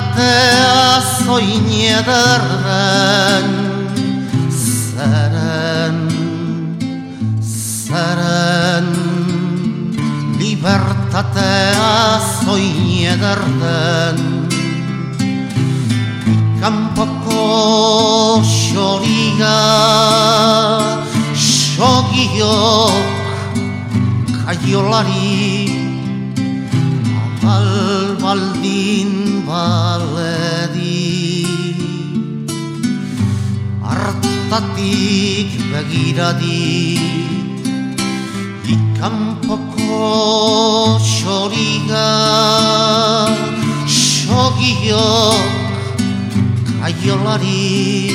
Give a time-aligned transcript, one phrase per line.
[0.00, 3.48] Libertatea zoin ederren
[4.48, 6.08] Zeren,
[7.44, 8.88] zeren.
[10.38, 12.80] Libertatea zoin
[13.12, 14.48] ederren
[16.60, 19.60] Kampoko xoriga
[21.76, 22.96] Xogiok
[24.46, 25.68] kaiolari
[28.20, 31.10] baldin baledi
[33.82, 36.98] Artatik begiradi.
[38.70, 40.06] Ikanpoko
[41.02, 42.14] xoriga.
[43.90, 45.42] Xogiok
[46.78, 48.14] kaiolari.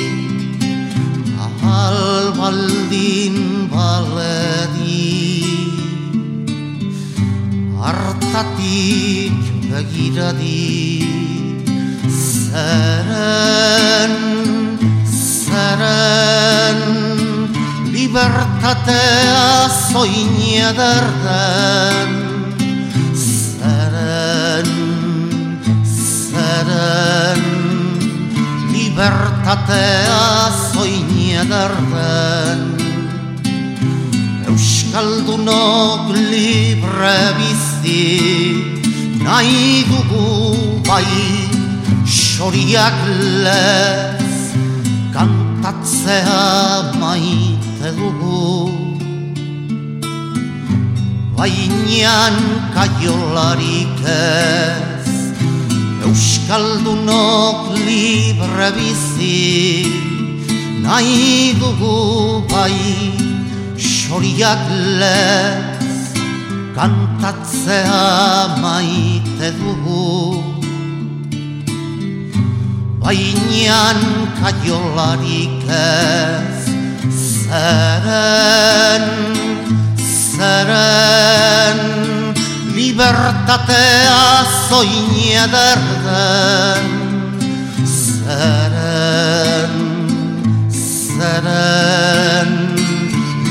[1.36, 5.44] Ahal baldin baledi.
[7.76, 9.36] Artatik
[9.68, 10.95] begiradi
[12.56, 14.12] Zeren,
[15.04, 16.80] zeren
[17.92, 22.08] Libertatea zoin ederden
[23.12, 24.68] Zeren,
[25.84, 27.42] zeren
[28.72, 30.24] Libertatea
[30.72, 31.10] zoin
[31.42, 32.60] ederden
[34.48, 38.04] Euskaldunok libre bizi
[39.20, 40.24] nahi dugu
[40.88, 41.45] bai
[42.36, 42.96] xoriak
[43.44, 44.36] lez
[45.14, 48.68] kantatzea maite dugu.
[51.36, 52.36] Bainian
[52.76, 55.08] kaiolarik ez
[56.04, 59.88] Euskaldunok libre bizi
[60.84, 61.96] nahi dugu
[62.52, 62.76] bai
[63.92, 64.62] xoriak
[65.00, 66.12] lez
[66.76, 68.04] kantatzea
[68.60, 70.55] maite dugu
[73.06, 74.02] Bainian
[74.34, 76.66] kaiolarik ez
[77.46, 79.04] Zeren,
[79.94, 81.78] zeren
[82.74, 84.24] Libertatea
[84.66, 86.82] zoin ederden
[87.86, 89.76] Zeren,
[90.74, 92.50] zeren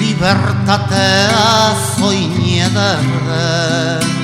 [0.02, 1.48] Libertatea
[1.96, 4.15] zoin ederden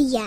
[0.00, 0.26] irrati iratia.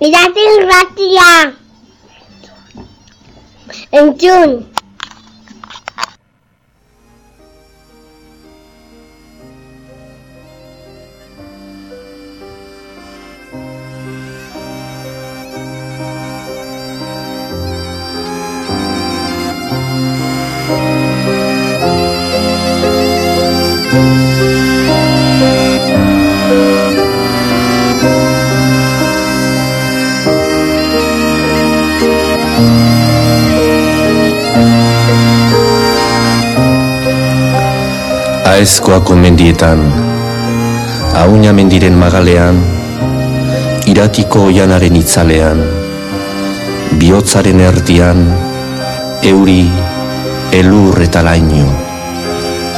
[0.00, 1.30] Irati iratia.
[3.92, 4.75] Entzun.
[38.66, 39.78] Aezkoako mendietan,
[41.14, 42.56] Auña mendiren magalean,
[43.86, 45.60] Iratiko oianaren itzalean,
[46.98, 48.24] Biotzaren erdian,
[49.22, 49.70] Euri,
[50.50, 51.68] elur eta laino,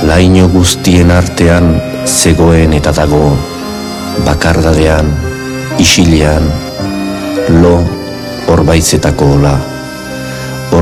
[0.04, 1.72] Laino guztien artean
[2.04, 3.32] zegoen eta dago,
[4.28, 5.08] Bakardadean,
[5.80, 6.52] isilean,
[7.64, 7.80] Lo,
[8.52, 9.56] orbaizetako ola,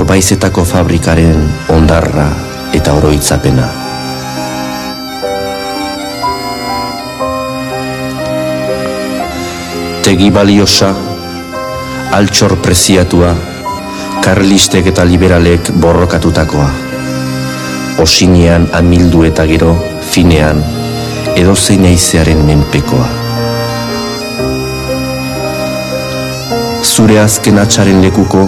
[0.02, 2.32] Orbaizetako fabrikaren ondarra
[2.74, 3.85] eta oroitzapena.
[10.06, 10.92] Tegi baliosa,
[12.14, 13.32] altxor preziatua,
[14.22, 16.68] karlistek eta liberalek borrokatutakoa.
[18.04, 19.72] Osinean amildu eta gero,
[20.12, 20.62] finean,
[21.34, 23.10] edozein eizearen menpekoa.
[26.86, 28.46] Zure azken atxaren lekuko,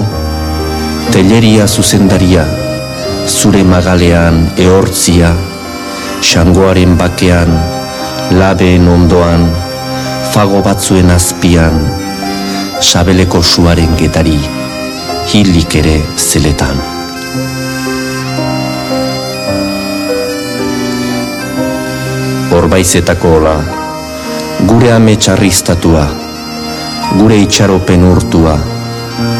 [1.10, 2.46] telleria zuzendaria,
[3.26, 5.34] zure magalean ehortzia,
[6.22, 7.58] xangoaren bakean,
[8.38, 9.50] labeen ondoan,
[10.32, 11.78] fago batzuen azpian,
[12.84, 14.36] sabeleko suaren getari,
[15.32, 16.82] hilik ere zeletan.
[22.58, 23.56] Horbaizetako ola,
[24.68, 26.04] gure ame txarriztatua,
[27.16, 28.58] gure itxaropen urtua,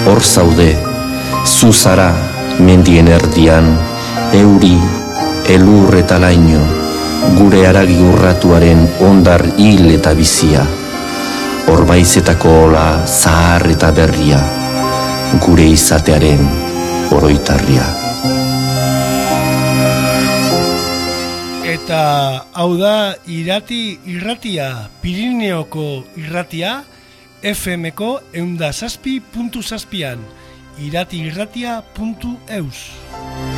[0.08, 0.72] hor zaude,
[1.44, 2.10] zuzara
[2.64, 3.74] mendien erdian,
[4.40, 4.76] euri,
[5.52, 6.64] elur eta laino,
[7.38, 10.62] gure aragi urratuaren ondar hil eta bizia,
[11.72, 14.38] orbaizetako ola zahar eta berria,
[15.42, 16.44] gure izatearen
[17.14, 17.88] oroitarria.
[21.68, 22.02] Eta
[22.54, 26.82] hau da irati irratia, Pirineoko irratia,
[27.42, 30.22] FM-ko eunda zazpi puntu zazpian,
[30.82, 33.57] irati irratia puntu eus.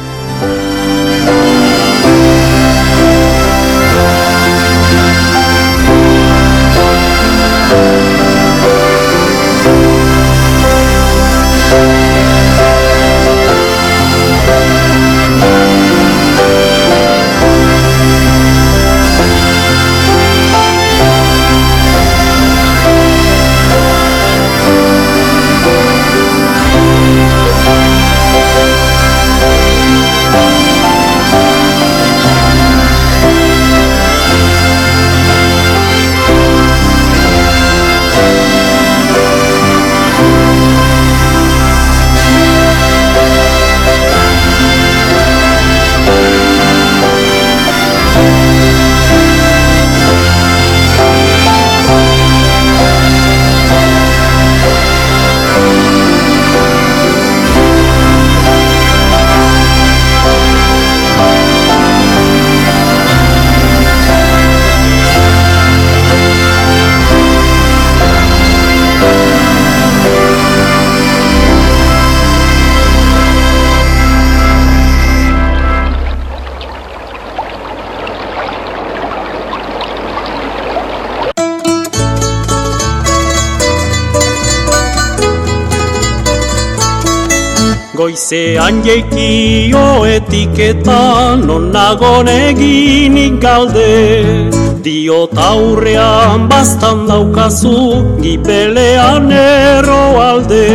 [88.20, 94.50] Goizean jeikio etiketan non nagon eginik galde.
[94.84, 100.69] Diot aurrean bastan daukazu gipelean erro alde.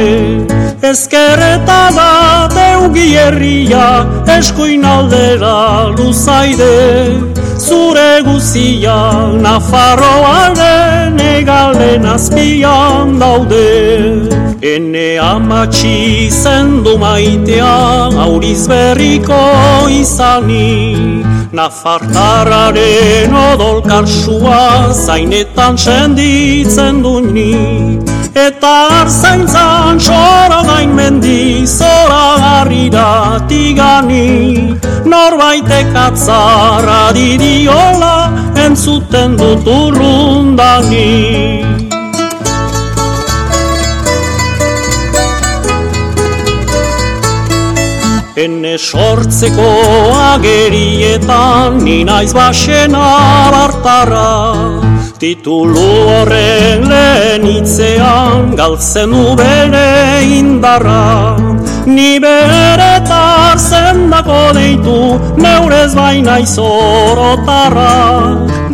[0.81, 2.09] Ezkerreta da
[2.55, 3.85] deugi herria
[4.37, 6.73] eskuin aldera luzaide.
[7.61, 8.97] Zure guzia
[9.45, 14.34] Nafarroaren egalen azpian daude
[14.65, 17.73] Ene amatxi zendu maitea
[18.25, 19.37] auriz berriko
[19.93, 21.21] izani.
[21.55, 28.01] Nafartararen odol karsua zainetan senditzen duini
[28.35, 33.07] Eta arzaintzan txora gain mendi zora garrira
[33.47, 34.75] tigani
[35.13, 38.15] Norbaitek atzarra didiola
[38.65, 41.11] entzuten dut urrundani
[48.77, 49.69] sortzeko
[50.33, 54.29] agerietan ni naiz basen abartara
[55.15, 61.37] Titulu horren lehen itzean galtzen du bere indarra.
[61.87, 63.55] Ni beretar
[64.15, 67.91] zendako deitu neurez baina izorotarra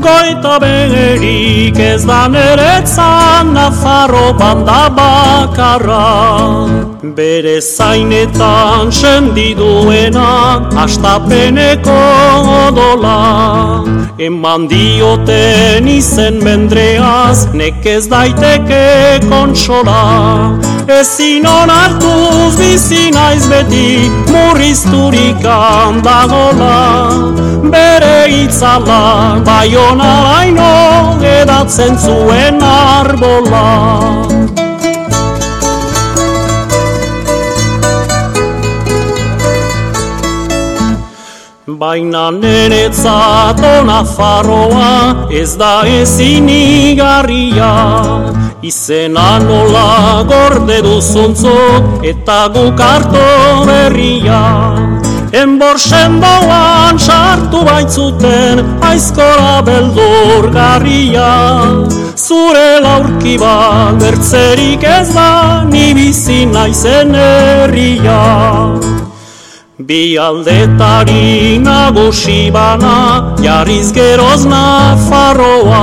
[0.02, 6.08] Goita begerik ez da neretzan nafarro banda bakarra.
[7.04, 12.00] Bere zainetan sendiduena astapeneko
[12.66, 13.86] odola.
[14.18, 20.02] Eman dioten izen mendreaz nekez daiteke kontsola
[20.88, 27.10] Ezin onartuz bizi naiz beti murrizturik handagola
[27.72, 30.72] Bere itzala baiona baino
[31.22, 33.68] edatzen zuen arbola.
[41.82, 47.72] Baina neretzat ona farroa ez da ezin igarria
[48.62, 53.24] Izena nola gorde duzuntzok eta guk harto
[53.66, 54.42] berria.
[55.34, 61.32] Enborsen bauan sartu baitzuten aizkora beldur garria.
[62.14, 68.22] Zure laurki bat bertzerik ez da ni bizi naizen herria.
[69.82, 75.82] Bi aldetari nagusi bana, jarriz geroz nafarroa.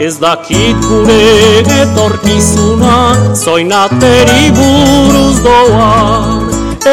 [0.00, 2.94] Ez dakit gure etorkizuna,
[3.36, 5.90] zoinateri buruz doa.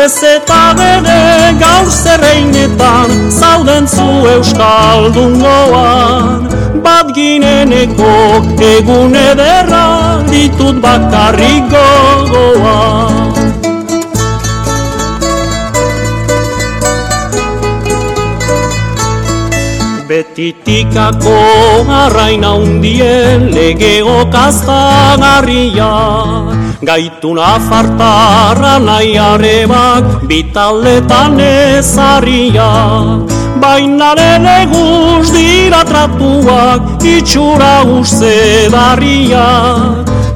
[0.03, 6.47] Ez eta bere gaur zerreinetan, zauden zu euskaldun goan.
[6.83, 8.13] bat gineneko
[8.73, 9.85] egun ederra
[10.29, 13.46] ditut bakarrik gogoa.
[20.07, 21.37] Betitikako
[22.03, 25.91] arraina undien lege okaztan harria.
[26.87, 32.67] Gaituna fartarra nahi arebak bitaldetan ezarria
[33.57, 39.47] Baina lele guz dira tratuak itxura uste darria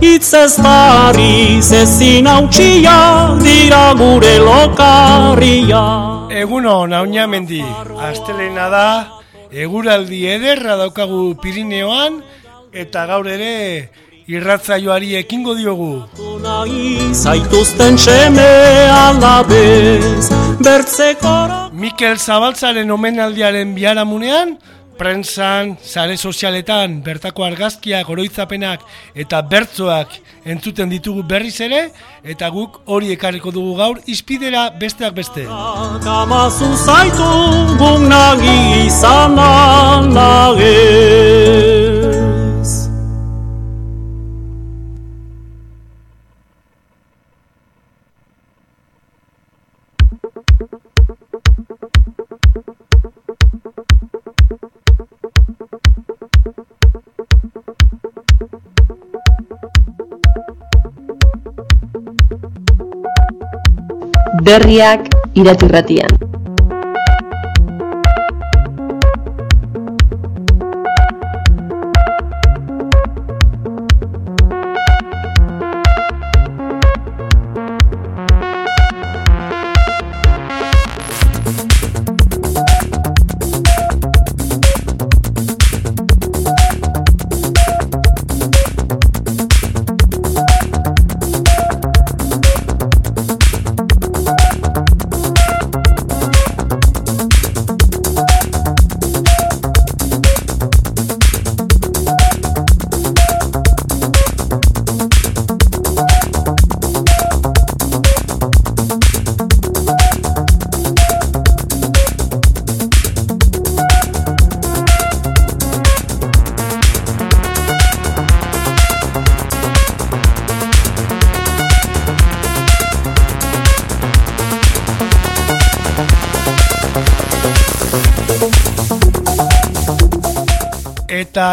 [0.01, 5.85] Itz ez barri zezin hautsia dira gure lokarria
[6.41, 7.61] Eguno, naunia mendi,
[8.01, 9.20] astelena da,
[9.51, 12.21] eguraldi ederra daukagu Pirineoan,
[12.71, 13.91] eta gaur ere
[14.31, 16.05] irratzaioari ekingo diogu.
[17.13, 18.47] Zaituzten seme
[18.95, 20.29] alabez,
[20.63, 24.57] bertzekora Mikel Zabaltzaren omenaldiaren biharamunean,
[25.01, 28.83] prensan, sare sozialetan, bertako argazkiak, oroitzapenak
[29.17, 30.13] eta bertzoak
[30.45, 31.81] entzuten ditugu berriz ere,
[32.21, 35.47] eta guk hori ekarriko dugu gaur izpidera besteak beste.
[36.05, 37.31] Kamazu zaitu
[37.81, 39.39] guk nagi izan
[64.51, 66.11] Berriak iratirratian.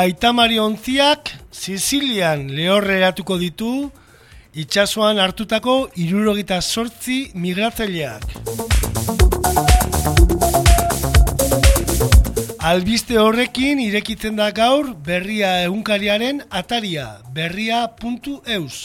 [0.08, 3.72] Aitamari ontziak Sizilian lehorreratuko ditu
[4.62, 8.24] itsasoan hartutako irurogita sortzi migratzaileak.
[12.70, 18.80] Albiste horrekin irekitzen da gaur berria egunkariaren ataria berria.eus.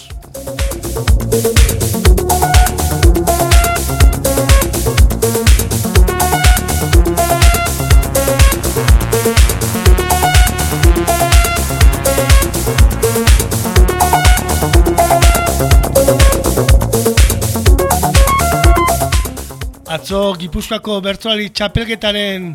[20.04, 22.50] Atzo Gipuzkoako bertsolari txapelketaren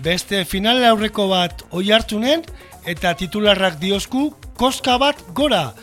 [0.00, 2.40] beste finale aurreko bat oi hartunen
[2.88, 4.22] eta titularrak diozku
[4.56, 5.74] koska bat gora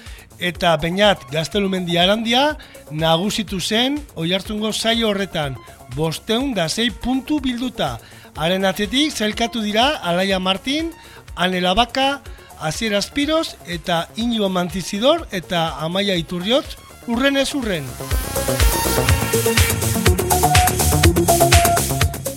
[0.50, 2.58] eta bainat gaztelumendi arandia
[2.90, 5.60] nagusitu zen oi hartungo saio horretan
[5.94, 7.92] bosteun da zei puntu bilduta
[8.34, 10.90] haren atzetik zelkatu dira Alaia Martin,
[11.36, 12.24] Anela Baka,
[12.58, 17.86] Asier Aspiros eta Inigo Mantizidor eta Amaia Iturriot urren ez urren.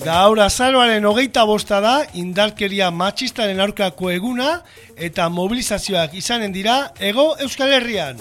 [0.04, 4.48] Gaur azaroaren hogeita bosta da indarkeria matxistaren aurkako eguna
[5.06, 8.20] eta mobilizazioak izanen dira ego Euskal Herrian.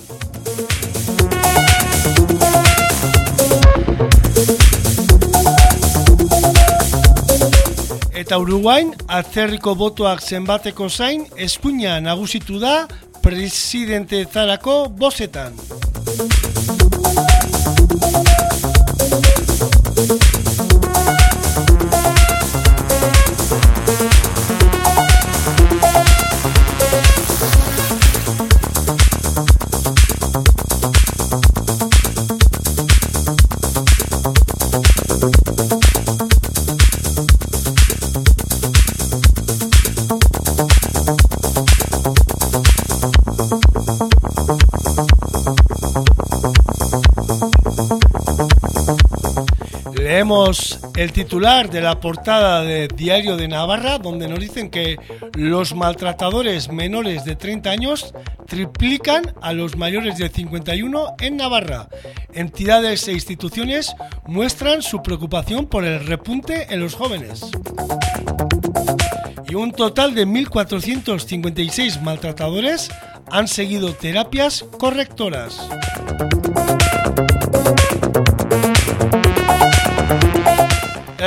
[8.24, 12.86] Eta Uruguain, atzerriko botoak zenbateko zain, eskuina nagusitu da
[13.20, 15.60] presidente zarako bozetan.
[50.24, 54.98] Leemos el titular de la portada de Diario de Navarra, donde nos dicen que
[55.34, 58.14] los maltratadores menores de 30 años
[58.48, 61.90] triplican a los mayores de 51 en Navarra.
[62.34, 67.42] Entidades e instituciones muestran su preocupación por el repunte en los jóvenes.
[69.50, 72.90] Y un total de 1.456 maltratadores
[73.30, 75.68] han seguido terapias correctoras.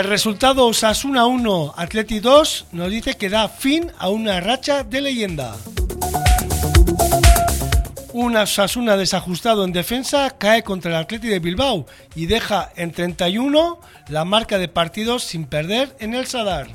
[0.07, 5.01] El resultado Osasuna 1, Atleti 2 nos dice que da fin a una racha de
[5.01, 5.57] leyenda.
[8.13, 13.81] Un Osasuna desajustado en defensa cae contra el Atleti de Bilbao y deja en 31
[14.07, 16.69] la marca de partidos sin perder en el Sadar.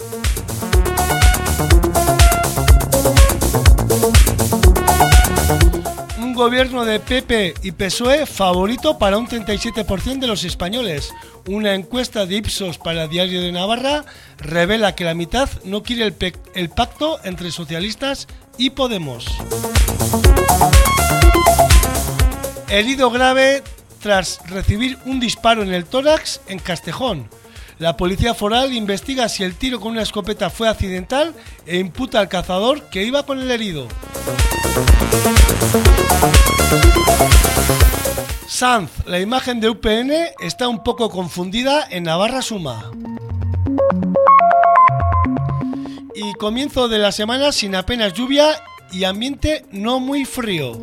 [6.42, 11.14] Gobierno de PP y PSOE favorito para un 37% de los españoles.
[11.48, 14.06] Una encuesta de Ipsos para Diario de Navarra
[14.40, 16.16] revela que la mitad no quiere el,
[16.56, 19.28] el pacto entre socialistas y Podemos.
[22.70, 23.62] Herido grave
[24.02, 27.30] tras recibir un disparo en el tórax en Castejón.
[27.82, 31.34] La policía foral investiga si el tiro con una escopeta fue accidental
[31.66, 33.88] e imputa al cazador que iba con el herido.
[38.48, 40.12] Sanz, la imagen de UPN
[40.44, 42.92] está un poco confundida en Navarra Suma.
[46.14, 48.62] Y comienzo de la semana sin apenas lluvia
[48.92, 50.78] y ambiente no muy frío.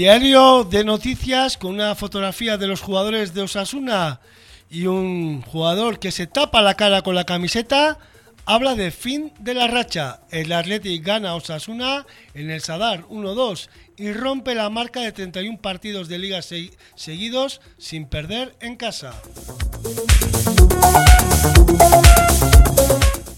[0.00, 4.18] Diario de noticias con una fotografía de los jugadores de Osasuna
[4.70, 7.98] y un jugador que se tapa la cara con la camiseta
[8.46, 10.20] habla de fin de la racha.
[10.30, 16.08] El Athletic gana Osasuna en el Sadar 1-2 y rompe la marca de 31 partidos
[16.08, 19.12] de liga se- seguidos sin perder en casa.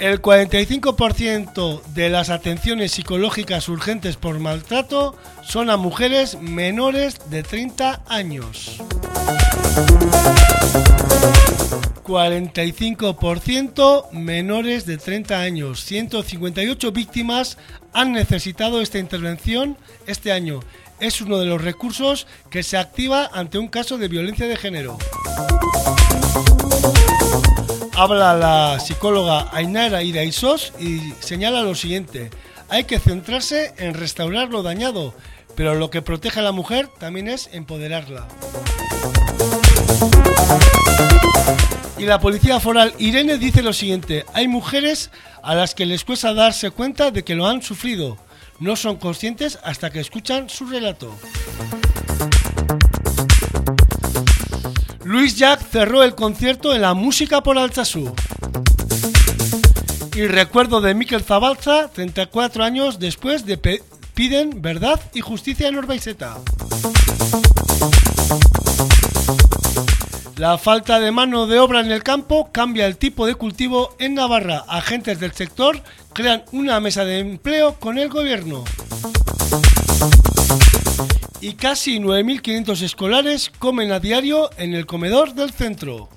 [0.02, 8.02] El 45% de las atenciones psicológicas urgentes por maltrato son a mujeres menores de 30
[8.08, 8.82] años.
[12.02, 15.84] 45% menores de 30 años.
[15.84, 17.56] 158 víctimas
[17.92, 20.58] han necesitado esta intervención este año.
[20.98, 24.98] Es uno de los recursos que se activa ante un caso de violencia de género.
[27.94, 32.30] Habla la psicóloga Ainara Iraisos y señala lo siguiente.
[32.70, 35.14] Hay que centrarse en restaurar lo dañado,
[35.54, 38.26] pero lo que protege a la mujer también es empoderarla.
[41.98, 45.10] Y la policía foral Irene dice lo siguiente, hay mujeres
[45.42, 48.16] a las que les cuesta darse cuenta de que lo han sufrido.
[48.58, 51.14] No son conscientes hasta que escuchan su relato.
[55.12, 58.14] Luis Jack cerró el concierto en la música por Altsasú.
[60.14, 63.82] Y recuerdo de Miquel Zabalza, 34 años después de
[64.14, 66.38] piden verdad y justicia en Orbaizeta.
[70.38, 74.14] La falta de mano de obra en el campo cambia el tipo de cultivo en
[74.14, 74.64] Navarra.
[74.66, 75.82] Agentes del sector
[76.14, 78.64] crean una mesa de empleo con el gobierno.
[81.40, 86.08] Y casi 9.500 escolares comen a diario en el comedor del centro.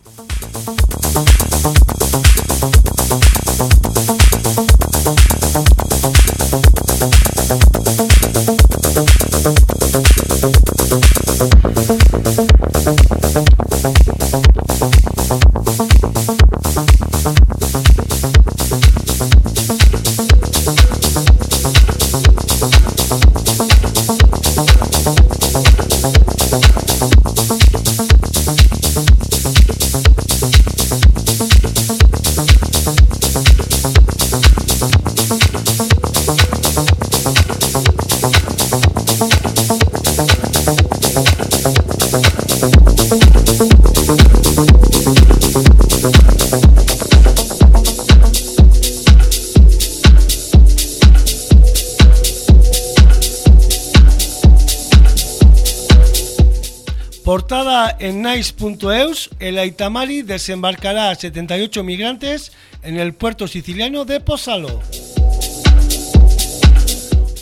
[59.40, 62.52] El Aitamari desembarcará a 78 migrantes
[62.84, 64.82] en el puerto siciliano de Posalo.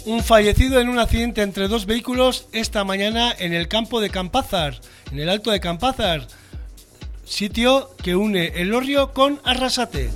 [0.06, 4.80] Un fallecido en un accidente entre dos vehículos esta mañana en el campo de Campázar,
[5.12, 6.28] en el alto de Campázar,
[7.26, 10.12] sitio que une el Orrio con Arrasate.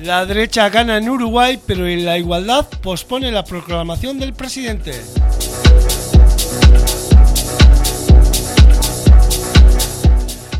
[0.00, 4.94] La derecha gana en Uruguay, pero en la igualdad pospone la proclamación del presidente.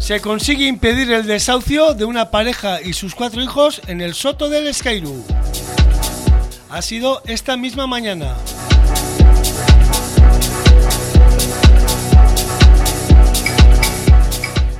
[0.09, 4.49] Se consigue impedir el desahucio de una pareja y sus cuatro hijos en el Soto
[4.49, 5.23] del Escairú.
[6.71, 8.35] Ha sido esta misma mañana.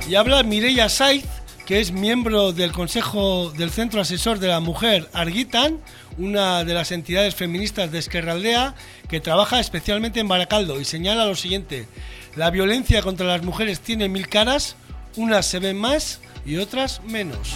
[0.09, 1.25] Y habla Mireia Saiz,
[1.69, 5.77] que es miembro del Consejo del Centro Asesor de la Mujer Arguitan,
[6.17, 8.73] una de las entidades feministas de Esquerraldea,
[9.07, 11.87] que trabaja especialmente en Baracaldo y señala lo siguiente:
[12.35, 14.77] la violencia contra las mujeres tiene mil caras,
[15.15, 17.53] unas se ven más y otras menos.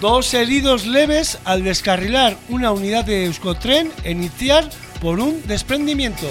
[0.00, 4.68] Dos heridos leves al descarrilar una unidad de Euskotren en Itziar
[5.00, 6.26] por un desprendimiento.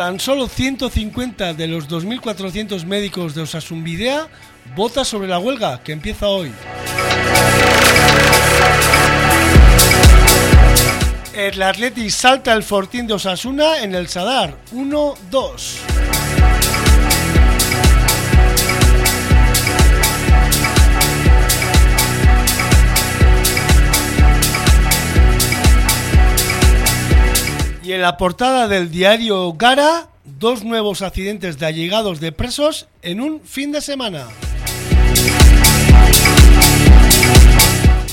[0.00, 4.28] Tan solo 150 de los 2.400 médicos de Osasunbidea
[4.74, 6.50] vota sobre la huelga que empieza hoy.
[11.34, 16.19] El Atleti salta el Fortín de Osasuna en el Sadar 1-2.
[27.90, 33.20] Y en la portada del diario Gara, dos nuevos accidentes de allegados de presos en
[33.20, 34.28] un fin de semana.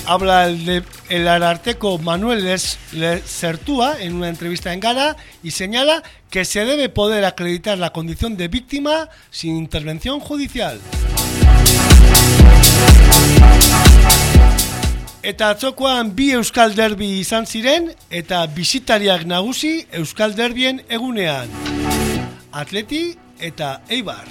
[0.08, 6.44] Habla el, de, el ararteco Manuel Sertúa en una entrevista en Gara y señala que
[6.44, 10.82] se debe poder acreditar la condición de víctima sin intervención judicial.
[15.28, 21.52] Eta atzokoan bi Euskal Derbi izan ziren eta bisitariak nagusi Euskal Derbien egunean.
[22.56, 23.02] Atleti
[23.50, 24.24] eta Eibar.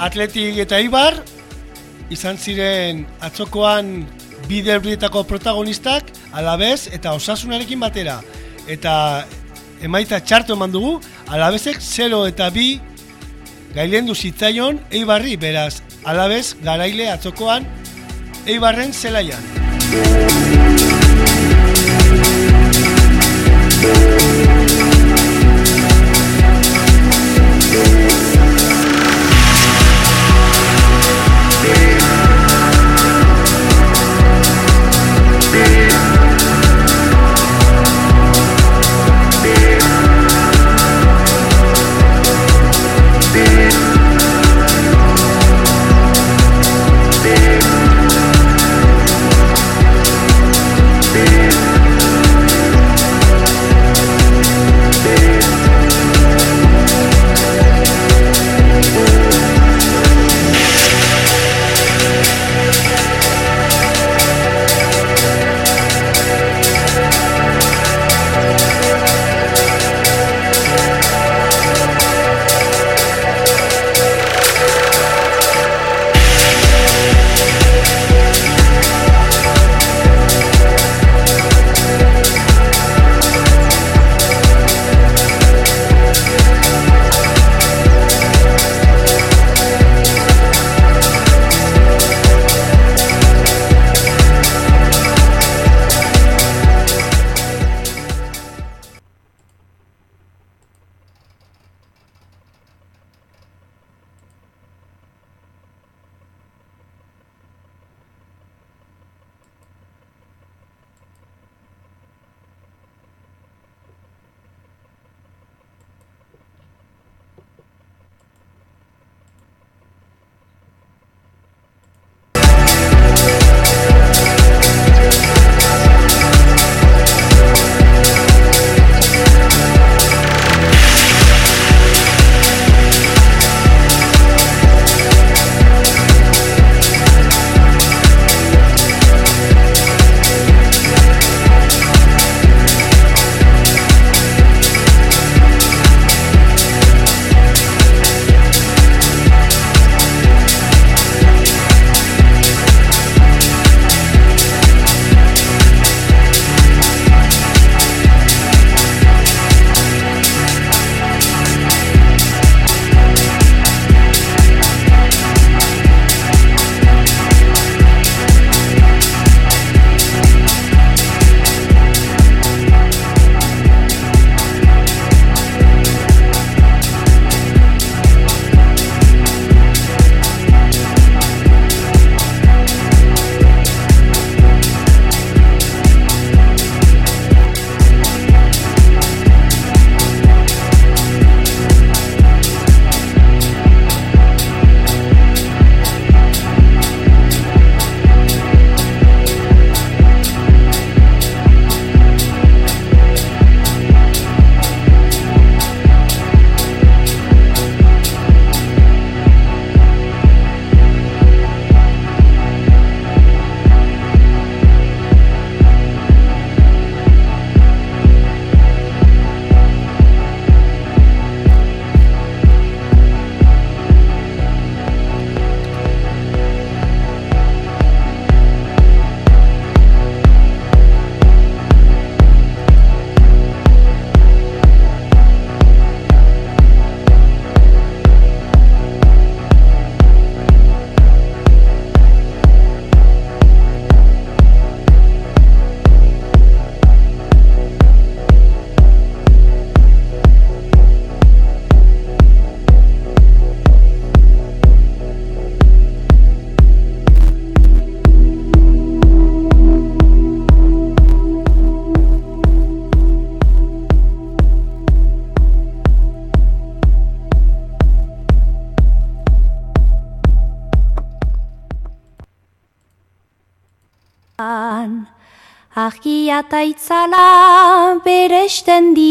[0.00, 1.18] Atletik eta Ibar
[2.10, 3.90] izan ziren atzokoan
[4.48, 8.20] bi derbietako protagonistak alabez eta osasunarekin batera.
[8.66, 8.94] Eta
[9.84, 10.94] emaitza txartu eman dugu,
[11.28, 12.80] alabezek 0 eta bi
[13.76, 17.68] gailendu zitzaion Eibarri, beraz, alabez garaile atzokoan
[18.48, 19.44] Eibarren zelaian.
[23.80, 24.59] Yeah.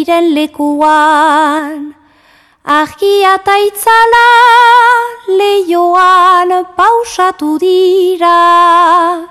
[0.09, 1.93] Diren lekuan.
[2.65, 4.25] Argia eta itzala
[5.37, 9.29] leioan pausatu dira.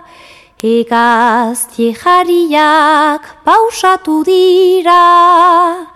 [0.62, 5.86] Egaztie jariak pausatu dira.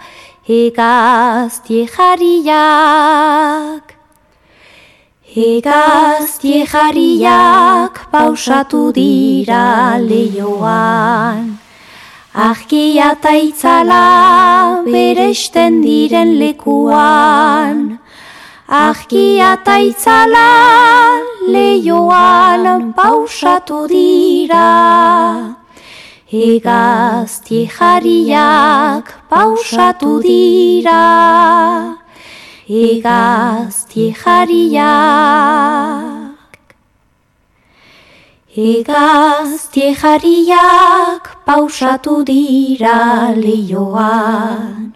[0.49, 3.95] Egaztie jariak.
[5.37, 11.72] Egaztie jariak pausatu dira leioan.
[12.35, 17.99] Argia eta itzala beresten diren lekuan.
[18.69, 25.59] Argia eta itzala leioan pausatu dira.
[26.33, 32.01] Egaztie jariak pausatu dira
[32.73, 36.22] egaztie jariak.
[38.55, 44.93] Egaztie jariak pausatu dira leioan.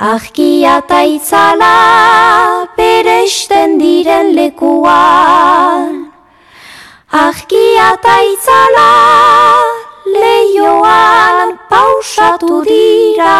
[0.00, 6.10] Arkia eta itzala beresten diren lekuan.
[7.12, 8.90] Arkia eta itzala
[10.10, 13.38] leioan pausatu dira.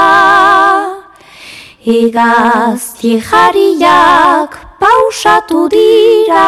[1.82, 6.46] Egaztie jariak pausatu dira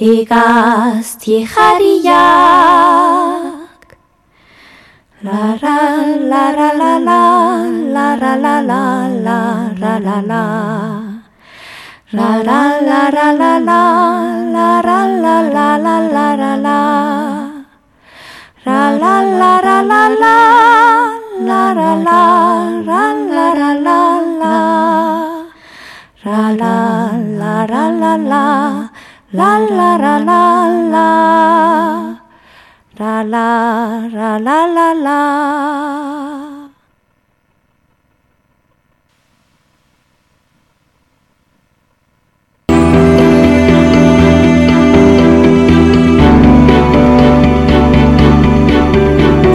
[0.00, 2.08] Egaztie jariak
[5.20, 5.76] La la
[6.16, 7.18] la la la la
[7.84, 8.88] la la la la
[9.20, 10.40] la la la la
[12.12, 13.92] La la la la la la
[14.56, 16.80] la la la la la la la la
[18.64, 20.36] La la la la la la
[21.44, 24.48] la la la la la la la
[26.00, 26.64] la
[27.36, 28.89] la la la la
[29.32, 31.06] La la la la la la.
[32.98, 33.22] La
[34.10, 35.20] la la la la.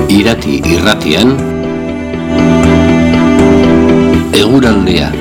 [0.07, 1.35] Irati irratian.
[4.31, 5.11] Eguraldea Eguraldea.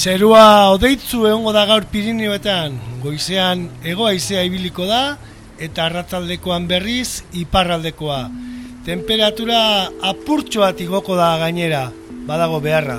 [0.00, 5.18] Zerua odeitzu egongo da gaur Pirineoetan, goizean ego haizea ibiliko da
[5.60, 8.22] eta arratzaldekoan berriz iparraldekoa.
[8.86, 9.58] Temperatura
[10.12, 11.82] apurtxo bat igoko da gainera,
[12.24, 12.96] badago beharra.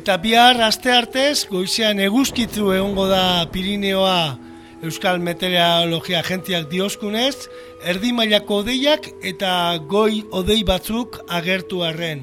[0.00, 4.47] Eta bihar aste artez, goizean eguzkitzu egongo da Pirineoa
[4.78, 7.48] Euskal Meteorologia Agentziak dioskunez,
[7.90, 9.50] erdi mailako odeiak eta
[9.90, 12.22] goi odei batzuk agertu arren.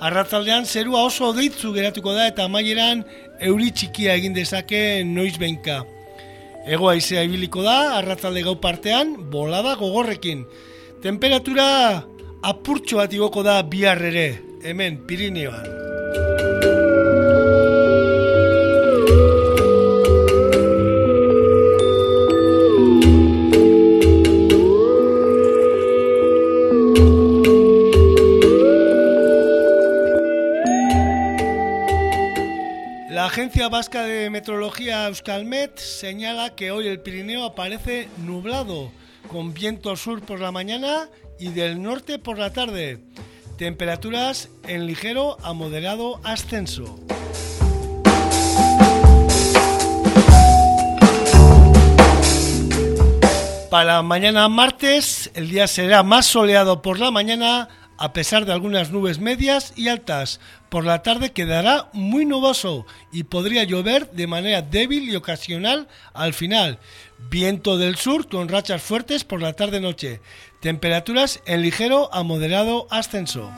[0.00, 3.02] Arratzaldean zerua oso odeitzu geratuko da eta amaieran
[3.44, 5.82] euri txikia egin dezake noiz behinka.
[6.64, 10.46] Ego aizea ibiliko da, arratzalde gau partean, bolada gogorrekin.
[11.04, 11.66] Temperatura
[12.40, 14.28] apurtxo bat igoko da bihar ere,
[14.64, 15.68] hemen, Pirineoan.
[33.18, 38.92] Agencia Vasca de Meteorología Euskalmet señala que hoy el Pirineo aparece nublado,
[39.28, 43.00] con viento sur por la mañana y del norte por la tarde.
[43.58, 47.00] Temperaturas en ligero a moderado ascenso.
[53.70, 57.68] Para mañana martes, el día será más soleado por la mañana,
[58.00, 63.24] a pesar de algunas nubes medias y altas, por la tarde quedará muy nuboso y
[63.24, 66.78] podría llover de manera débil y ocasional al final.
[67.30, 70.22] Viento del sur con rachas fuertes por la tarde-noche.
[70.60, 73.50] Temperaturas en ligero a moderado ascenso.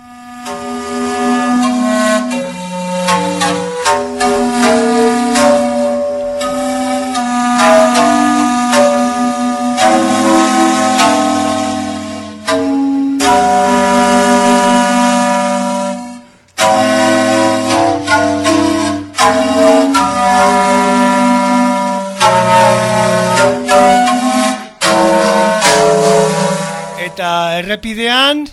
[27.60, 28.46] Errepidean,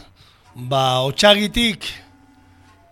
[0.55, 1.85] ba, otxagitik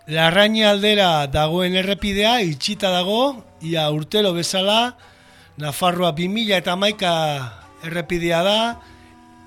[0.08, 4.96] Larraini aldera dagoen errepidea itxita dago, ia urtero bezala,
[5.58, 7.14] Nafarroa 2000 eta maika
[7.84, 8.60] errepidea da,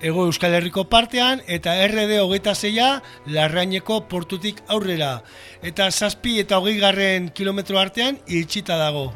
[0.00, 2.90] Ego Euskal Herriko partean, eta RD hogeita zeia
[3.28, 5.20] Larraineko portutik aurrera.
[5.62, 9.10] Eta zazpi eta hogei garren kilometro artean itxita dago.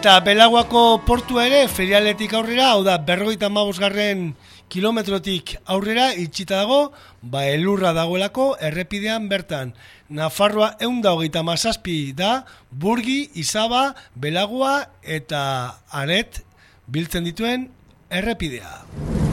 [0.00, 4.34] Eta Belaguako portua ere ferialetik aurrera, hau da berrogeita garren
[4.72, 9.74] kilometrotik aurrera itxita dago, ba elurra dagoelako errepidean bertan.
[10.08, 16.44] Nafarroa eunda hogeita mazazpi da, burgi, izaba, belagua eta aret
[16.88, 17.68] biltzen dituen
[18.08, 19.29] errepidea.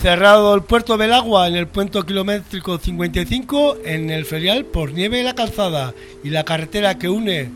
[0.00, 5.18] Cerrado el puerto del agua en el puente kilométrico 55 en el ferial por nieve
[5.18, 5.92] de la calzada
[6.24, 7.50] y la carretera que une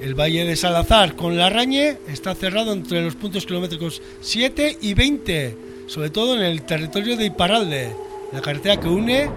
[0.00, 4.94] el Valle de Salazar con la Rañe está cerrado entre los puntos kilométricos 7 y
[4.94, 5.56] 20,
[5.88, 7.90] sobre todo en el territorio de Iparralde,
[8.32, 9.28] la carretera que une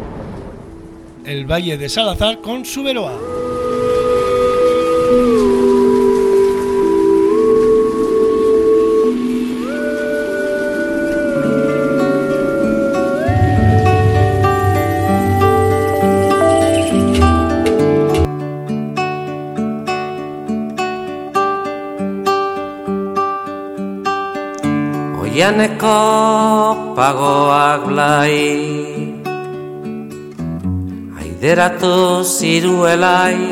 [1.26, 3.20] el Valle de Salazar con Suberoa.
[25.44, 28.64] Oianeko pagoak blai.
[31.20, 33.44] Aideratu ziruelai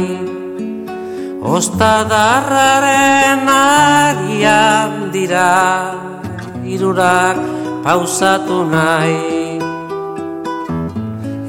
[1.44, 5.92] Ostadarraren agian dira
[6.64, 7.36] Irurak
[7.84, 9.60] pausatu nahi.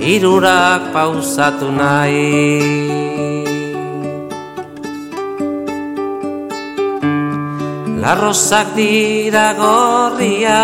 [0.03, 3.32] Irurak pausatu nahi
[8.03, 10.63] Larrozak dira gorria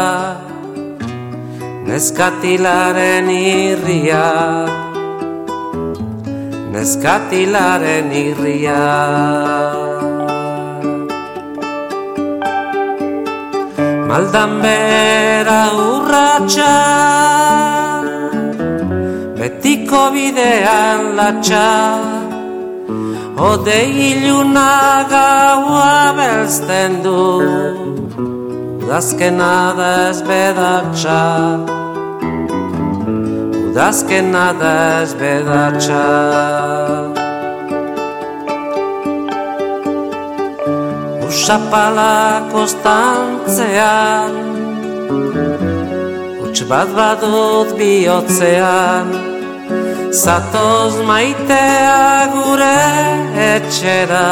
[1.86, 4.74] Neskatilaren irriak
[6.74, 9.93] Neskatilaren irriak
[14.08, 16.74] Maldan bera urratxa
[19.38, 21.70] Betiko bidean latxa
[23.50, 23.80] Ode
[24.10, 24.74] iluna
[25.14, 27.22] gaua belzten du
[28.84, 31.22] Udazkena da ez bedatxa
[33.66, 36.04] Udazkena da ez bedatxa
[41.34, 44.34] Usapala kostantzean.
[46.46, 49.10] Uts bat badut bihotzean.
[50.14, 52.86] Zatoz maitea gure
[53.50, 54.30] etxera.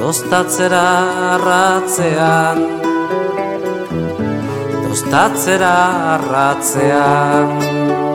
[0.00, 0.88] Dostatzera
[1.36, 2.58] arratzean.
[4.82, 5.76] Dostatzera
[6.16, 8.05] arratzean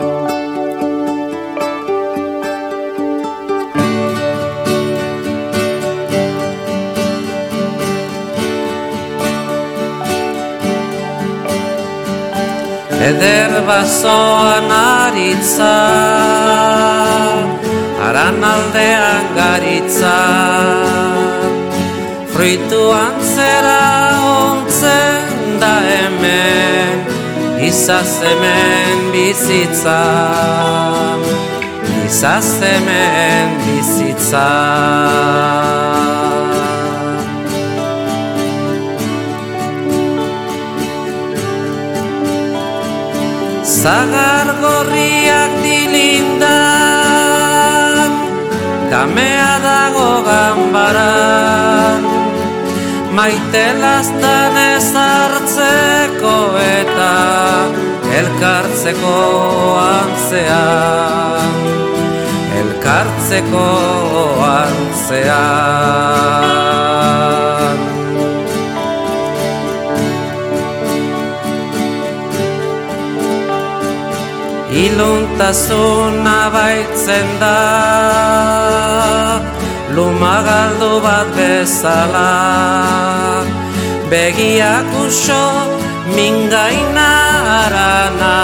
[13.02, 15.78] Eder basoan aritza
[18.08, 20.18] Aran aldean garitza.
[22.34, 23.82] Fruituan zera
[24.34, 26.98] ontzen da hemen
[27.70, 30.02] Izaz hemen bizitza.
[32.06, 34.48] Izaz hemen bizitza
[43.82, 46.52] Zagar gorriak dilindan
[48.92, 52.06] Kamea dago ganbaran
[53.18, 57.16] Maite lastan ez hartzeko eta
[58.22, 59.18] Elkartzeko
[59.82, 61.52] antzean
[62.62, 63.66] Elkartzeko
[64.46, 65.82] antzean
[74.86, 77.58] Iluntasuna baitzen da.
[79.96, 82.30] Lumagaldu bat bezala.
[84.12, 85.44] Begiak uso
[86.16, 87.10] mingaina
[87.64, 88.36] arana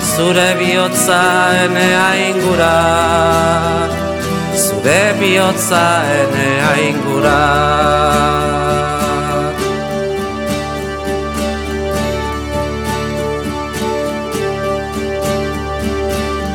[0.00, 1.22] Zure bihotza
[1.64, 2.76] enea ingura
[4.64, 5.84] Zure bihotza
[6.20, 7.40] enea ingura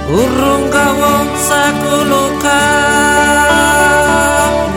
[0.09, 2.61] Urrun gauon zakuluka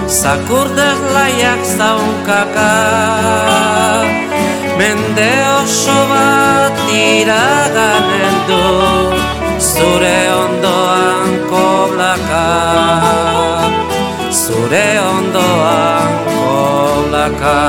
[0.04, 2.74] Zakurdek laiak zaunkaka
[4.76, 8.64] Mende oso bat iraganen du
[9.56, 12.48] Zure ondoan koblaka
[14.28, 17.60] Zure ondoan koblaka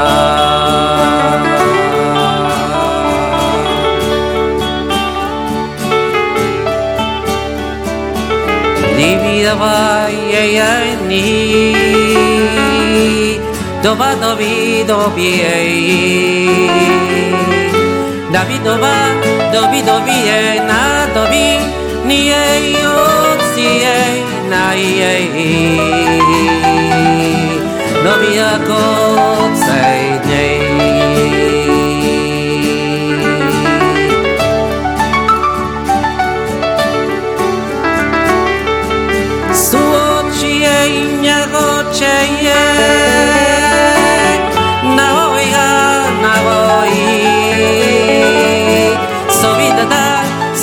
[9.03, 11.75] Baby, давай, ей, ей, ни.
[13.83, 16.69] Доба, доби, доби, ей.
[18.31, 18.95] Доби, доба,
[19.51, 21.59] доби, доби, ей, на, доби,
[22.05, 25.27] ни, ей, отси, ей, на, ей.
[28.05, 28.83] Доби, ако,
[29.65, 30.12] цей.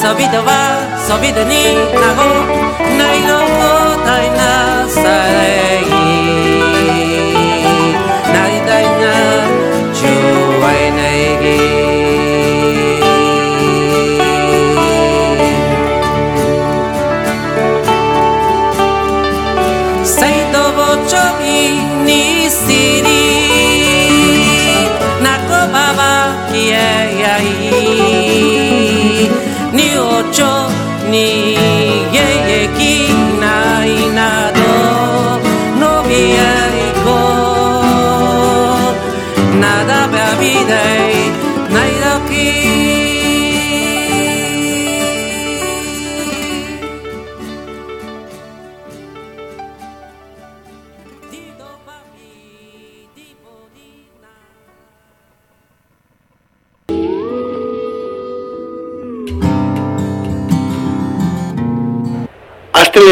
[0.01, 0.61] Sobida va,
[1.07, 1.63] sobida ni
[2.03, 2.31] nago
[2.99, 3.40] Nairoko taina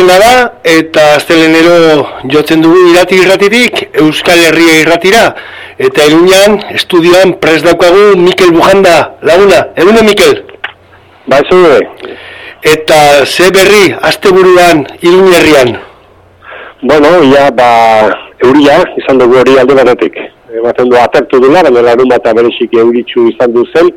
[0.09, 5.25] Astelena da eta astelenero jotzen dugu irati irratitik Euskal Herria irratira
[5.77, 10.33] eta Iruñan estudioan pres daukagu Mikel Bujanda laguna, egune Mikel?
[11.27, 11.83] Ba, ez
[12.73, 15.77] Eta ze berri asteburuan Iruña herrian?
[16.81, 18.09] Bueno, ja, ba,
[18.41, 20.17] euria, izan dugu hori alde batetik.
[20.57, 23.93] Ematen du atertu dula, baina larun bat bereziki euritxu izan du zen.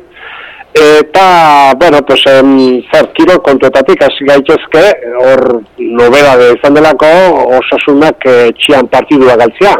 [0.74, 4.84] Eta, bueno, pues, em, zer, kiro kontuetatik hasi gaitezke,
[5.20, 5.42] hor
[5.76, 7.10] nobedade izan delako,
[7.58, 9.74] osasunak e, txian partidua galtzia.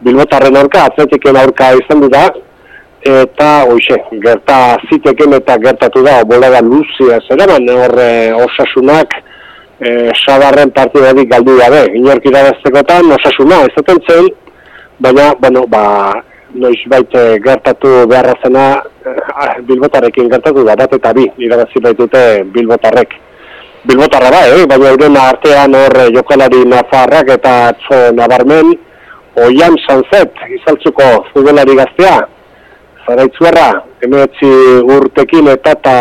[0.00, 2.30] Bilbotarren aurka, atletiken aurka izan du da,
[3.04, 8.12] eta, hoxe, gerta ziteken eta gertatu da, bolega luzia zeraman, hor e,
[8.46, 9.18] osasunak,
[9.80, 14.32] e, sabarren partidarik galdu gabe, inork irabaztekotan osasuna ezaten zen,
[14.98, 15.84] baina, bueno, ba,
[16.60, 18.64] noiz baite gertatu beharra zena
[19.04, 22.22] eh, Bilbotarrekin gertatu da, bat eta bi, irabazi baitute
[22.54, 23.16] Bilbotarrek.
[23.86, 24.64] Bilbotarra da, eh?
[24.66, 28.72] baina euren artean hor eh, jokalari nafarrak eta atzo nabarmen,
[29.46, 32.16] oian sanzet, izaltzuko futbolari gaztea,
[33.06, 33.68] zaraitzuerra,
[34.02, 34.48] emeetzi
[34.96, 35.96] urtekin eta eta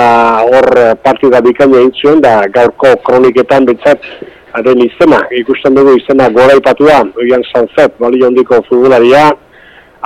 [0.49, 0.71] hor
[1.03, 4.07] partida bikaina egin zuen, da gaurko kroniketan bintzat,
[4.55, 9.27] haren izena, ikusten dugu izena gora ipatua, oian sanzet, bali hondiko futbolaria,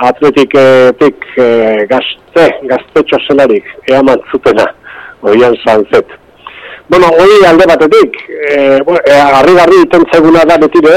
[0.08, 1.46] atletiketik e,
[1.90, 4.66] gazte, gaztetxo zelarik, eaman zutena,
[5.22, 6.16] oian sanzet.
[6.90, 10.96] Bueno, hori alde batetik, e, bueno, e, harri-garri iten zeguna da betire,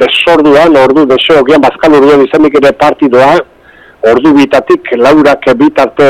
[0.00, 3.34] desorduan, ordu desogian bazkal urduan izanik ere partidoa,
[4.12, 6.08] ordu bitatik, laurak bitarte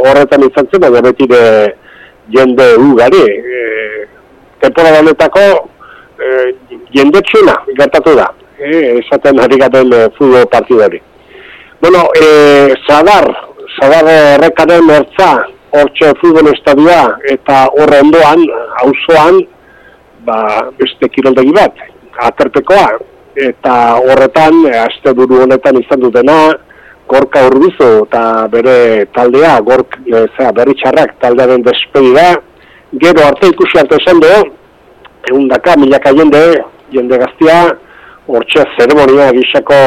[0.00, 1.40] horretan izan zen, baina betire
[2.34, 3.24] jende ugari.
[3.30, 3.62] E,
[4.64, 5.46] temporada honetako
[6.18, 6.28] e,
[6.96, 8.70] jende txuna gertatu da, e,
[9.00, 11.02] esaten harri gaten e, futbol partidari.
[11.84, 13.26] Bueno, e, Zadar,
[13.76, 15.26] Zadar errekaren ertza,
[15.76, 18.40] hortxe futbol estadioa, eta horre ondoan,
[18.86, 19.42] auzoan,
[20.24, 20.38] ba,
[20.80, 21.84] beste kiroldegi bat,
[22.30, 22.86] aterpekoa,
[23.50, 26.40] eta horretan, e, azte buru honetan izan dutena,
[27.12, 28.24] gorka urbizu eta
[28.56, 32.30] bere taldea, gork, e, zera, berri txarrak taldearen despedida,
[33.06, 34.36] gero arte ikusi arte esan du,
[35.28, 36.46] egun daka, milaka jende,
[36.96, 37.64] jende gaztia,
[38.24, 39.82] hortxe zeremonia gisako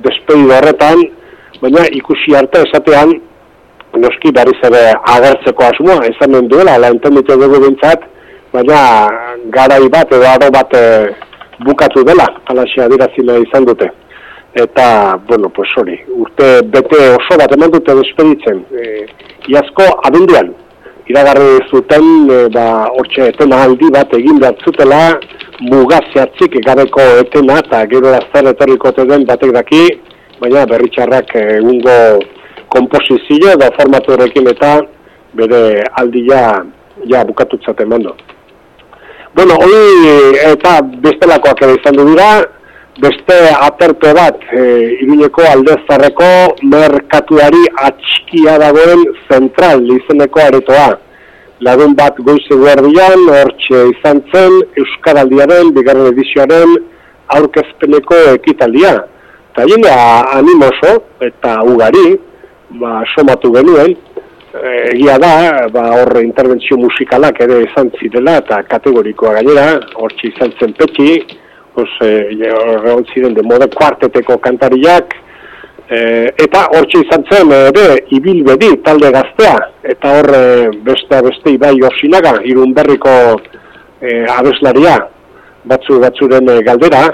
[0.00, 1.10] despedida horretan,
[1.62, 3.12] baina ikusi arte esatean,
[4.02, 4.82] noski berriz ere
[5.14, 8.02] agertzeko asmoa, esan den duela, ala entenditu dugu bintzat,
[8.52, 8.78] baina
[9.54, 10.84] garai bat edo aro bat e,
[11.66, 13.90] bukatu dela, alaxea dirazila izan dute.
[14.58, 19.06] Eta, bueno, pues hori, urte bete oso bat eman dute despeditzen, e,
[19.54, 20.50] iazko abinduan,
[21.08, 25.02] iragarri zuten, e, ba, hortxe etena aldi bat egin behar zutela,
[25.70, 29.84] mugaziatzik gabeko etena, eta gero zer etorriko den batek daki,
[30.42, 31.96] baina berritxarrak egungo
[32.74, 34.72] komposizio da formatu horrekin eta
[35.38, 35.62] bere
[36.00, 36.40] aldia
[37.08, 38.16] ja bukatutzaten mando.
[39.34, 40.10] Bueno, hori
[40.50, 42.42] eta bestelakoak ere izan du dira,
[43.00, 43.36] beste
[43.68, 44.64] aterpe bat e,
[45.04, 46.28] iruñeko aldezarreko
[46.74, 50.90] merkatuari atxikia dagoen zentral izeneko aretoa.
[51.62, 56.74] Lagun bat goize guardian, hortxe izan zen, Euskaraldiaren, bigarren edizioaren,
[57.38, 58.96] aurkezpeneko ekitaldia.
[59.52, 59.94] Eta jina
[60.32, 62.14] animoso eta ugari,
[62.80, 63.90] ba, somatu genuen,
[64.94, 65.32] egia da,
[65.68, 69.66] ba, horre interbentzio musikalak ere izan zirela eta kategorikoa gainera,
[70.00, 71.18] hortxe izan zen petxi,
[71.76, 75.12] horre hon ziren de mode kuarteteko kantariak,
[75.84, 75.98] e,
[76.46, 77.86] eta hortxe izan zen ere
[78.16, 80.46] ibilbedi talde gaztea, eta horre
[80.86, 83.12] beste beste ibai osinaga, irun berriko
[84.00, 84.96] e, abeslaria,
[85.68, 87.04] batzu batzuren e, galdera,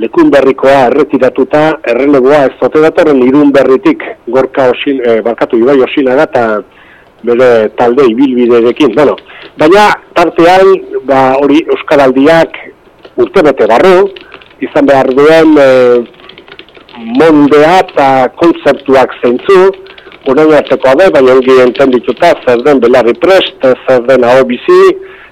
[0.00, 1.62] lekun berrikoa erretiratuta
[1.92, 6.62] erreleboa ez zote datorren irun berritik gorka osin, e, barkatu ibai osina eta
[7.22, 8.94] bere talde ibilbiderekin.
[8.96, 9.16] Bueno,
[9.58, 10.72] baina tartean
[11.06, 12.56] ba, hori Euskaraldiak
[13.22, 14.08] urte bete barru,
[14.64, 15.68] izan behar duen e,
[17.20, 18.08] mondea eta
[18.40, 19.70] kontzeptuak zeintzu,
[20.30, 24.76] Uren harteko abe, baina ongi enten dituta, zer den belarri prest, zer den hau bizi,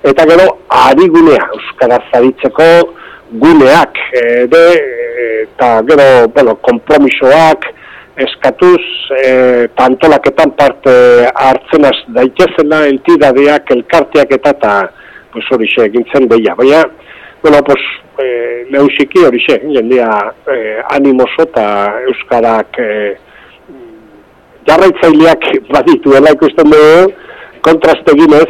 [0.03, 2.67] eta gero, ari gunea, Euskara zaritzeko,
[3.33, 4.65] guneak ere
[5.43, 7.67] eta gero bueno, kompromisoak
[8.21, 8.83] eskatuz
[9.17, 10.93] e, pantolaketan parte
[11.35, 14.75] hartzen az daitezena entidadeak elkarteak eta eta
[15.33, 16.83] pues hori xe, gintzen deia, baina
[17.43, 17.83] bueno, pues,
[18.19, 18.27] e,
[18.73, 20.11] lehusiki hori xe, jendia
[20.51, 20.57] e,
[20.97, 21.67] animoso eta
[22.11, 22.91] euskarak e,
[24.69, 27.15] jarraitzaileak badituela ikusten dugu
[27.65, 28.49] kontraste ginez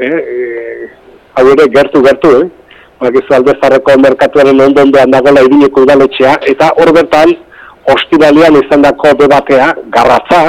[0.00, 0.90] e, e,
[1.36, 2.61] hau ere gertu-gertu, eh?
[3.04, 7.34] Bakizu aldezarreko merkatuaren ondondean dagoela irineko udaletxea, eta hor bertan,
[7.94, 10.42] ostiralian izan dako debatea, garratza,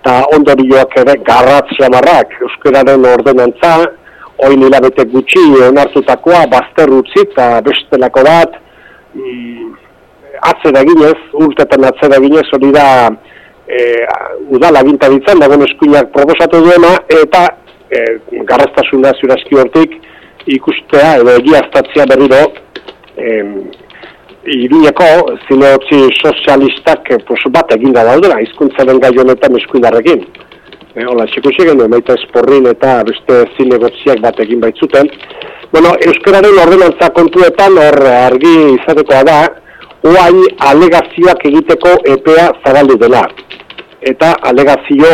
[0.00, 3.74] eta ondorioak ere garratz jamarrak, euskararen ordenantza,
[4.46, 8.56] oin hilabete gutxi onartutakoa, bazter utzi eta bestelako bat,
[9.14, 9.68] mm,
[10.50, 12.86] atzera ginez, urtetan atzera ginez, hori da
[13.68, 13.82] e,
[14.56, 17.44] udala gintabitzen, dagoen eskuinak proposatu duena, eta
[17.86, 18.02] e,
[18.48, 19.94] garraztasuna zurazki hortik,
[20.46, 22.42] ikustea edo egiaztatzea berriro
[23.16, 23.70] em,
[24.44, 25.04] iruñeko
[25.46, 30.24] zinotzi sozialistak eh, pues, bat eginda daudela, izkuntzaren gai honetan eskuindarrekin.
[30.94, 35.08] E, hola, txikusi genuen, maita esporrin eta beste zinegotziak bat egin baitzuten.
[35.72, 39.38] Bueno, Euskararen ordenantza kontuetan hor argi izatekoa da,
[40.04, 43.22] oain alegazioak egiteko epea zabaldu dela.
[44.02, 45.08] Eta alegazio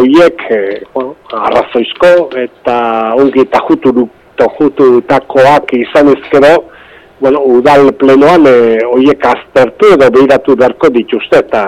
[0.00, 2.76] horiek eh, bueno, arrazoizko eta
[3.20, 6.52] ongi eta juturuk tojututakoak izan ezkero,
[7.20, 8.54] bueno, udal plenoan e,
[8.96, 11.64] oiek aztertu edo behiratu beharko dituzte, eta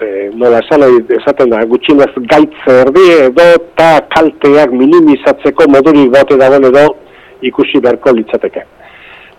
[0.00, 0.84] e, nola esan
[1.18, 6.86] esaten da, gutxinez gaitz erdi edo eta kalteak minimizatzeko modurik bote dagoen edo
[7.50, 8.66] ikusi beharko litzateke.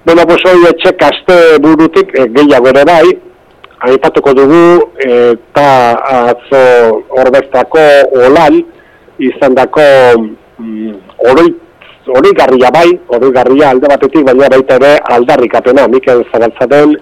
[0.05, 3.05] Bueno, pues hoi etxek azte burutik e, gehiago ere bai,
[3.87, 4.63] aipatuko dugu
[5.05, 5.67] eta
[6.29, 6.61] atzo
[7.17, 7.85] horbestako
[8.27, 8.61] olan
[9.21, 9.85] izan dako
[10.57, 10.95] mm,
[11.31, 11.57] oroit
[12.07, 16.95] hori garria bai, hori garria alde batetik, baina baita ere aldarrikapena, Mikel Zabaltzaren,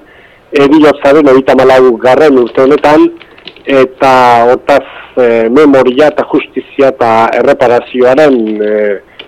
[0.52, 3.08] ebilotzaren hori malau garren urte honetan,
[3.66, 4.14] eta
[4.50, 4.86] hortaz
[5.16, 8.74] e, memoria eta justizia eta erreparazioaren e,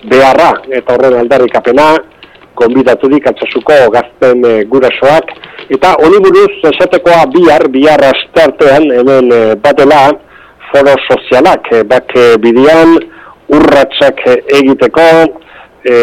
[0.10, 1.94] beharra, eta horren aldarrikapena,
[2.56, 5.32] konbidaturik atzasuko gazten e, gurasoak,
[5.72, 10.10] eta honi buruz esatekoa bihar, bihar astartean, hemen e, batela,
[10.72, 12.98] foro sozialak, e, bak e, bidian,
[13.52, 14.22] urratsak
[14.60, 15.08] egiteko,
[15.86, 15.96] e,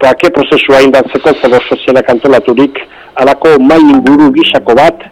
[0.00, 2.78] bake prozesua indatzeko zelo sozialak antolaturik
[3.14, 5.04] alako mai inguru gisako bat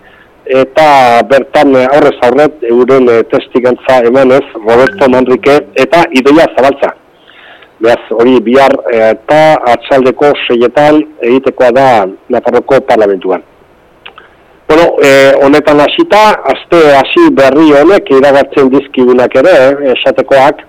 [0.48, 0.86] eta
[1.28, 6.94] bertan aurrez aurret euren e, testigantza emanez Roberto Manrique eta ideia zabaltza.
[7.78, 9.42] Beaz, hori bihar e, eta
[9.74, 11.88] atxaldeko seietan egitekoa da
[12.28, 13.44] Nafarroko parlamentuan.
[14.68, 15.10] Bueno, e,
[15.44, 16.22] honetan hasita,
[16.52, 19.54] azte hasi berri honek iragartzen dizkigunak ere,
[19.94, 20.60] esatekoak,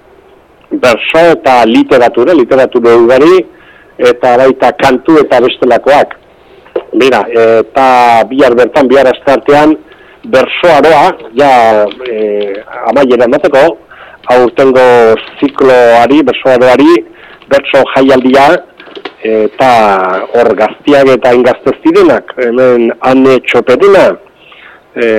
[0.72, 3.46] berso eta literatura, literatura ugari,
[3.98, 6.16] eta baita kantu eta bestelakoak.
[7.00, 7.88] Bira, eta
[8.30, 9.76] bihar bertan, bihar astartean,
[10.26, 11.52] berso aroa, ja
[12.06, 12.18] e,
[12.92, 13.66] amaiera emateko,
[14.36, 14.86] aurtengo
[15.40, 16.96] zikloari, berso aroari,
[17.50, 18.48] berso jaialdia,
[19.26, 19.70] eta
[20.38, 24.08] hor gaztiak eta ingaztez direnak, hemen ane txopeduna,
[24.96, 25.12] e,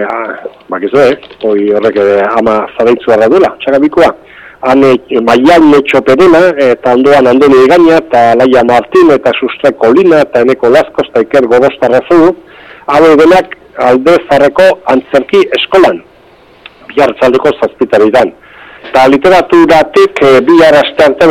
[0.73, 1.15] bakizu, eh?
[1.45, 2.01] hoi horrek
[2.39, 4.11] ama zabeitzu arra duela, txakabikoa.
[4.63, 4.95] Ane,
[5.27, 11.05] Maian Etxoperena, eta ondoan Andoni Egaña, eta Laia Martin, eta Sustre Kolina, eta Eneko Lasko,
[11.09, 12.35] eta Iker Gorostarrazu,
[12.87, 16.03] hau denak alde zarreko antzerki eskolan,
[16.91, 18.33] bihartzaldeko zazpitaridan.
[18.91, 21.27] Eta literaturatik e, bi arazte arte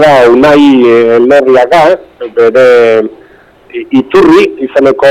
[0.00, 1.82] da unai e, lerriaga,
[2.34, 2.66] bere
[3.92, 5.10] iturri izaneko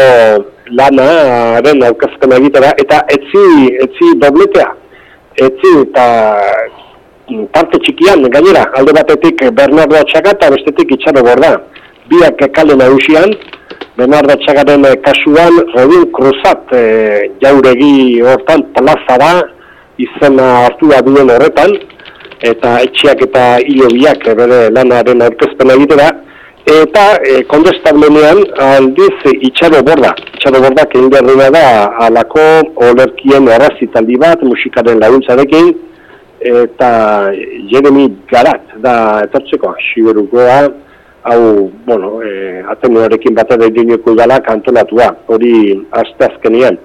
[0.77, 3.45] lanaren aurkezpen egitera, eta etzi,
[3.85, 4.71] etzi dobletea,
[5.45, 6.05] etzi eta
[7.53, 11.55] parte txikian, gainera, alde batetik Bernardo Atxaga eta bestetik itxaro borda.
[12.09, 13.33] Biak kale nagusian,
[13.97, 16.83] Bernardo Atxagaren kasuan, Robin Cruzat e,
[17.41, 19.31] jauregi hortan plaza da,
[19.97, 21.73] izena hartu da duen horretan,
[22.43, 26.11] eta etxeak eta hilo biak bere lanaren aurkezpen egitera,
[26.65, 29.15] eta e, kondestablenean aldiz
[29.49, 30.13] itxaro borda.
[30.35, 31.65] Itxaro borda behar da
[32.05, 32.45] alako
[32.91, 35.73] olerkien arrazitaldi bat musikaren laguntzarekin,
[36.45, 37.31] eta
[37.71, 40.59] Jeremy Garat da etortzeko, siberukoa,
[41.25, 45.55] hau, bueno, e, atenuarekin bat ere dineko idalak antolatua, hori
[46.01, 46.77] azte azkenian.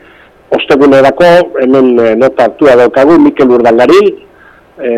[0.57, 1.29] Ostegunerako,
[1.61, 4.09] hemen e, nota hartua daukagu, Mikel Urdaldarin,
[4.81, 4.93] e,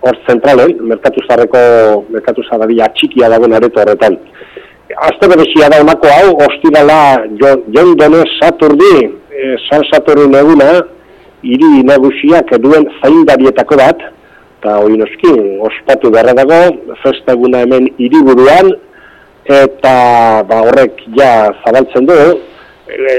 [0.00, 1.60] hor zentralen, merkatu zarreko,
[2.14, 4.16] merkatu zarraria txikia dagoen areto horretan.
[5.10, 8.94] Azte berezia da honako hau, ostirala, Jon Dones Saturdi,
[9.28, 10.72] e, San Saturni eguna,
[11.42, 14.02] hiri nagusiak duen zaindarietako bat,
[14.60, 15.32] eta hori noski,
[15.66, 16.60] ospatu beharra dago,
[17.02, 18.72] festa eguna hemen hiriburuan,
[19.48, 19.94] eta
[20.48, 21.30] ba, horrek ja
[21.64, 22.16] zabaltzen du,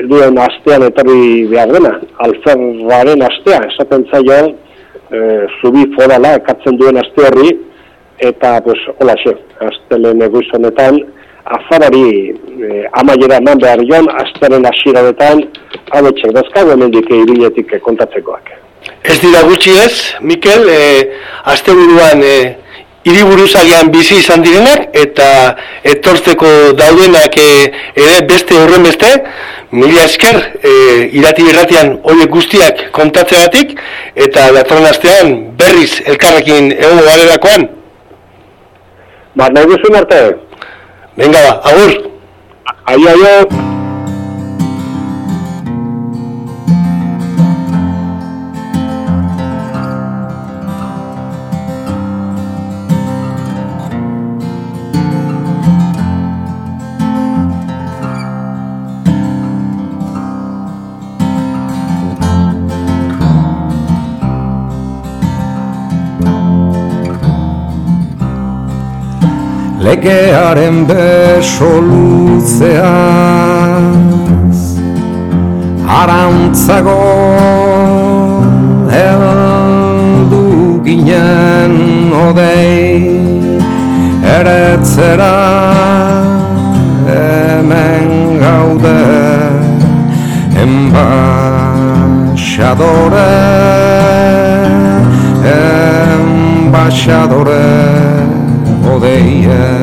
[0.10, 1.96] duen astean etorri behar dena,
[2.26, 4.40] alferraren astea, esaten zaio,
[5.10, 5.20] e,
[5.60, 7.56] zubi forala ekatzen duen aste horri,
[8.22, 9.34] eta, pues, hola xe,
[9.66, 11.00] astelen egoizonetan,
[11.46, 15.44] azarari e, amaiera eman behar joan, asteren asiraretan,
[15.92, 18.52] hau etxek dazkago hemendik ibiletik kontatzekoak.
[19.04, 20.82] Ez dira gutxi ez, Mikel, e,
[21.54, 22.36] azte buruan e,
[23.06, 25.28] iriburuzagian bizi izan direnak, eta
[25.94, 27.50] etortzeko daudenak e,
[27.98, 29.10] ere beste horren beste,
[29.72, 30.74] mila esker, e,
[31.18, 33.74] irati irratian horiek guztiak kontatzeagatik,
[34.28, 37.68] eta datorren astean berriz elkarrekin egon garerakoan.
[39.36, 40.22] Ba, nahi duzun arte?
[41.22, 41.92] Venga ba, agur!
[42.90, 43.71] Aio, aio!
[70.02, 72.82] Legearen beso luzeaz
[75.88, 77.02] Arantzago
[78.90, 81.74] heldu ginen
[82.28, 83.22] odei
[84.38, 85.38] Eretzera
[87.08, 88.10] hemen
[88.42, 89.02] gaude
[90.64, 93.32] Embaixadore
[95.56, 98.01] Embaixadore
[99.02, 99.82] odeiatzean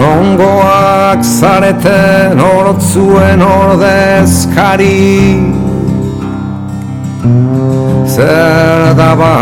[0.00, 5.00] Ongoak zareten orotzuen ordezkari
[8.06, 9.36] Zer daba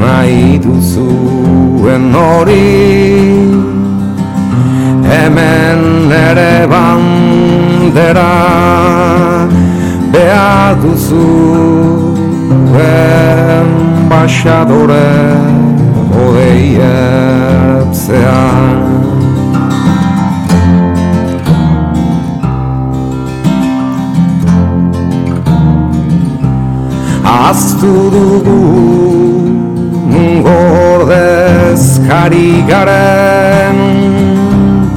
[0.00, 2.68] nahi duzuen hori?
[5.08, 6.52] Hemen ere
[7.94, 9.48] bandera
[10.12, 11.26] Behar duzu
[14.08, 15.08] Embaixadore
[16.26, 18.78] Odeiertzean
[27.24, 28.60] Aztu dugu
[30.44, 33.97] Gordezkari garen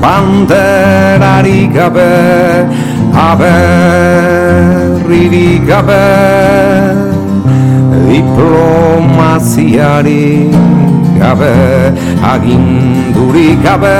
[0.02, 2.12] banderari gabe
[3.30, 6.06] aberriri gabe
[8.10, 10.26] diplomaziari
[11.20, 11.56] gabe
[12.34, 14.00] aginduri gabe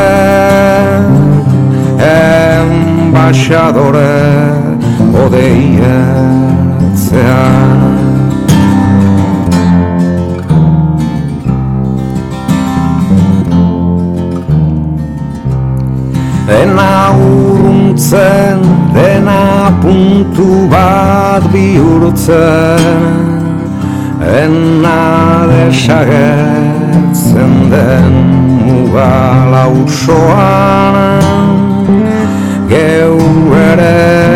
[2.14, 4.14] embaixadore
[5.24, 7.81] odeiertzean Dena
[18.02, 18.60] urruntzen,
[18.94, 22.92] dena puntu bat bihurtzen
[24.20, 28.14] Dena desagertzen den
[28.66, 31.22] mugala usoan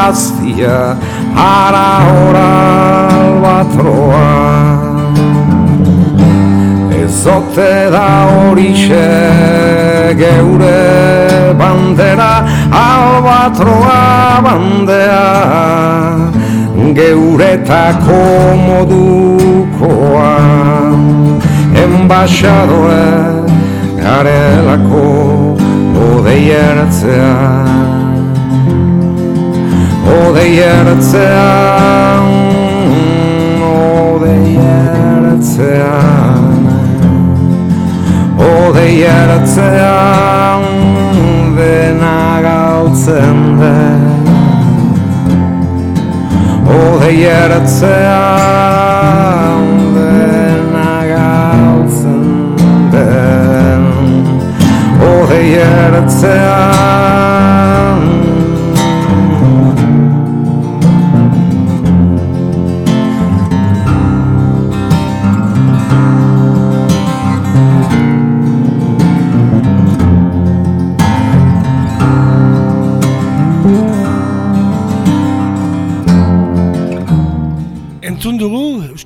[0.00, 0.96] gaztia,
[1.36, 2.50] ara hora
[3.20, 4.28] albatroa.
[7.00, 9.08] Ezote da horixe
[10.20, 10.80] geure
[11.60, 12.32] bandera
[12.88, 14.00] Albatroa
[14.46, 15.26] bandea.
[16.98, 18.22] Geuretako
[18.66, 20.32] modukoa
[21.82, 23.04] Enbaixadoe
[24.02, 25.06] garelako
[26.08, 27.89] odei ertzean
[30.30, 32.26] Odei ertzean,
[33.66, 36.54] odei ertzean
[38.38, 40.62] Odei ertzean,
[41.56, 44.04] dena galtzen den.
[46.78, 47.90] Odei ertzean,
[49.96, 52.54] dena galtzen
[52.94, 53.82] den.
[55.10, 57.29] Odei ertzean,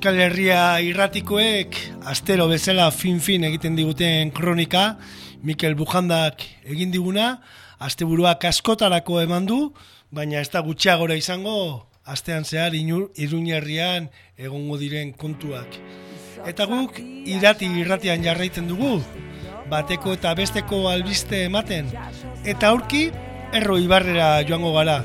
[0.05, 1.79] Euskal Herria irratikoek
[2.13, 4.99] astero bezala fin-fin egiten diguten kronika
[5.49, 7.39] Mikel Bujandak egin diguna
[7.87, 9.57] asteburuak askotarako eman du
[10.13, 11.55] baina ez da gutxiagora izango
[12.05, 15.81] astean zehar iruñerrian egongo diren kontuak.
[16.45, 19.01] Eta guk irati irratian jarraitzen dugu
[19.73, 21.89] bateko eta besteko albiste ematen.
[22.45, 23.07] Eta aurki
[23.57, 25.01] erro ibarrera joango gara.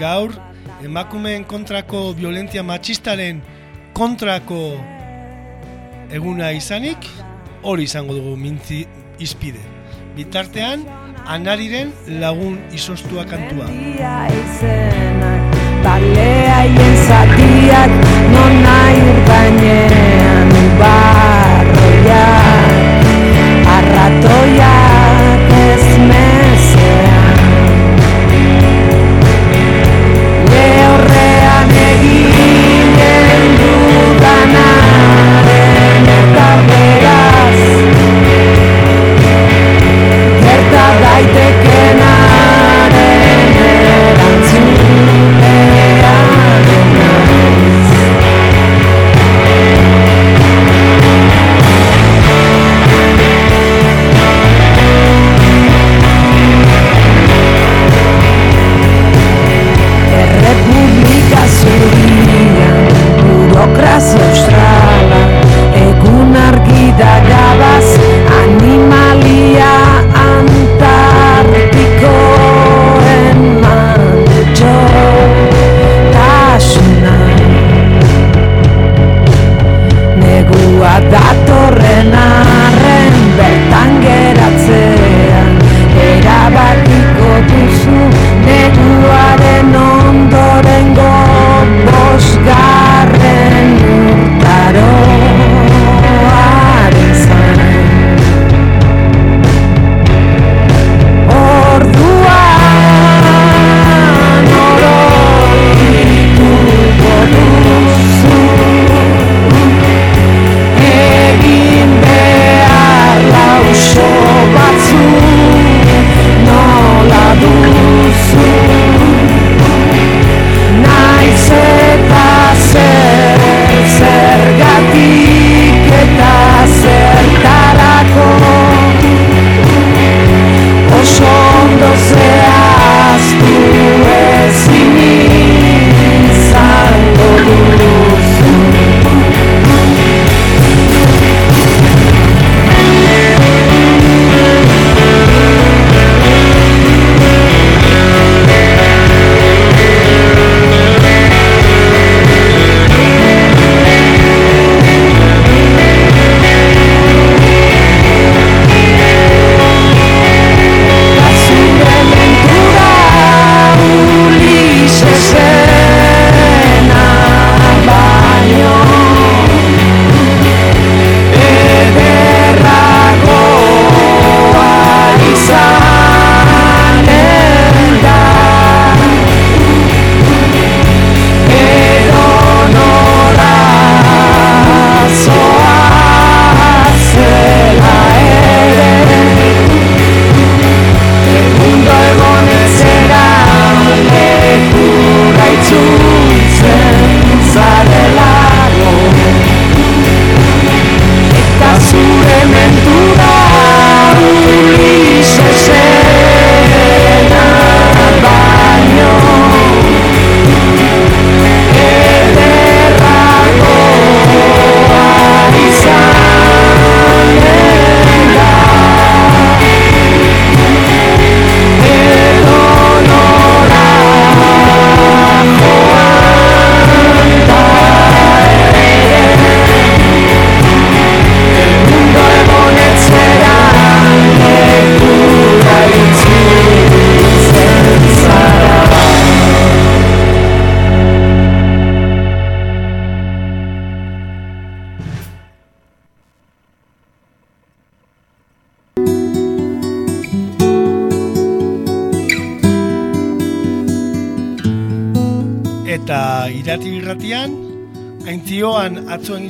[0.00, 0.32] Gaur
[0.80, 3.44] emakumeen kontrako violentzia matxistaren
[3.98, 4.78] kontrako
[6.14, 6.98] eguna izanik
[7.62, 8.84] hori izango dugu mintzi
[9.18, 9.58] izpide.
[10.14, 10.84] Bitartean,
[11.26, 11.90] anariren
[12.22, 13.66] lagun izostua kantua.
[15.82, 17.92] Baleaien zatiak
[18.36, 22.72] non nahi gainean barroiak
[23.78, 24.77] arratoiak
[41.26, 41.57] gerta daitekenaren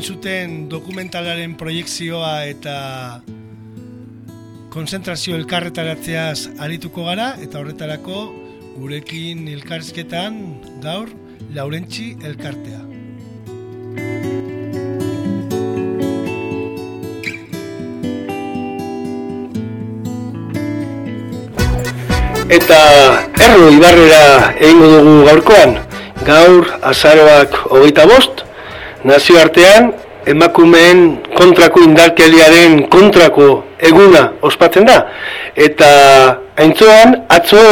[0.09, 3.21] atzo egin zuten dokumentalaren proiektzioa eta
[4.73, 8.33] konzentrazio elkarretaratzeaz arituko gara, eta horretarako
[8.79, 11.09] gurekin elkarrizketan gaur
[11.55, 12.81] Laurentzi elkartea.
[22.49, 22.81] Eta
[23.45, 25.79] erro ibarrera egingo dugu gaurkoan,
[26.25, 28.38] gaur azaroak hogeita bost,
[29.05, 29.93] nazioartean
[30.29, 34.99] emakumeen kontrako indarkeliaren kontrako eguna ospatzen da.
[35.57, 35.89] Eta
[36.59, 37.63] haintzoan atzo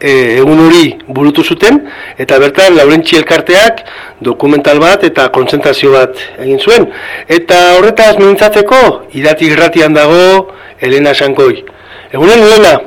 [0.00, 1.82] e, egun hori burutu zuten,
[2.20, 3.82] eta bertan Laurentzi elkarteak
[4.24, 6.88] dokumental bat eta konzentrazio bat egin zuen.
[7.28, 8.80] Eta horretaz mintzatzeko,
[9.18, 10.50] irati irratian dago
[10.80, 11.64] Elena Sankoi.
[12.12, 12.78] Egunen, Elena?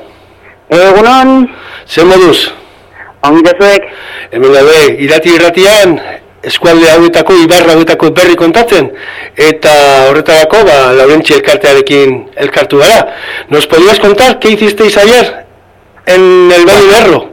[0.74, 1.48] Egunon.
[1.88, 2.50] Zer moduz?
[3.24, 3.86] Ongidezuek.
[4.34, 5.98] Hemen gabe, irati irratian,
[6.44, 8.92] eskualde hauetako, ibarra hauetako berri kontatzen,
[9.36, 9.74] eta
[10.10, 13.08] horretarako, ba, Laurentzi elkartearekin elkartu gara.
[13.50, 15.46] Nos podías contar qué hicisteis ayer
[16.06, 17.30] en el Valle de Erro?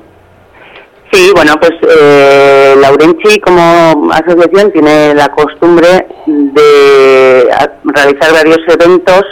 [1.12, 7.48] Sí, bueno, pues eh, Laurenchi como asociación tiene la costumbre de
[7.82, 9.22] realizar varios eventos,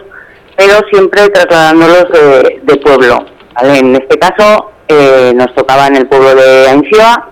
[0.57, 3.24] pero siempre trasladándolos de, de pueblo.
[3.55, 3.79] ¿vale?
[3.79, 7.31] En este caso eh, nos tocaba en el pueblo de Ainsioa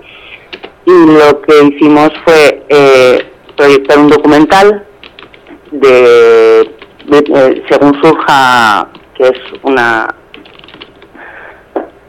[0.86, 4.86] y lo que hicimos fue eh, proyectar un documental
[5.72, 10.06] de, eh, según surja, que es una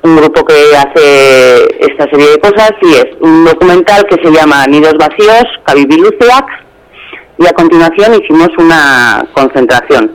[0.04, 4.66] un grupo que hace esta serie de cosas y es un documental que se llama
[4.68, 6.46] Nidos Vacíos, Cabibiluceac,
[7.40, 10.12] y a continuación hicimos una concentración.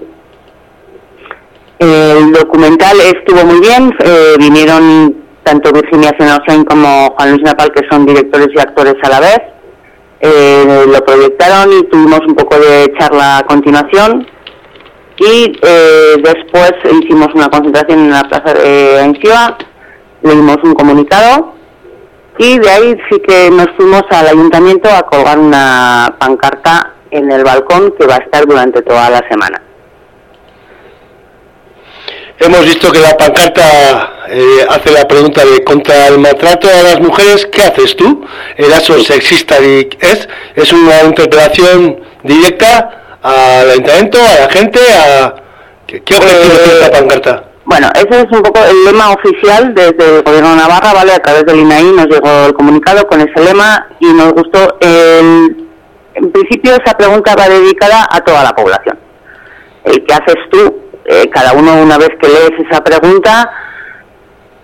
[1.79, 7.87] El documental estuvo muy bien, eh, vinieron tanto Virginia Zenosain como Juan Luis Napal, que
[7.91, 9.41] son directores y actores a la vez,
[10.21, 14.27] eh, lo proyectaron y tuvimos un poco de charla a continuación
[15.19, 19.59] y eh, después hicimos una concentración en la plaza de Encioa
[20.23, 21.55] leímos un comunicado
[22.39, 27.45] y de ahí sí que nos fuimos al ayuntamiento a colgar una pancarta en el
[27.45, 29.61] balcón que va a estar durante toda la semana.
[32.45, 37.01] Hemos visto que la pancarta eh, hace la pregunta de contra el maltrato a las
[37.01, 38.27] mujeres, ¿qué haces tú?
[38.57, 45.35] El aso sexista es, es una interpelación directa al ayuntamiento, a la gente, a...
[45.87, 47.45] ¿Qué, qué objetivo tiene esta pancarta?
[47.65, 51.13] Bueno, ese es un poco el lema oficial desde el Gobierno de Navarra, ¿vale?
[51.13, 54.79] A través del INAI nos llegó el comunicado con ese lema y nos gustó.
[54.81, 55.69] El,
[56.15, 58.99] en principio esa pregunta va dedicada a toda la población.
[59.85, 60.82] ¿Qué haces tú?
[61.05, 63.51] Eh, cada uno una vez que lees esa pregunta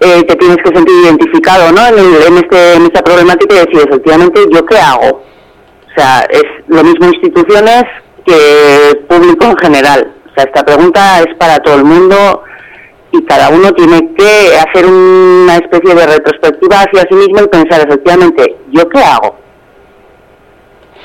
[0.00, 1.84] eh, te tienes que sentir identificado ¿no?
[1.88, 5.08] en, el, en, este, en esta problemática y decir efectivamente yo qué hago.
[5.18, 7.82] O sea, es lo mismo instituciones
[8.24, 10.14] que público en general.
[10.30, 12.44] O sea, esta pregunta es para todo el mundo
[13.10, 17.80] y cada uno tiene que hacer una especie de retrospectiva hacia sí mismo y pensar
[17.80, 19.47] efectivamente, ¿yo qué hago?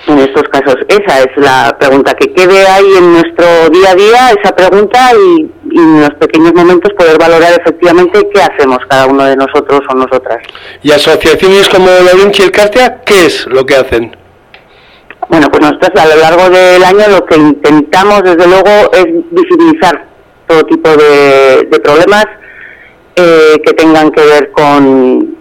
[0.06, 4.30] En estos casos, esa es la pregunta, que quede ahí en nuestro día a día
[4.38, 9.24] esa pregunta y, y en los pequeños momentos poder valorar efectivamente qué hacemos cada uno
[9.24, 10.40] de nosotros o nosotras.
[10.82, 14.14] ¿Y asociaciones como la Vinci y el Cartea, qué es lo que hacen?
[15.30, 20.06] Bueno, pues nosotros a lo largo del año lo que intentamos desde luego es visibilizar
[20.48, 22.26] todo tipo de, de problemas
[23.16, 25.38] eh, que tengan que ver con,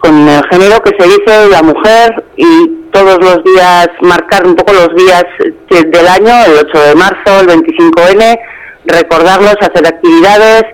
[0.00, 4.72] con el género que se dice la mujer y todos los días, marcar un poco
[4.72, 5.24] los días
[5.68, 8.38] del año, el 8 de marzo, el 25N,
[8.84, 10.64] recordarlos, hacer actividades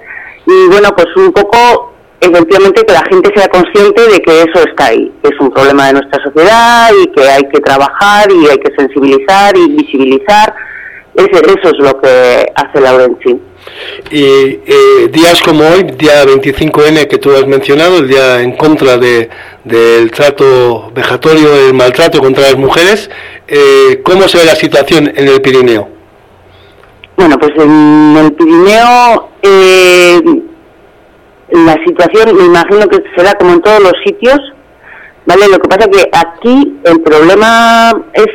[0.46, 4.86] y bueno, pues un poco efectivamente que la gente sea consciente de que eso está
[4.86, 8.58] ahí, que es un problema de nuestra sociedad y que hay que trabajar y hay
[8.58, 10.54] que sensibilizar y visibilizar.
[11.14, 13.40] Ese, eso es lo que hace Laurenci.
[14.10, 18.96] Y eh, días como hoy, día 25N que tú has mencionado, el día en contra
[18.96, 19.28] de,
[19.64, 23.10] del trato vejatorio, del maltrato contra las mujeres,
[23.46, 25.88] eh, ¿cómo se ve la situación en el Pirineo?
[27.16, 30.20] Bueno, pues en el Pirineo eh,
[31.50, 34.38] la situación me imagino que será como en todos los sitios,
[35.26, 35.48] ¿vale?
[35.48, 38.28] Lo que pasa que aquí el problema es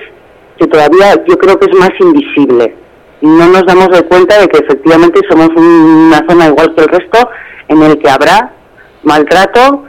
[0.59, 2.82] que todavía yo creo que es más invisible
[3.23, 7.29] no nos damos de cuenta de que efectivamente somos una zona igual que el resto
[7.69, 8.51] en el que habrá
[9.03, 9.85] maltrato,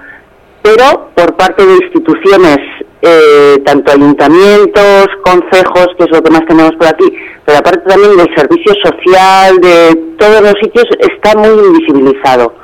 [0.62, 2.59] pero por parte de instituciones,
[3.03, 7.12] eh, tanto ayuntamientos, consejos, que es lo que más tenemos por aquí,
[7.45, 12.55] pero aparte también del servicio social, de todos los sitios, está muy invisibilizado.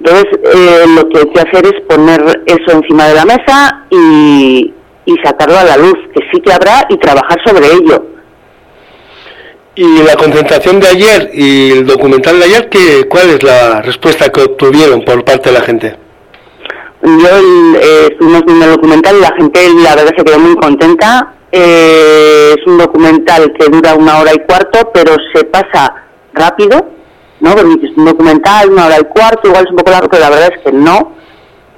[0.00, 4.74] Entonces, eh, lo que hay que hacer es poner eso encima de la mesa y,
[5.06, 8.17] y sacarlo a la luz, que sí que habrá y trabajar sobre ello.
[9.80, 14.28] Y la concentración de ayer y el documental de ayer, ¿qué, ¿cuál es la respuesta
[14.28, 15.96] que obtuvieron por parte de la gente?
[17.00, 17.28] Yo
[17.80, 21.32] eh, estuvimos viendo el documental y la gente la verdad se quedó muy contenta.
[21.52, 25.94] Eh, es un documental que dura una hora y cuarto, pero se pasa
[26.34, 26.84] rápido,
[27.38, 27.52] ¿no?
[27.52, 30.50] Es un documental, una hora y cuarto, igual es un poco largo, pero la verdad
[30.56, 31.12] es que no.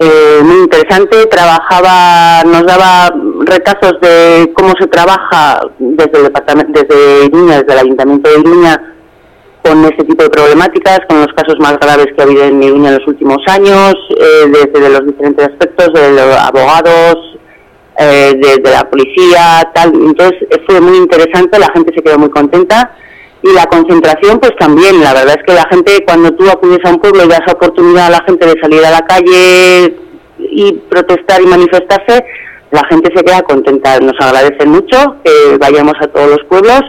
[0.03, 7.27] Eh, muy interesante, trabajaba, nos daba retazos de cómo se trabaja desde el departamento, desde
[7.27, 8.95] Iruña, desde el Ayuntamiento de Iruña,
[9.63, 12.89] con este tipo de problemáticas, con los casos más graves que ha habido en Iruña
[12.89, 17.17] en los últimos años, eh, desde los diferentes aspectos, de los abogados,
[17.99, 19.93] eh, de, la policía, tal.
[19.93, 22.97] Entonces fue muy interesante, la gente se quedó muy contenta.
[23.43, 26.91] Y la concentración, pues también, la verdad es que la gente, cuando tú acudes a
[26.91, 29.97] un pueblo y das oportunidad a la gente de salir a la calle
[30.39, 32.25] y protestar y manifestarse,
[32.71, 33.99] la gente se queda contenta.
[34.01, 36.83] Nos agradece mucho que vayamos a todos los pueblos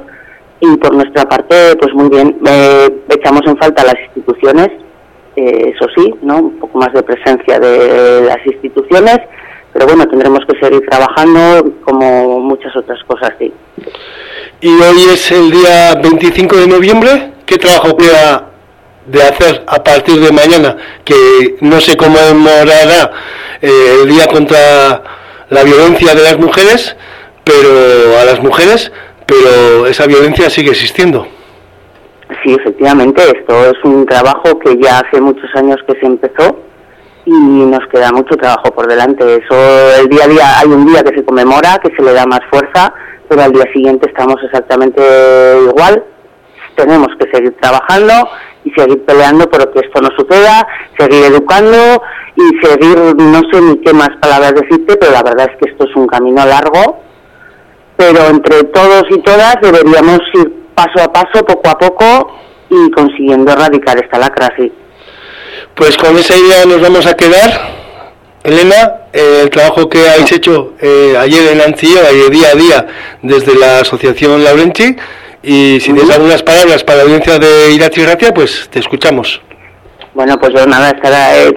[0.59, 4.69] y por nuestra parte, pues muy bien, eh, echamos en falta las instituciones,
[5.35, 6.37] eh, eso sí, ¿no?
[6.37, 9.19] Un poco más de presencia de las instituciones,
[9.73, 13.51] pero bueno, tendremos que seguir trabajando como muchas otras cosas, sí.
[14.59, 18.49] Y hoy es el día 25 de noviembre, ¿qué trabajo queda
[19.05, 20.77] de hacer a partir de mañana?
[21.03, 23.11] Que no se conmemorará
[23.61, 25.01] eh, el día contra
[25.49, 26.95] la violencia de las mujeres,
[27.43, 28.91] pero a las mujeres,
[29.25, 31.27] pero esa violencia sigue existiendo.
[32.43, 36.57] Sí, efectivamente, esto es un trabajo que ya hace muchos años que se empezó
[37.25, 39.23] y nos queda mucho trabajo por delante.
[39.23, 42.25] Eso, el día a día, hay un día que se conmemora, que se le da
[42.25, 42.93] más fuerza,
[43.27, 45.01] pero al día siguiente estamos exactamente
[45.67, 46.03] igual.
[46.75, 48.13] Tenemos que seguir trabajando
[48.63, 50.67] y seguir peleando por que esto no suceda,
[50.97, 52.01] seguir educando
[52.35, 55.85] y seguir, no sé ni qué más palabras decirte, pero la verdad es que esto
[55.87, 57.01] es un camino largo,
[57.97, 62.37] pero entre todos y todas deberíamos ir paso a paso, poco a poco
[62.69, 64.71] y consiguiendo erradicar esta lacra, sí.
[65.75, 67.71] Pues con esa idea nos vamos a quedar.
[68.43, 72.87] Elena, eh, el trabajo que habéis hecho eh, ayer en Ancillo, eh, día a día,
[73.21, 74.95] desde la Asociación Laurenchi,
[75.43, 79.41] y si tienes algunas palabras para la audiencia de Irati Ratia, pues te escuchamos.
[80.13, 81.53] Bueno, pues yo nada, estará eh,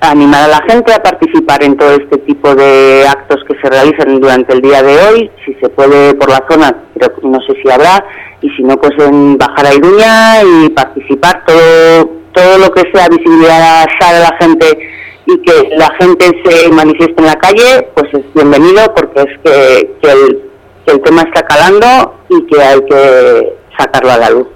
[0.00, 4.20] animar a la gente a participar en todo este tipo de actos que se realizan
[4.20, 7.70] durante el día de hoy, si se puede por la zona, pero no sé si
[7.70, 8.04] habrá,
[8.40, 13.08] y si no, pues en bajar a Iruña y participar todo, todo lo que sea
[13.08, 14.78] visibilidad a la gente
[15.26, 19.96] y que la gente se manifieste en la calle, pues es bienvenido porque es que,
[20.02, 20.42] que, el,
[20.84, 24.46] que el tema está calando y que hay que sacarlo a la luz.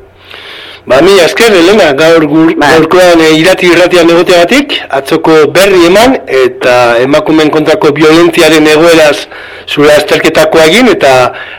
[0.88, 6.76] Ba, mi esker, Elena, gaur gur, gaurkoan e, irati irratian egoteagatik, atzoko berri eman, eta
[7.02, 9.26] emakumen kontrako violentziaren egoeraz
[9.68, 11.12] zure azterketakoa egin, eta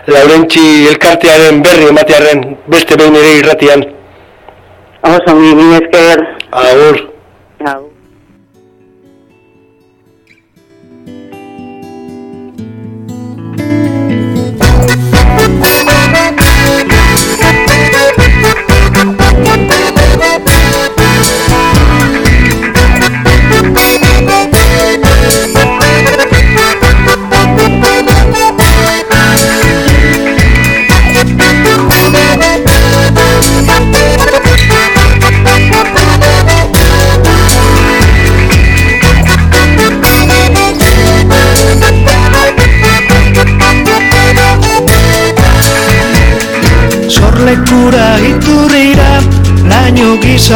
[0.09, 2.43] Laurentzi elkartearen berri ematearen
[2.73, 3.85] beste behin ere irratian.
[5.01, 6.37] Oso, mi, mi esker.
[6.51, 7.13] Agur.
[7.59, 7.88] Agur.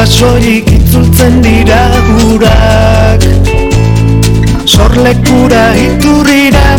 [0.05, 3.23] Soilik itzultzen dira gurak.
[4.65, 6.75] Sorlekura iturrira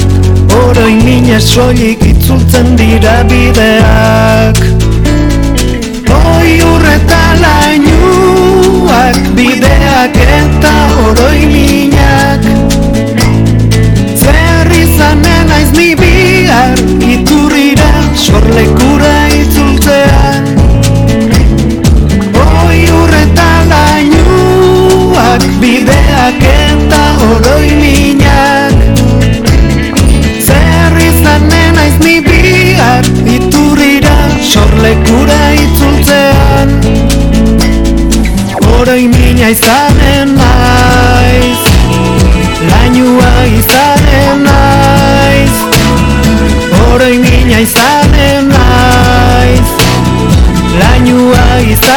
[0.53, 4.61] Oroin minez soilik itzultzen dira bideak.
[6.15, 10.75] Oi urreta lainuak Bideak eta
[11.09, 12.45] oroin minak.
[14.21, 19.24] Zer izanen aiz ni bihar Iturrira sorlekura
[25.65, 28.75] Bideak eta oroi minak.
[30.47, 34.19] Zer izanen aiz ni bihar Iturrira
[34.51, 36.75] sorlekura itzultzean.
[38.75, 39.09] Oroi
[39.55, 41.65] izanen naiz
[42.69, 43.33] Lainua
[43.63, 45.57] izanen naiz.
[46.93, 47.17] Oroi
[47.65, 49.69] izanen naiz
[50.77, 51.94] Lainua izanen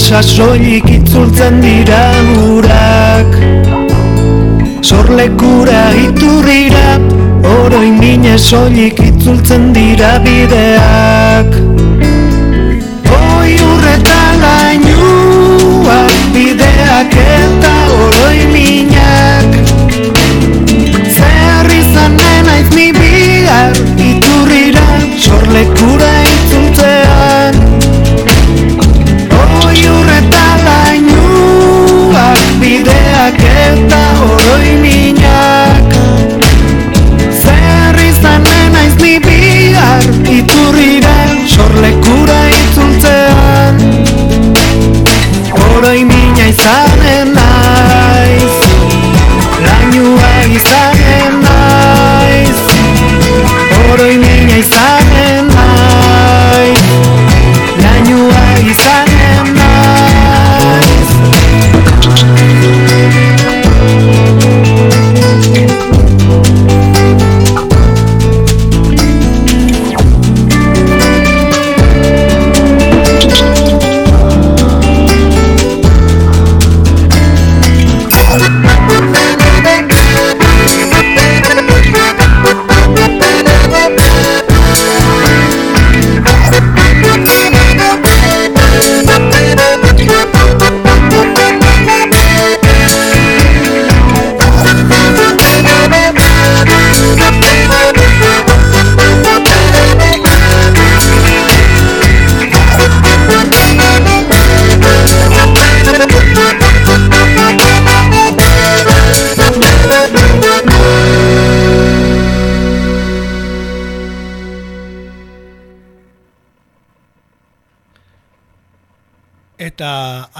[0.00, 2.02] sasoilik itzultzen dira
[2.48, 3.32] urak
[4.82, 6.88] Sorlekura iturrira
[7.50, 11.54] Oroi mine soilik itzultzen dira bideak.
[13.16, 19.58] Oi urreta lainuak bideak eta oroi minak.
[21.16, 23.72] Zer izan naiz ni bihar
[24.10, 26.19] iturrira Sorlekura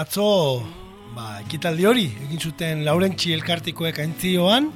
[0.00, 0.62] atzo,
[1.14, 4.70] ba, ekitaldi hori, egin zuten Laurentxi elkartikoek aintzioan,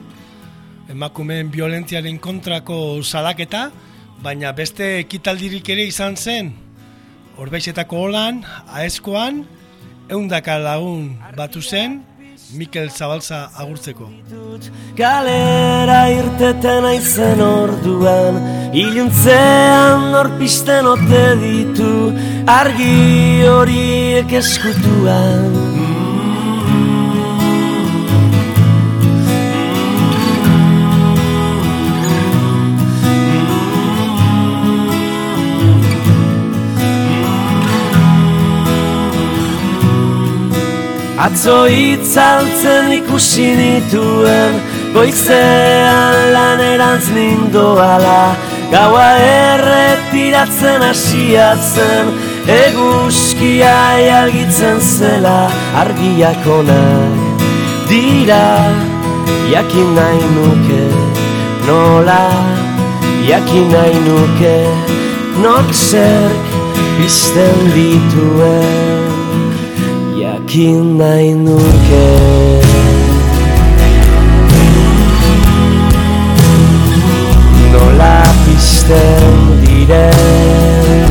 [0.92, 3.70] emakumeen violentziaren kontrako salaketa,
[4.24, 6.52] baina beste ekitaldirik ere izan zen,
[7.40, 8.44] Orbeixetako holan,
[8.78, 9.40] aezkoan,
[10.12, 12.02] eundaka lagun batu zen,
[12.54, 14.06] Mikel Zabalza agurtzeko.
[14.94, 18.38] Galera irteten aizen orduan
[18.76, 22.12] Iluntzean norpisten ote ditu
[22.50, 23.42] Argi
[24.14, 25.54] horiek eskutuan
[41.24, 44.60] Atzo itzaltzen ikusi nituen
[44.94, 48.36] Goizean lanerantz nindoala.
[48.70, 52.12] Gaua erretiratzen hasiatzen
[53.34, 57.42] Eguzkia jalgitzen zela Argiak onak
[57.88, 58.70] dira.
[59.50, 60.84] Jakin nahi nuke
[61.66, 62.22] nola?
[63.26, 64.56] Jakin nahi nuke
[65.42, 66.46] Nok zerk
[66.98, 69.02] bizten dituen?
[70.14, 72.06] Jakin nahi nuke.
[77.72, 81.03] Nola pizten diren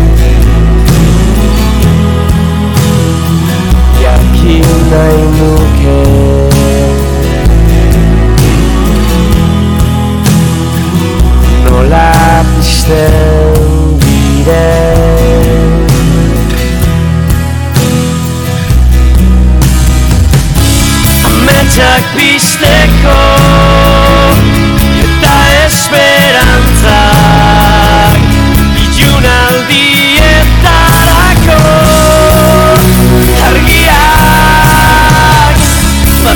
[4.54, 6.02] Jakin nahi nuke
[11.66, 12.14] Nola
[12.54, 15.82] pizten diren?
[21.32, 23.22] Ametsak pizteko
[25.02, 27.53] eta esperantzak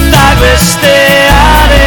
[0.08, 1.84] batak bestearen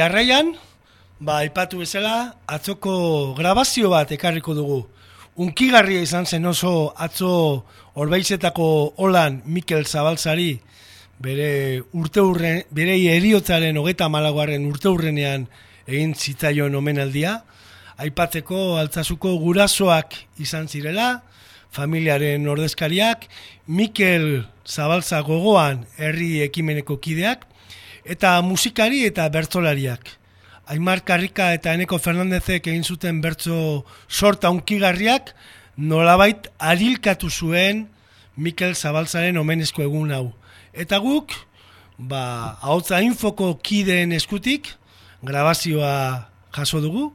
[0.00, 0.54] jarraian,
[1.20, 4.80] ba, aipatu bezala, atzoko grabazio bat ekarriko dugu.
[5.40, 7.32] Unkigarria izan zen oso atzo
[8.00, 8.68] orbaizetako
[9.00, 10.54] holan Mikel Zabaltzari,
[11.20, 11.50] bere
[11.92, 15.44] urte urren, bere eriotzaren hogeta malagoaren urte urrenean
[15.84, 17.36] egin zitzaion omenaldia,
[18.00, 21.10] aipatzeko altzazuko gurasoak izan zirela,
[21.76, 23.28] familiaren ordezkariak,
[23.68, 27.49] Mikel Zabaltza gogoan herri ekimeneko kideak,
[28.04, 30.16] eta musikari eta bertzolariak.
[30.70, 35.34] Aimar Karrika eta Eneko Fernandezek egin zuten bertzo sorta unkigarriak,
[35.76, 37.88] nolabait arilkatu zuen
[38.36, 40.30] Mikel Zabaltzaren omenezko egun hau.
[40.72, 41.34] Eta guk,
[41.98, 44.70] ba, hautza infoko kideen eskutik,
[45.26, 47.10] grabazioa jaso dugu,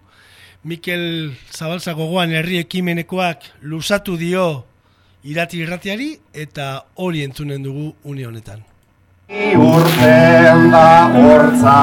[0.65, 4.65] Mikel Zabaltza gogoan herri ekimenekoak lusatu dio
[5.23, 8.74] irati irratiari eta hori entzunen dugu une honetan.
[9.27, 11.81] Urten da hortza.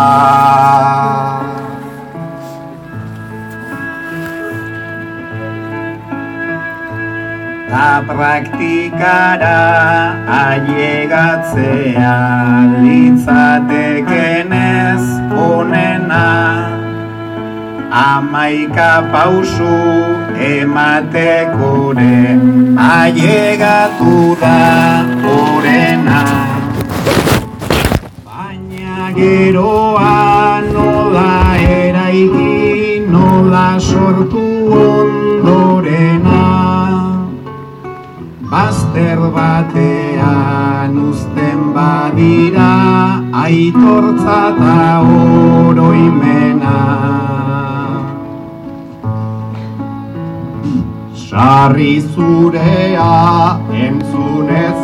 [7.68, 9.58] Ta praktikara
[10.38, 12.14] ailegatzea
[12.78, 15.02] litzatekenez
[15.34, 16.26] onena.
[17.90, 19.74] Amaika pausu
[20.38, 22.38] ematekore
[22.78, 25.02] ailegatu da
[25.34, 26.22] orena
[29.14, 34.44] geroa nola eraiki nola sortu
[34.82, 36.44] ondorena.
[38.52, 42.72] Bazter batean uzten badira
[43.44, 44.82] aitortza eta
[45.20, 46.78] oroimena.
[51.24, 53.16] Sarri zurea
[53.86, 54.82] entzunezean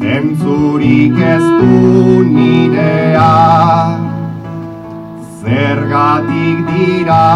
[0.00, 3.32] Zentzurik ez du nirea.
[5.42, 7.26] Zergatik dira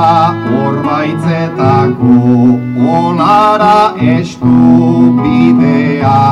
[0.60, 2.20] orbaitzetako
[3.00, 3.80] olara
[4.14, 4.54] estu
[5.18, 6.22] bidea.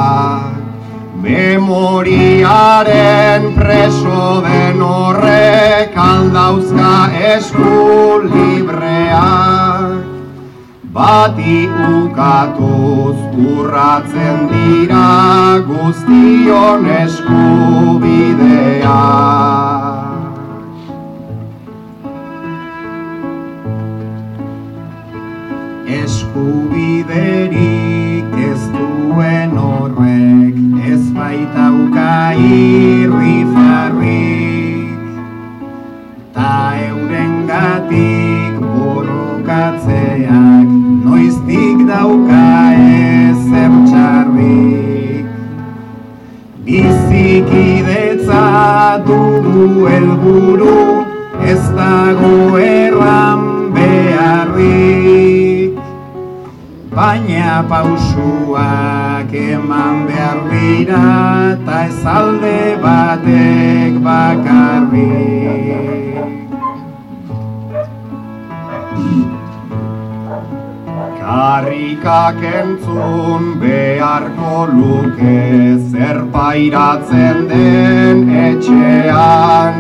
[1.27, 2.33] Memoriaren
[3.59, 6.95] preso den horrek aldauzka
[7.35, 7.77] esku
[8.33, 10.12] libreak
[10.93, 15.07] Bati ukatuz urratzen dira
[15.65, 18.99] guztion eskubidea.
[26.03, 30.61] Eskubiderik ez duen horrek
[30.93, 32.13] ez baitauka
[32.53, 35.03] irri farrik
[36.37, 36.55] Ta
[36.85, 38.42] euren gatik
[39.43, 40.69] borrokatzeak
[41.05, 45.27] noiztik dauka ezer txarrik
[46.65, 48.45] Bizikidetza
[49.07, 50.79] dugu helburu
[51.43, 55.73] ez dago erran beharrik
[56.95, 61.07] Baina pausuak eman behar dira
[61.67, 65.63] ta ez alde batek bakarrik
[71.33, 75.39] Karrikak entzun beharko luke
[75.91, 78.19] zer pairatzen den
[78.49, 79.79] etxean.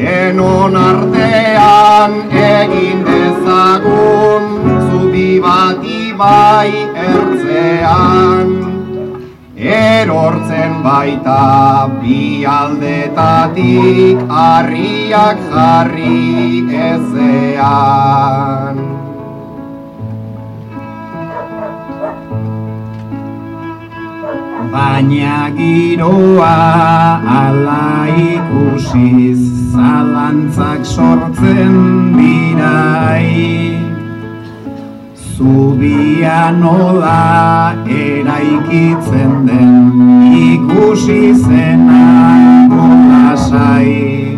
[0.00, 2.12] Denon artean
[2.46, 4.44] egin dezagun
[4.88, 6.72] zubi bat ibai
[7.10, 8.59] ertzean
[9.60, 18.80] Erortzen baita bi aldetatik harriak jarri ezean.
[24.72, 26.56] Baina giroa
[27.42, 29.42] ala ikusiz
[29.76, 31.76] zalantzak sortzen
[32.16, 33.69] dirai.
[35.40, 39.72] Zubia nola eraikitzen den
[40.36, 42.08] ikusi zena
[43.08, 44.36] lasai.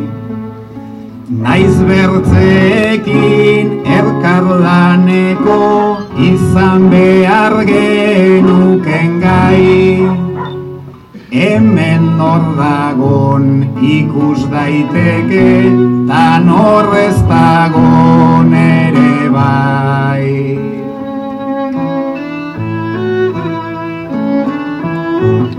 [1.42, 5.58] Naiz bertzeekin elkarlaneko
[6.28, 10.06] izan behar genuken gai.
[11.34, 13.50] Hemen nor dagon
[13.82, 15.50] ikus daiteke,
[16.06, 20.41] tan horrez dagon ere bai.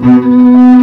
[0.04, 0.83] Mm-hmm.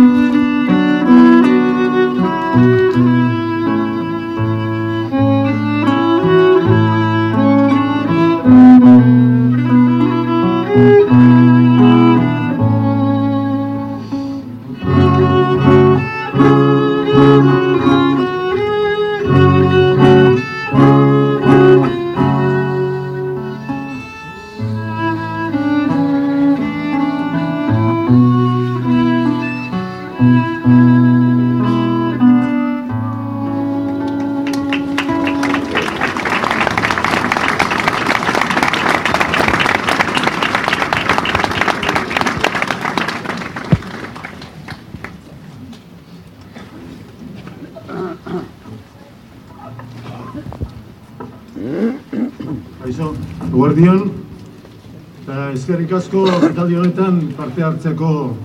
[56.90, 58.36] Honetan parte hartzeko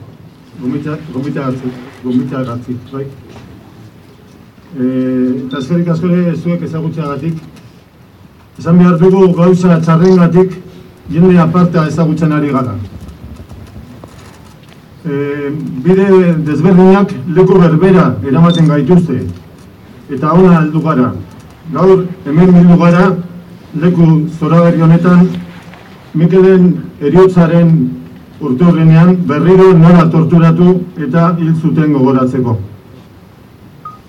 [2.04, 3.06] gomita gatzi, bai?
[4.78, 4.86] E,
[5.46, 7.40] eta eskerrik asko ere zuek ezagutzeagatik.
[8.60, 10.54] Esan behar dugu gauza txarrengatik
[11.10, 12.76] jende aparta ezagutzen ari gara.
[15.06, 15.50] E,
[15.86, 19.26] bide desberdinak leku berbera eramaten gaituzte.
[20.10, 21.14] Eta ona heldu gara.
[21.74, 23.10] Gaur hemen bildu gara
[23.82, 25.28] leku zoraberri honetan
[26.16, 26.68] Mikelen
[27.02, 27.72] eriotzaren
[28.40, 32.58] urturrenean berriro nola torturatu eta hil zuten gogoratzeko.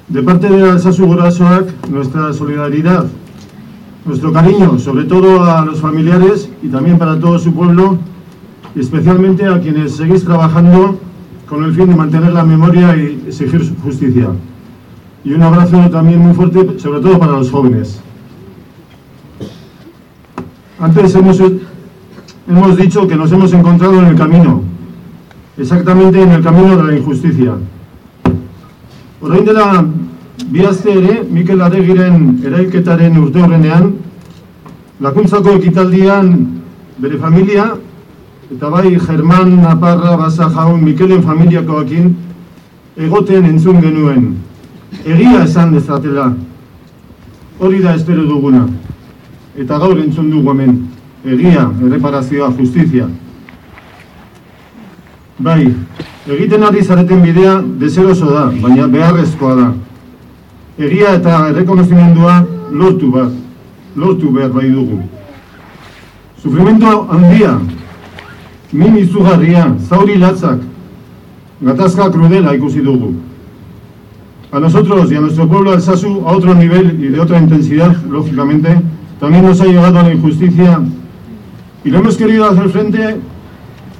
[0.09, 3.07] De parte de Alsasu Gorasoak, nuestra solidaridad,
[4.05, 7.99] nuestro cariño, sobre todo a los familiares y también para todo su pueblo,
[8.77, 10.99] especialmente a quienes seguís trabajando
[11.49, 14.29] con el fin de mantener la memoria y exigir justicia.
[15.25, 18.01] Y un abrazo también muy fuerte, sobre todo para los jóvenes.
[20.79, 21.43] Antes hemos,
[22.49, 24.63] hemos dicho que nos hemos encontrado en el camino,
[25.57, 27.55] exactamente en el camino de la injusticia.
[29.21, 29.85] Orain dela
[30.51, 33.95] bi aste ere, Mikel Adegiren erailketaren urte horrenean,
[35.01, 36.61] lakuntzako ekitaldian
[36.99, 37.73] bere familia,
[38.53, 42.15] eta bai German Naparra Basa jaun Mikelen familiakoakin
[42.97, 44.37] egoten entzun genuen.
[45.05, 46.35] Egia esan dezatela,
[47.59, 48.67] hori da espero duguna.
[49.57, 50.77] Eta gaur entzun dugu hemen,
[51.27, 53.09] egia, erreparazioa, justizia.
[55.39, 55.75] Bai,
[56.27, 59.67] egiten ari zareten bidea deseroso da, baina beharrezkoa da.
[60.79, 62.39] Egia eta errekonozimendua
[62.73, 63.33] lortu bat,
[63.97, 65.03] lortu behar bai dugu.
[66.43, 67.59] Sufrimento handia,
[68.73, 70.61] min izugarria, zauri latzak,
[71.61, 73.15] gatazka krudela ikusi dugu.
[74.53, 78.81] A nosotros y a nuestro pueblo Alsasu a otro nivel y de otra intensidad, lógicamente,
[79.19, 80.81] también nos ha llegado la injusticia
[81.87, 83.17] y lo hemos querido hacer frente,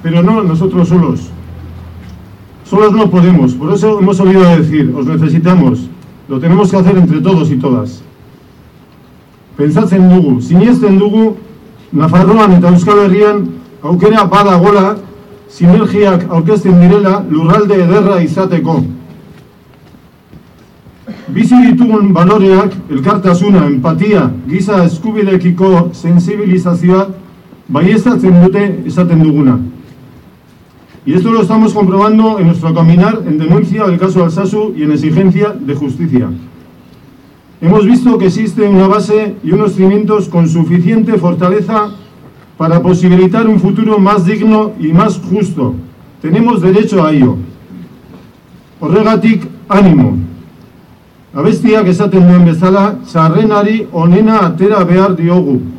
[0.03, 1.21] pero no nosotros solos.
[2.65, 5.89] Solos no podemos, por eso hemos olvidado decir, os necesitamos,
[6.29, 8.03] lo tenemos que hacer entre todos y todas.
[9.57, 11.37] Pentsatzen dugu, siniesten dugu,
[11.93, 13.45] Nafarroan eta Euskal Herrian
[13.83, 14.97] aukera badagola
[15.49, 18.81] sinergiak aurkezten direla lurralde ederra izateko.
[21.29, 27.07] Bizi ditugun baloreak, elkartasuna, empatia, giza eskubidekiko sensibilizazioa
[27.69, 29.59] baiestatzen dute esaten duguna.
[31.05, 34.93] Y esto lo estamos comprobando en nuestro caminar en denuncia del caso Alsasu y en
[34.93, 36.29] exigencia de justicia.
[37.61, 41.91] Hemos visto que existe una base y unos cimientos con suficiente fortaleza
[42.57, 45.75] para posibilitar un futuro más digno y más justo.
[46.21, 47.37] Tenemos derecho a ello.
[48.81, 50.19] Horregatik, ánimo.
[51.35, 55.76] Abestiak esaten duen bezala, sarrenari onena atera behar diogu.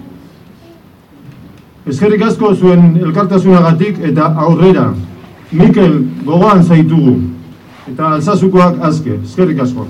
[1.87, 4.89] Eskerrik asko zuen elkartasunagatik eta aurrera.
[5.55, 5.93] Mikel
[6.25, 7.13] gogoan zaitugu.
[7.87, 9.15] Eta alzazukoak azke.
[9.23, 9.87] Eskerrik asko.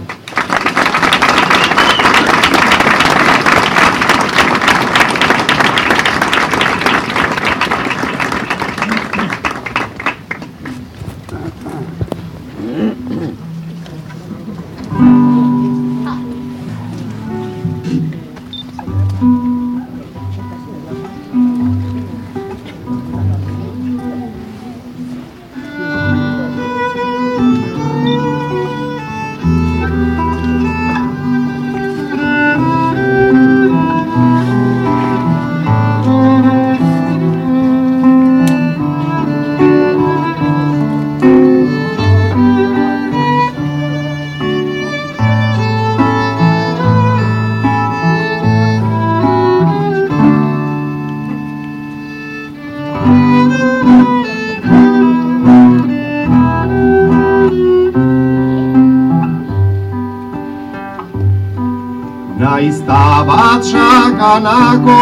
[64.18, 64.98] Sakanako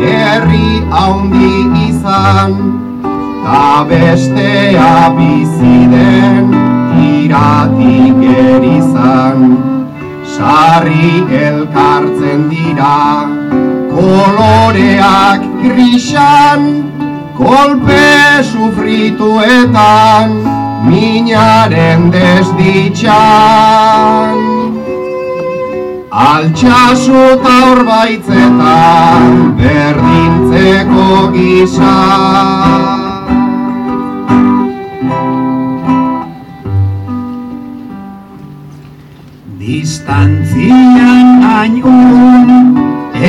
[0.00, 1.54] herri haundi
[1.88, 2.52] izan
[3.44, 6.46] Ta bestea biziden
[7.04, 9.38] iratik erizan
[10.36, 11.12] Sarri
[11.44, 13.00] elkartzen dira
[13.94, 16.62] koloreak grisan
[17.38, 18.10] Kolpe
[18.52, 20.28] sufrituetan
[20.90, 23.18] minaren desditxan
[26.18, 29.26] Altxasu eta orbaitzetan
[29.58, 31.04] berdintzeko
[31.34, 31.92] gisa.
[39.60, 42.50] Distantzian hain urrun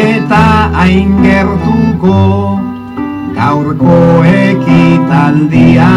[0.02, 0.44] eta
[0.80, 2.18] hain gertuko
[3.38, 4.00] gaurko
[4.34, 5.94] ekitaldia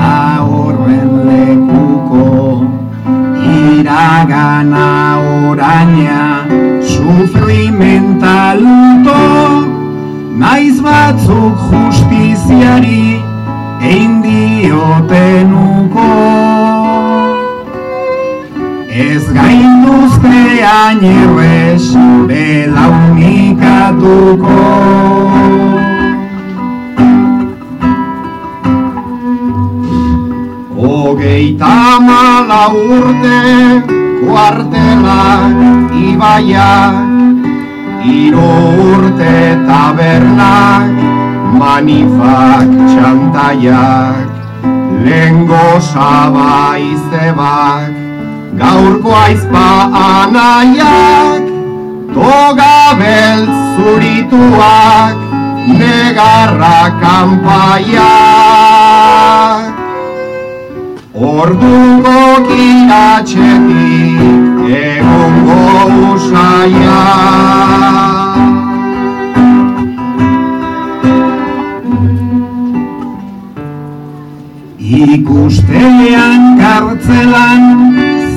[0.00, 0.16] da
[0.48, 2.24] horren lekuko
[3.52, 6.22] iragana oraina
[6.92, 9.20] sufrimentaluto
[10.42, 13.04] naiz batzuk justiziari
[13.92, 16.08] egin diotenuko
[18.90, 20.40] Ez gainduzte
[20.70, 21.84] ainerrez
[22.28, 24.58] belaunikatuko
[30.82, 31.76] Hogeita
[32.08, 33.99] mala urte
[34.30, 35.50] kuartela
[35.90, 36.94] ibaiak
[38.06, 38.54] Iro
[38.94, 40.94] urte tabernak
[41.58, 44.30] manifak txantaiak
[45.06, 47.90] Lengo saba izebak
[48.62, 49.66] gaurko aizpa
[50.04, 51.42] anaiak
[52.14, 55.18] Toga beltz zurituak
[55.74, 58.50] negarra kanpaiak
[61.20, 64.22] Orduko kiratxetik
[64.72, 65.56] egongo
[66.12, 67.50] usaiak
[74.80, 77.64] Ikustean kartzelan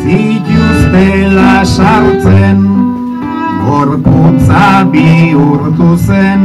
[0.03, 2.59] zituztela sartzen
[3.63, 6.43] Gorputza bihurtu zen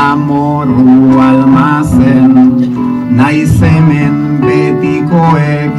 [0.00, 0.98] amoru
[1.28, 2.34] almazen
[3.14, 4.13] Naiz hemen
[4.54, 5.72] betikoek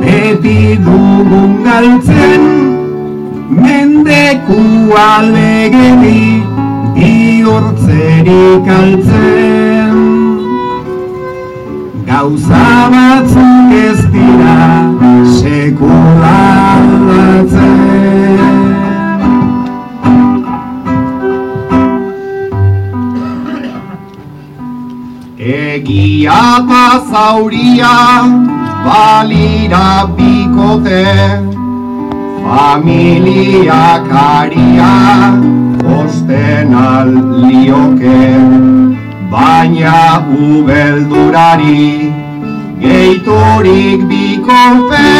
[0.00, 2.44] beti dugun galtzen.
[3.62, 4.60] Mendeku
[5.00, 6.22] alegedi
[6.96, 9.94] bihurtzerik altzen
[12.08, 14.58] Gauza batzuk ez dira
[15.38, 16.36] sekula
[16.74, 17.75] aldatzen
[26.26, 27.96] Egia eta zauria
[28.84, 31.04] balira bikote.
[32.46, 34.90] Familiak aria
[35.98, 38.24] osten alioke
[39.30, 40.02] Baina
[40.46, 42.12] ubeldurari
[42.82, 45.10] geiturik bikope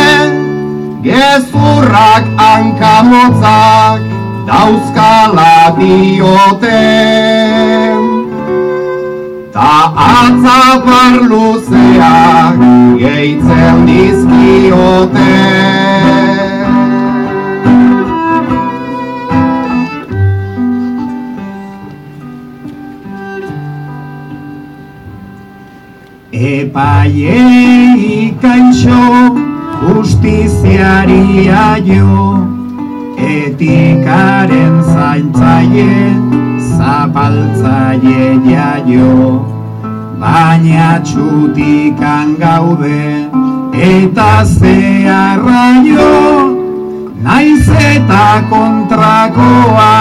[1.06, 4.00] Gezurrak hankamotzak
[4.46, 6.82] dauzkala diote
[9.56, 12.58] Ta atzapar luzeak
[13.00, 15.36] gehitzen dizkiote.
[26.52, 29.04] Epaiei kaixo
[29.86, 32.12] justiziari aio
[33.16, 36.45] Etikaren zaintzaie
[36.78, 39.16] zapaltzaie jaio
[40.20, 43.02] Baina txutikan gaude
[43.90, 46.12] eta zeharraio
[47.26, 49.92] Naiz eta kontrakoa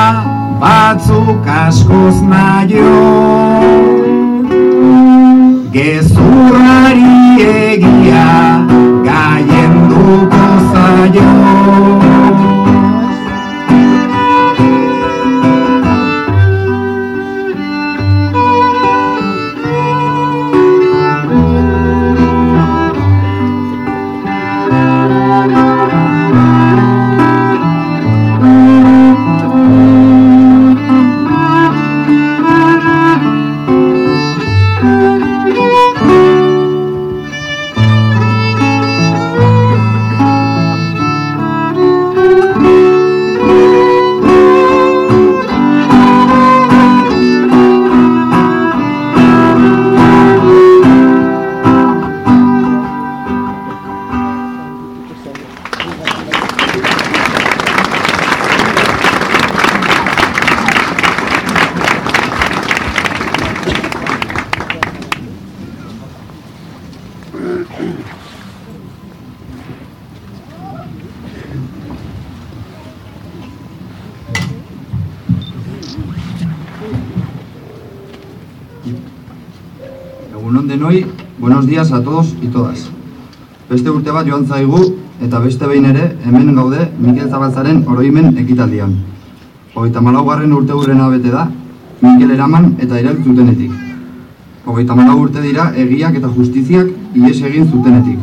[0.60, 2.94] batzuk askoz naio.
[5.74, 8.28] Gezurrari egia
[9.10, 12.05] gaien duko zaio
[81.96, 82.90] a todos y todas.
[83.70, 84.80] Beste urte bat joan zaigu
[85.24, 88.98] eta beste behin ere hemen gaude Mikel Zabaltzaren oroimen ekitaldian.
[89.74, 91.48] Hogeita malaugarren urte hurrena bete da,
[92.02, 93.72] Mikel eraman eta irail zutenetik.
[94.66, 98.20] Hogeita malau urte dira egiak eta justiziak ies egin zutenetik.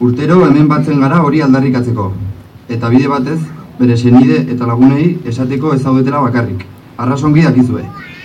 [0.00, 2.12] Urtero hemen batzen gara hori aldarrikatzeko.
[2.68, 3.40] eta bide batez
[3.78, 6.66] bere senide eta lagunei esateko ez zaudetela bakarrik.
[6.96, 7.82] Arrasongi dakizue,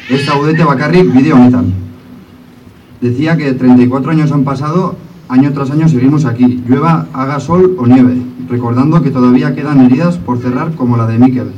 [0.09, 1.84] ez zaudete bakarrik bide honetan.
[3.05, 4.95] Decía que 34 años han pasado,
[5.29, 8.19] año tras año seguimos aquí, llueva, haga sol o nieve,
[8.49, 11.51] recordando que todavía quedan heridas por cerrar como la de Miquel.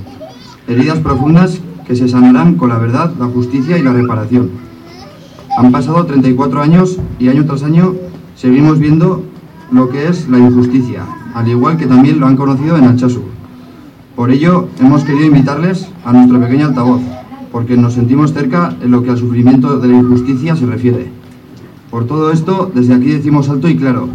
[0.68, 4.50] Heridas profundas que se sanarán con la verdad, la justicia y la reparación.
[5.58, 7.96] Han pasado 34 años y año tras año
[8.36, 9.24] seguimos viendo
[9.72, 13.22] lo que es la injusticia, al igual que también lo han conocido en Alchazu.
[14.18, 17.04] Por ello, hemos querido invitarles a nuestro pequeño altavoz,
[17.54, 21.17] porque nos sentimos cerca en lo que al sufrimiento de la injusticia se refiere.
[21.90, 24.10] Por todo esto, desde aquí decimos alto y claro,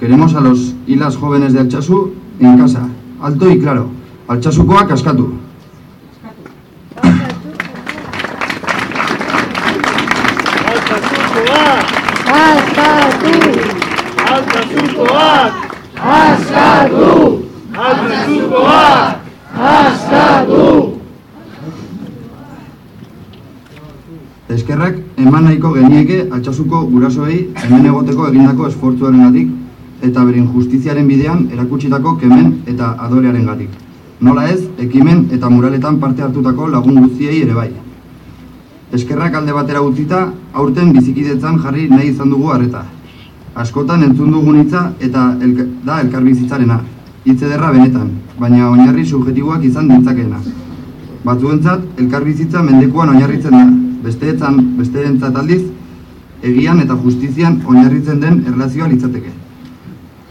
[0.00, 2.88] queremos a los y las jóvenes de Alchazu en casa,
[3.20, 3.88] alto y claro,
[4.28, 5.47] Alchazukoa kaskatu.
[25.28, 29.48] Eman nahiko genieke altxasuko gurasoei hemen egoteko egindako esfortzuarengatik
[30.08, 33.68] eta beren justiziaren bidean erakutsitako kemen eta adorearengatik.
[34.24, 37.68] Nola ez, ekimen eta muraletan parte hartutako lagun guztiei ere bai.
[38.98, 40.20] Eskerrak alde batera utzita,
[40.52, 42.86] aurten bizikidetzan jarri nahi izan dugu harreta.
[43.64, 46.78] Askotan entzun dugun hitza eta elka, da elkarbizitzarena.
[47.26, 50.40] Hitz ederra benetan, baina oinarri subjetiboak izan ditzakeena.
[51.24, 53.66] Batzuentzat elkarbizitza mendekuan oinarritzen da,
[54.08, 55.62] besteetzan, besteentzat aldiz,
[56.42, 59.32] egian eta justizian oinarritzen den erlazioa litzateke.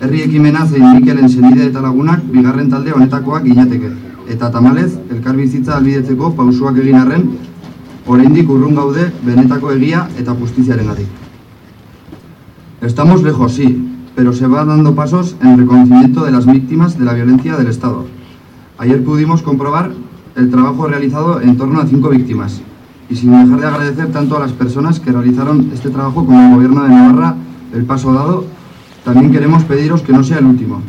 [0.02, 3.92] Herri ekimena zein Mikelen senide eta lagunak bigarren talde honetakoak ginateke.
[4.34, 7.30] Eta tamalez, elkarbizitza albidetzeko pausuak egin arren,
[8.08, 11.08] oraindik urrun gaude benetako egia eta justiziarengatik.
[12.82, 13.68] Estamos lejos, sí,
[14.16, 18.06] pero se van dando pasos en reconocimiento de las víctimas de la violencia del Estado.
[18.78, 19.92] Ayer pudimos comprobar
[20.36, 22.62] el trabajo realizado en torno a cinco víctimas,
[23.10, 26.56] y sin dejar de agradecer tanto a las personas que realizaron este trabajo como al
[26.56, 27.36] Gobierno de Navarra
[27.74, 28.46] el paso dado,
[29.04, 30.82] también queremos pediros que no sea el último.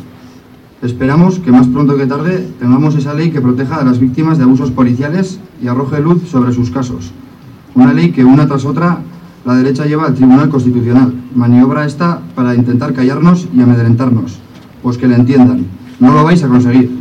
[0.81, 4.45] Esperamos que más pronto que tarde tengamos esa ley que proteja a las víctimas de
[4.45, 7.11] abusos policiales y arroje luz sobre sus casos.
[7.75, 8.99] Una ley que una tras otra
[9.45, 11.13] la derecha lleva al Tribunal Constitucional.
[11.33, 14.39] Maniobra esta para intentar callarnos y amedrentarnos.
[14.83, 15.65] Pues que le entiendan,
[15.99, 16.98] no lo vais a conseguir.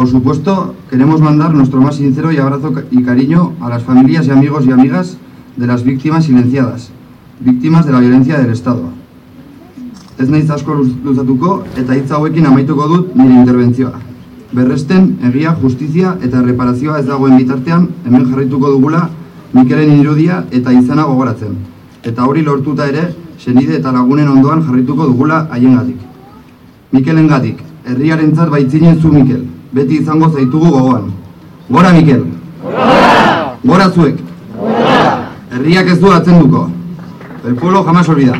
[0.00, 4.30] Por supuesto, queremos mandar nuestro más sincero y abrazo y cariño a las familias y
[4.30, 5.18] amigos y amigas
[5.58, 6.90] de las víctimas silenciadas,
[7.40, 8.84] víctimas de la violencia del Estado.
[10.18, 13.92] Ez naiz asko luz- luzatuko eta hitz hauekin amaituko dut nire interbentzioa.
[14.56, 19.10] Berresten, egia, justizia eta reparazioa ez dagoen bitartean hemen jarrituko dugula
[19.52, 21.60] Mikelen irudia eta izana gogoratzen.
[22.04, 26.00] Eta hori lortuta ere, senide eta lagunen ondoan jarrituko dugula haiengatik.
[26.90, 31.12] Mikelengatik, herriarentzat baitzinen zu Mikel, beti izango zaitugu gogoan.
[31.68, 32.24] Gora Mikel!
[32.62, 33.56] Gora!
[33.64, 34.16] Gora zuek!
[34.58, 35.30] Gora!
[35.52, 36.68] Herriak ez du atzenduko.
[37.44, 38.38] El pueblo jamás olvida.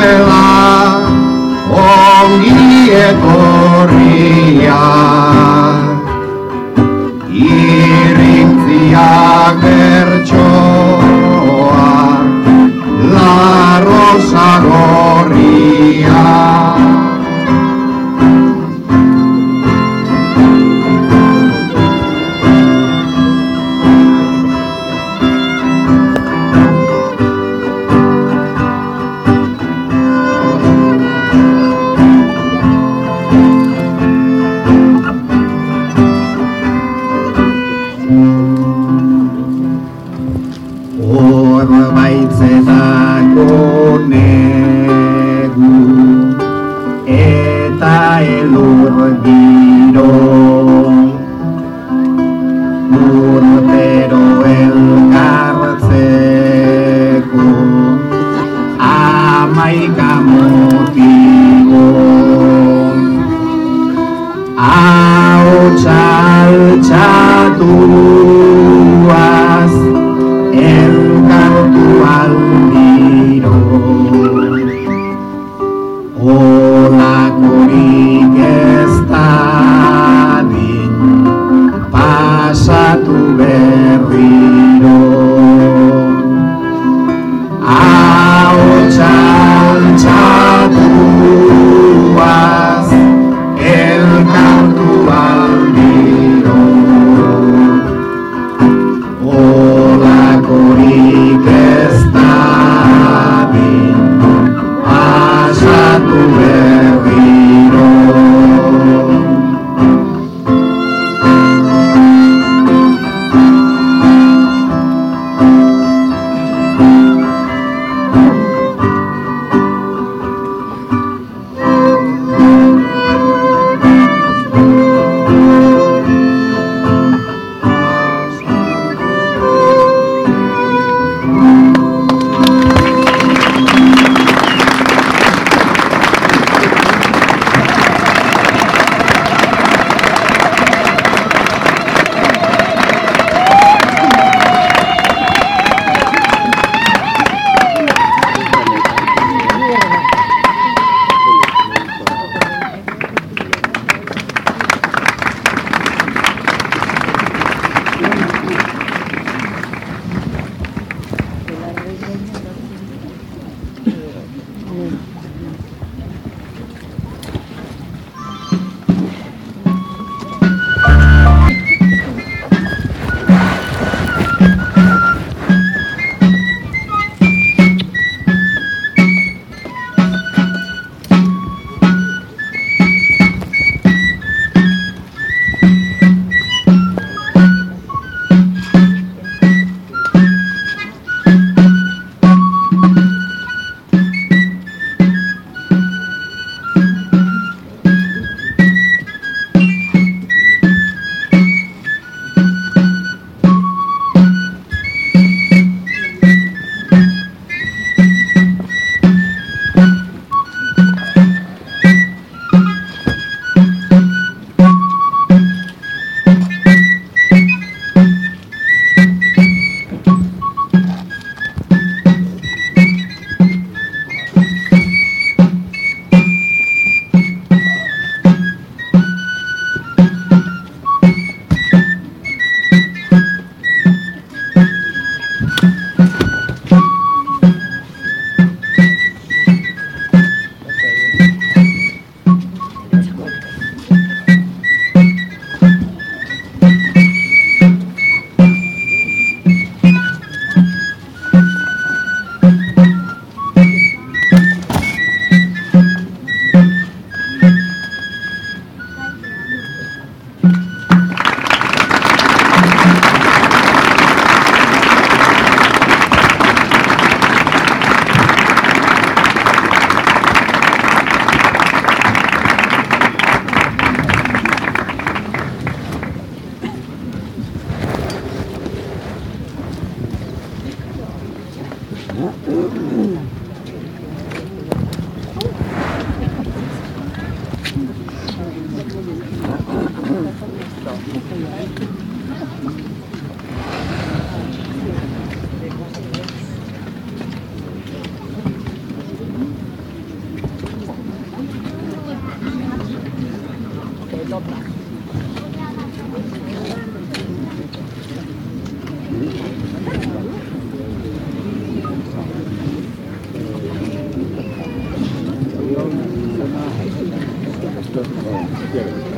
[318.74, 319.11] Yeah.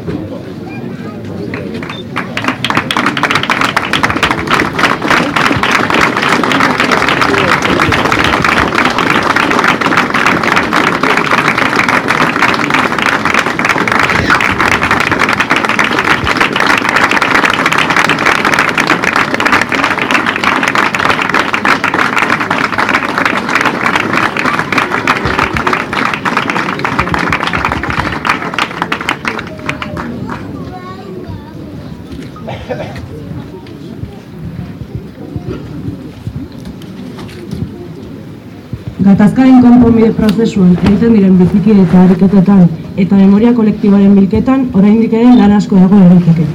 [39.94, 42.62] Konponbide prozesuan egiten diren bizikidetza ariketetan
[42.98, 46.46] eta memoria kolektiboaren bilketan oraindik ere lan asko dago egiteke.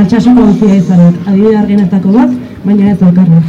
[0.00, 2.32] Altsasuko guztia izanak, adibide argenetako bat,
[2.64, 3.42] baina ez bakarra.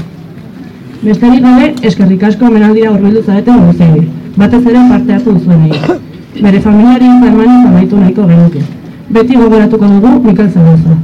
[1.01, 4.07] Besterik gabe, eskerrik asko amenaldira horbildu zareten guztiei,
[4.37, 5.99] batez ere parte hartu duzuenei.
[6.41, 8.67] Bere familiari eta emanik amaitu nahiko genuke.
[9.09, 10.99] Beti gogoratuko dugu Mikel Zagoza.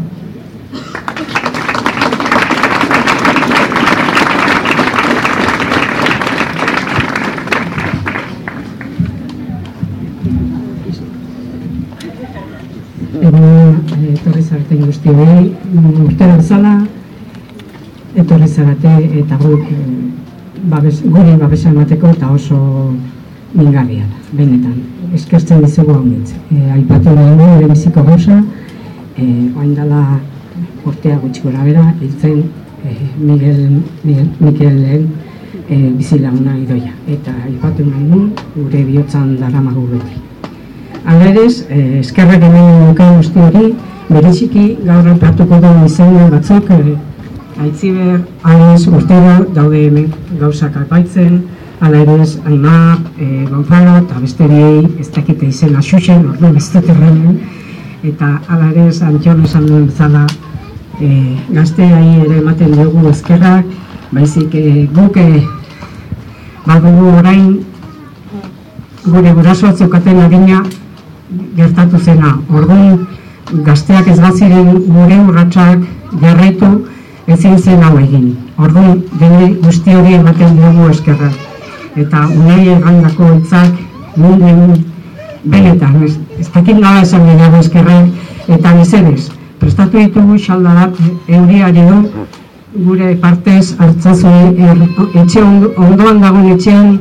[21.08, 22.58] Guri babesa emateko eta oso
[23.54, 24.78] mingarria da, benetan.
[25.16, 26.34] Eskertzen dizugu hau nintz.
[26.52, 28.42] E, aipatu nahi du, ere biziko gauza,
[29.16, 29.26] e,
[29.56, 30.04] oain dela
[30.86, 32.44] urtea gutxi gora bera, hiltzen
[32.84, 35.10] e, Miguel, Miguel, Mikelen
[35.70, 36.94] e, bizilaguna idoia.
[37.08, 38.24] Eta aipatu nahi
[38.56, 40.24] gure bihotzan daramagu beti.
[41.08, 43.68] Hala ere, eh, eskerrak hemen nuke guzti hori,
[44.10, 46.96] bereziki gaur aipatuko du izan batzuk, eh,
[47.62, 51.44] aitziber, ales, urtero, daude hemen gauzak apaitzen,
[51.80, 57.40] hala ere, aimar, eh, gonzalo, eta besteriei ez dakite izena xuxen, ordu besteterren,
[58.04, 60.26] eta hala ere, antxon esan duen bezala,
[61.02, 63.66] eh, gazteai ere ematen dugu eskerrak,
[64.12, 65.18] baizik eh, guk
[66.68, 67.66] badugu orain
[69.06, 70.64] gure gurasoak zeukaten adina
[71.56, 72.38] gertatu zena.
[72.50, 73.08] Orduan
[73.68, 75.86] gazteak ez baziren gure urratsak
[76.22, 76.72] jarraitu
[77.28, 78.38] ezin zen hau egin.
[78.58, 81.30] Orduan dene guzti hori ematen dugu eskerra.
[81.96, 83.74] Eta unai egandako hitzak
[84.16, 84.78] mundu
[85.44, 87.98] benetan, ez, ez dakit nola esan gehiago eskerra,
[88.48, 89.30] eta mesedez,
[89.60, 90.98] prestatu ditugu xaldarat
[91.28, 92.02] euriari du,
[92.86, 94.82] gure partez hartzazue er,
[95.24, 96.98] etxe ondo- ondoan dagoen etxean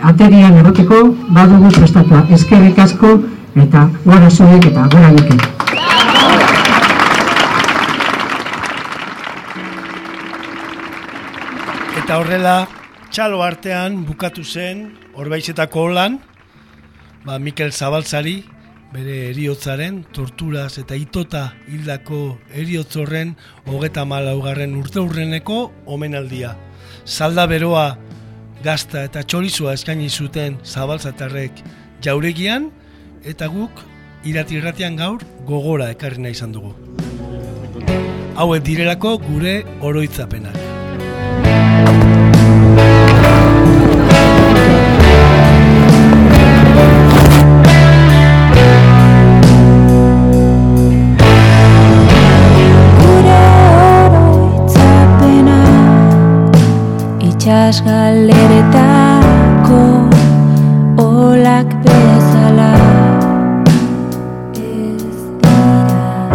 [0.00, 1.02] aterian erroteko
[1.32, 2.24] badugu prestatua.
[2.30, 3.18] Eskerrik asko
[3.56, 5.55] eta gora zuek eta gora Mikel.
[12.06, 12.68] Eta horrela,
[13.10, 16.20] txalo artean bukatu zen, horbaizetako holan,
[17.24, 18.36] ba, Mikel Zabaltzari,
[18.92, 22.20] bere eriotzaren, torturaz eta itota hildako
[22.54, 23.32] eriotzorren
[23.66, 25.56] hogeta malaugarren urte hurreneko
[25.96, 26.52] omenaldia.
[27.02, 27.88] Salda beroa
[28.62, 31.58] gazta eta txorizua eskaini zuten zabaltzatarrek
[32.06, 32.70] jauregian,
[33.26, 33.82] eta guk
[34.22, 36.70] irati irratian gaur gogora ekarri nahi izan dugu.
[38.38, 40.65] Hauek direlako gure oroitzapenak.
[57.56, 59.84] Itxas galeretako
[61.00, 62.74] olak bezala.
[64.60, 66.28] Ez dira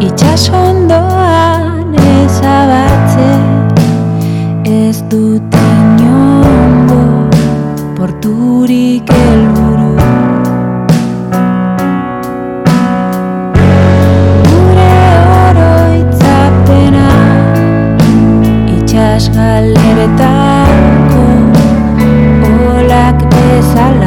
[0.00, 3.44] Itxas ondoan ezabatzen.
[4.64, 7.04] Ez dut inongo
[8.00, 9.92] porturik helburu
[19.16, 21.22] Itxas galeretako
[22.76, 24.05] olak bezala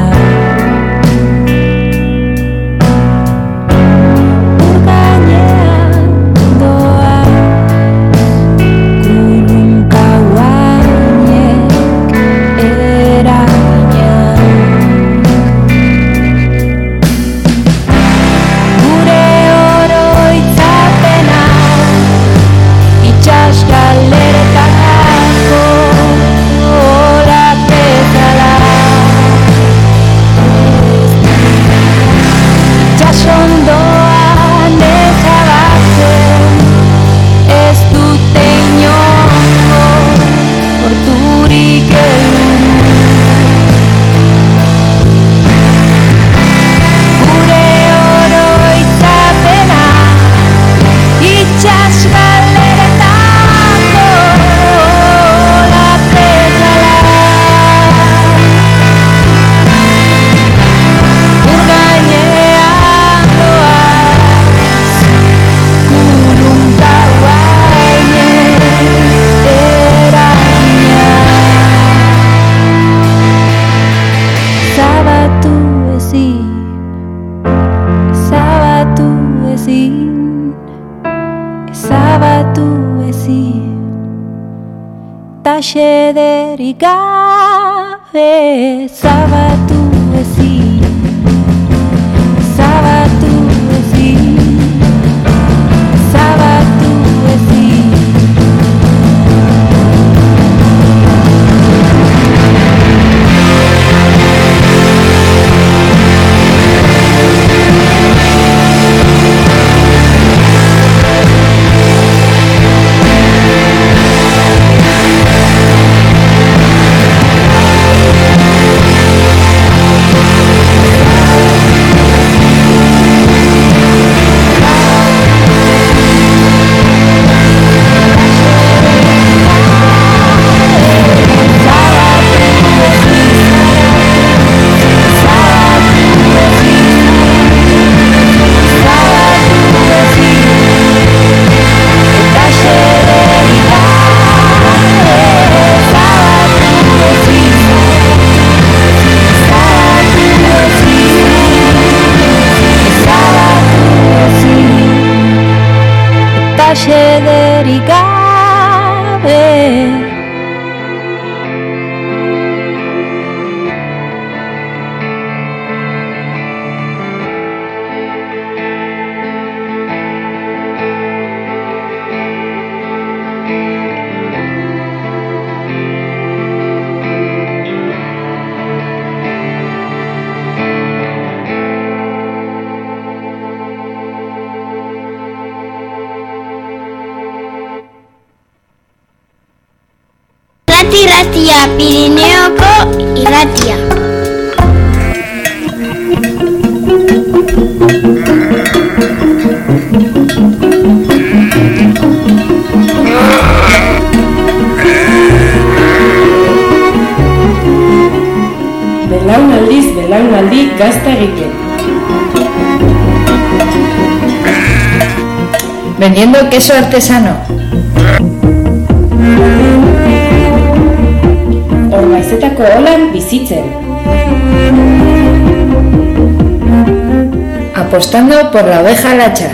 [228.51, 229.49] por la oveja lacha.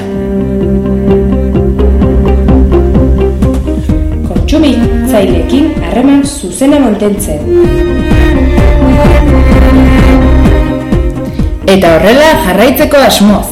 [4.27, 7.39] Kontsumitzaileekin harreman zuzena mantentzen.
[11.67, 13.47] Eta horrela jarraitzeko asmoz.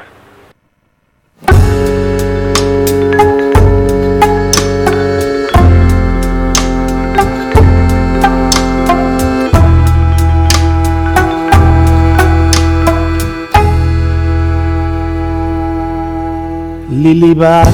[17.01, 17.65] Lili bat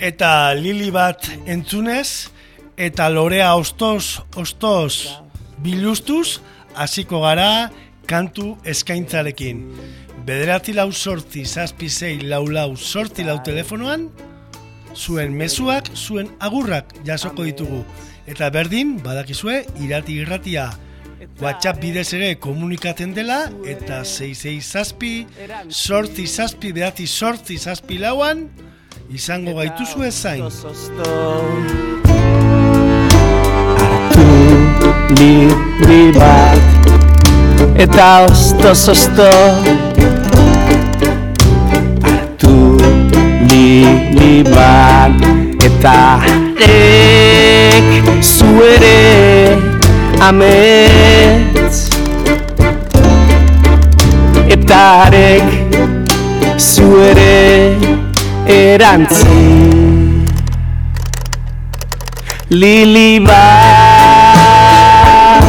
[0.00, 2.30] Eta lili bat entzunez,
[2.78, 5.18] eta lorea ostoz, ostoz,
[5.60, 6.38] bilustuz,
[6.72, 7.68] hasiko gara
[8.08, 9.60] kantu eskaintzarekin.
[10.24, 14.08] Bederatzi lau sortzi, zazpi zei, lau lau, sortzi lau telefonoan,
[14.96, 17.82] zuen mezuak, zuen agurrak jasoko ditugu.
[18.24, 20.70] Eta berdin, badakizue, irati irratia,
[21.40, 25.12] WhatsApp bidez ere komunikatzen dela, eta zei zei zazpi,
[25.70, 28.48] sortzi zazpi, behatzi sortzi zazpi lauan,
[29.14, 30.42] izango gaituzu ezain.
[35.18, 35.32] li,
[35.86, 36.58] li bat.
[37.78, 39.30] Eta osto zosto.
[42.02, 42.58] Artu
[43.46, 43.86] li,
[44.18, 45.26] li bat.
[45.70, 45.96] Eta
[46.66, 49.67] ek zuere
[50.20, 51.88] ametz
[54.48, 55.48] Eta arek
[56.58, 57.76] zuere
[58.48, 59.44] erantzi.
[62.50, 65.44] Lili bat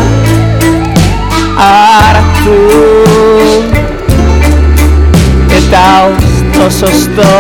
[1.58, 2.60] hartu.
[5.60, 7.32] Eta osto zosto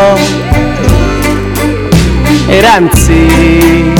[2.49, 3.98] erantzi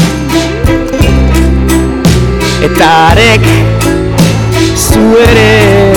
[2.64, 3.46] eta arek
[4.76, 5.94] zuere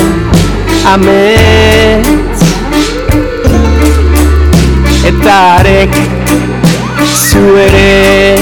[0.95, 2.43] ametz
[5.11, 5.97] eta arek
[7.15, 8.39] zuere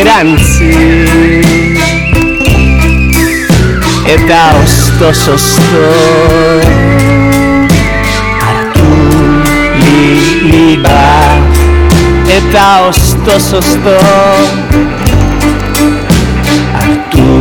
[0.00, 0.72] erantzi.
[4.14, 5.84] Eta osto zosto
[8.42, 8.90] hartu
[9.84, 10.02] li,
[10.50, 10.66] li
[12.36, 13.96] eta osto zosto
[16.74, 17.32] hartu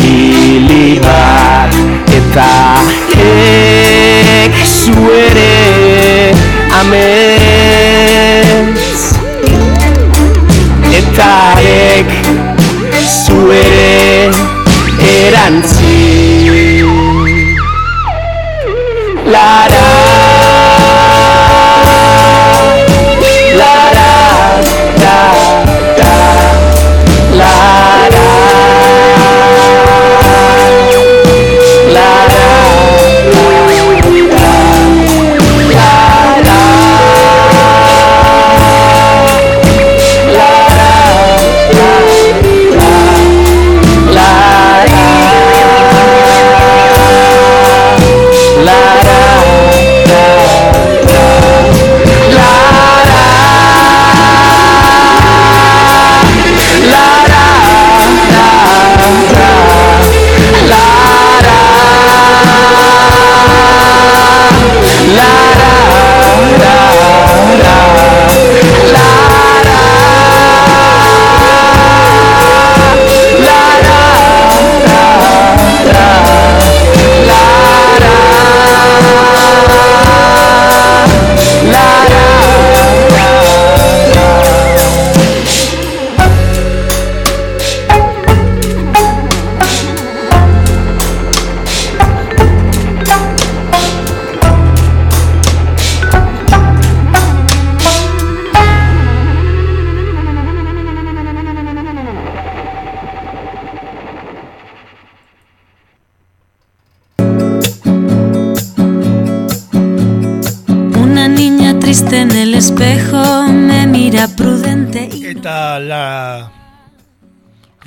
[0.00, 0.20] li,
[0.68, 1.72] li bat
[2.18, 2.52] eta
[3.26, 5.56] ek zuere
[6.80, 7.90] ametz
[11.00, 11.32] eta
[11.76, 12.10] ek
[13.16, 14.30] zuere
[15.16, 16.00] erantzi.
[19.30, 20.09] Lara Lara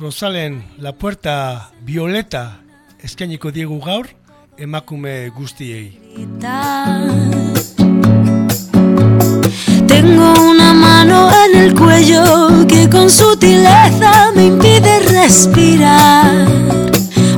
[0.04, 2.58] Rosalen la puerta violeta
[3.00, 4.04] eskainiko diegu gaur
[4.58, 5.96] emakume guztiei.
[9.88, 16.48] Tengo una mano en el cuello que con sutileza me impide respirar.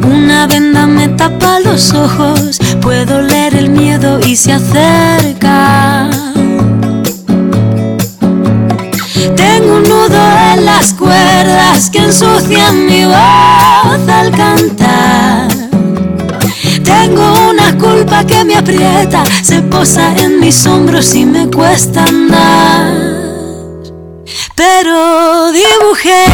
[0.03, 6.11] Una venda me tapa los ojos, puedo leer el miedo y se acerca.
[9.37, 10.36] Tengo un nudo
[11.17, 15.57] cuerdas que ensucian mi voz al cantar.
[18.07, 22.93] ropa que me aprieta se posa en mis hombros y me cuesta andar.
[24.55, 26.25] Pero dibujé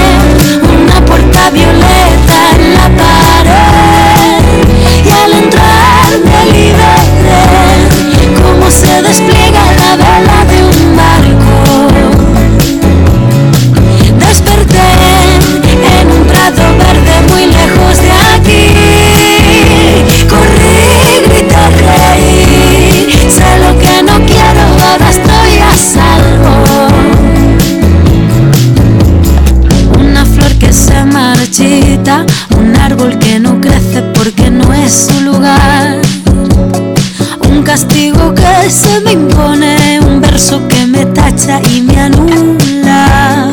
[0.63, 2.82] una puerta violeta en la
[38.71, 43.51] se me impone, un verso que me tacha y me anula.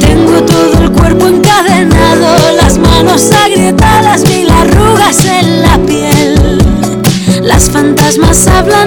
[0.00, 6.58] Tengo todo el cuerpo encadenado, las manos agrietadas, mil arrugas en la piel.
[7.42, 8.83] Las fantasmas hablan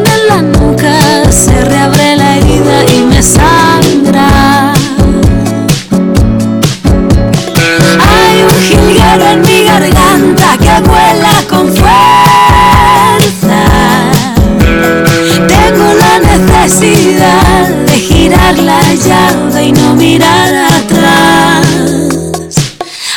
[18.95, 21.67] llave y no mirar atrás.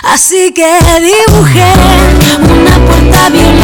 [0.03, 1.73] Así que dibujé
[2.39, 3.60] una puerta violeta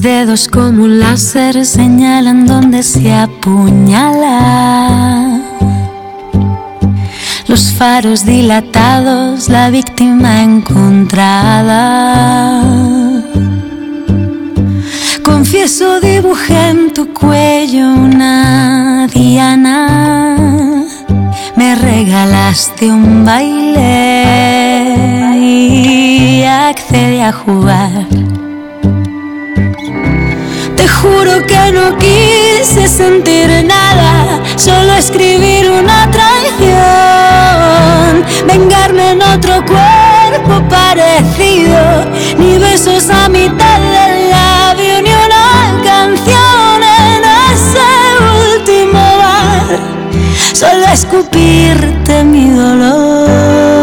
[0.00, 4.38] Dedos como un láser señalan donde se apuñala.
[7.46, 11.82] Los faros dilatados, la víctima encontrada.
[15.22, 20.86] Confieso dibujé en tu cuello una diana.
[21.56, 24.24] Me regalaste un baile
[25.38, 28.29] y accedí a jugar.
[31.50, 36.70] Que no quise sentir nada, solo escribir una traición,
[38.46, 42.04] vengarme en otro cuerpo parecido,
[42.38, 46.78] ni besos a mitad del labio, ni una canción
[47.08, 47.22] en
[47.52, 47.88] ese
[48.54, 49.78] último bar,
[50.54, 53.79] solo escupirte mi dolor.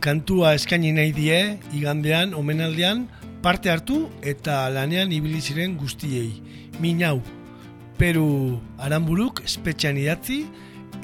[0.00, 1.40] Kantua eskaini nahi die
[1.76, 3.04] igandean, omenaldean,
[3.42, 6.42] parte hartu eta lanean ibili ziren guztiei.
[6.80, 7.20] Minau,
[8.00, 10.40] Peru Aranburuk espetxean idatzi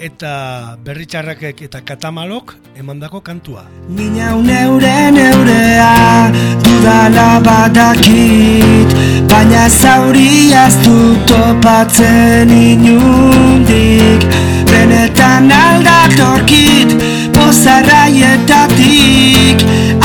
[0.00, 3.64] eta berritxarrakek eta katamalok emandako kantua.
[3.88, 6.32] Minau neure neurea
[6.64, 8.96] dudala badakit
[9.30, 14.24] Baina zauriaz dut topatzen inundik
[14.70, 17.05] Benetan aldatorkit
[17.36, 19.58] pozarraietatik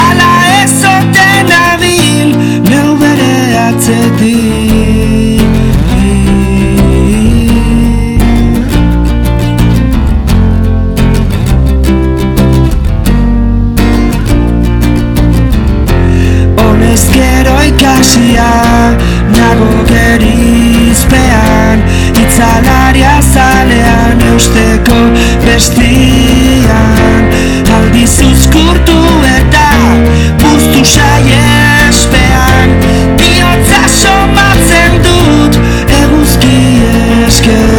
[0.09, 0.31] Ala
[0.63, 2.29] ez zoten abil
[2.69, 3.35] neu bere
[3.67, 5.51] atzetik
[16.61, 18.51] Honezkero ikasia
[19.37, 21.77] nago gerizpean
[22.23, 24.99] Itzalaria zalean eusteko
[25.45, 27.10] bestian
[27.91, 28.93] Aldiz uzkurtu
[29.27, 29.63] eta
[30.39, 32.71] buztu saiespean
[33.19, 35.59] Biotza somatzen dut
[35.97, 36.55] eguzki
[37.27, 37.70] eskean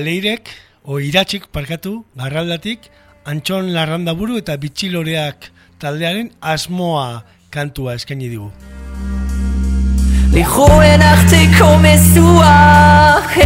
[0.00, 0.48] leirek,
[0.84, 2.90] o iratxik parkatu, garraldatik,
[3.28, 5.50] antxon larrandaburu eta bitxiloreak
[5.80, 8.50] taldearen asmoa kantua eskaini digu.
[10.32, 13.36] Lijoen arteko mezuak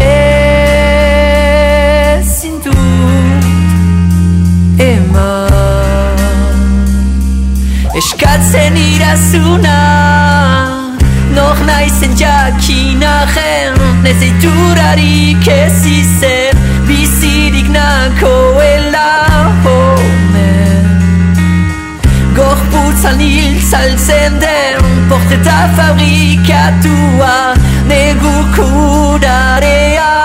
[2.21, 2.75] ezin du
[4.87, 6.19] eman
[8.03, 9.79] Eskatzen irazuna
[11.35, 19.11] Nor naizen jakinajen Ez eiturarik ez izen Bizirik nakoela
[19.65, 20.89] homen
[22.37, 27.37] Gorputzan hil saltzen den Portreta fabrikatua
[27.89, 30.22] Negu kurarea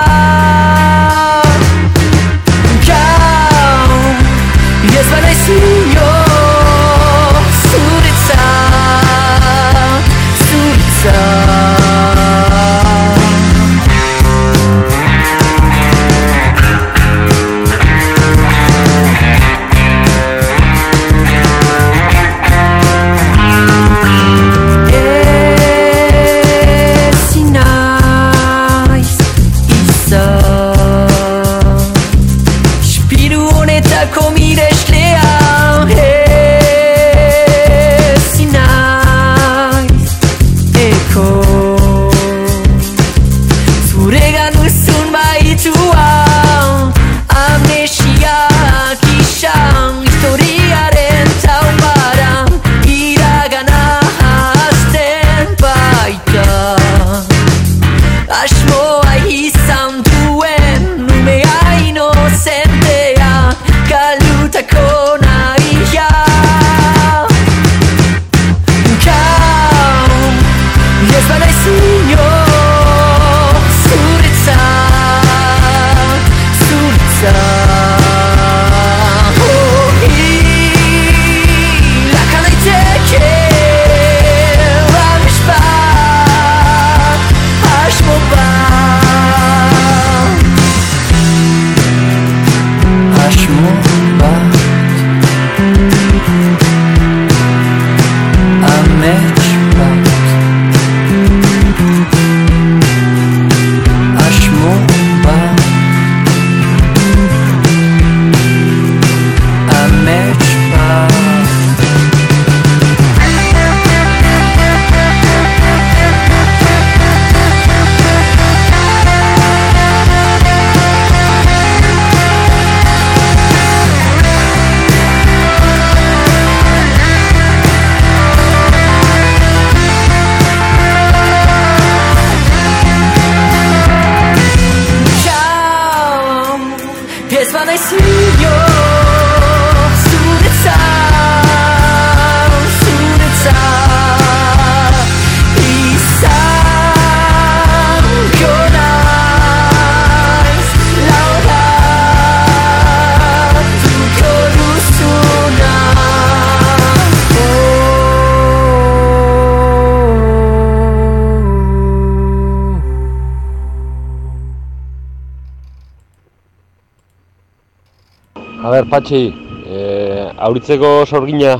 [168.89, 169.23] patxi,
[169.65, 171.57] e, eh, auritzeko sorgina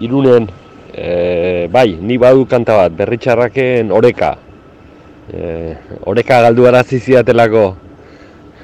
[0.00, 0.48] irunen,
[0.92, 4.36] e, bai, ni badu kanta bat, berritxarraken oreka.
[5.32, 5.74] E,
[6.06, 7.00] oreka galdu arazi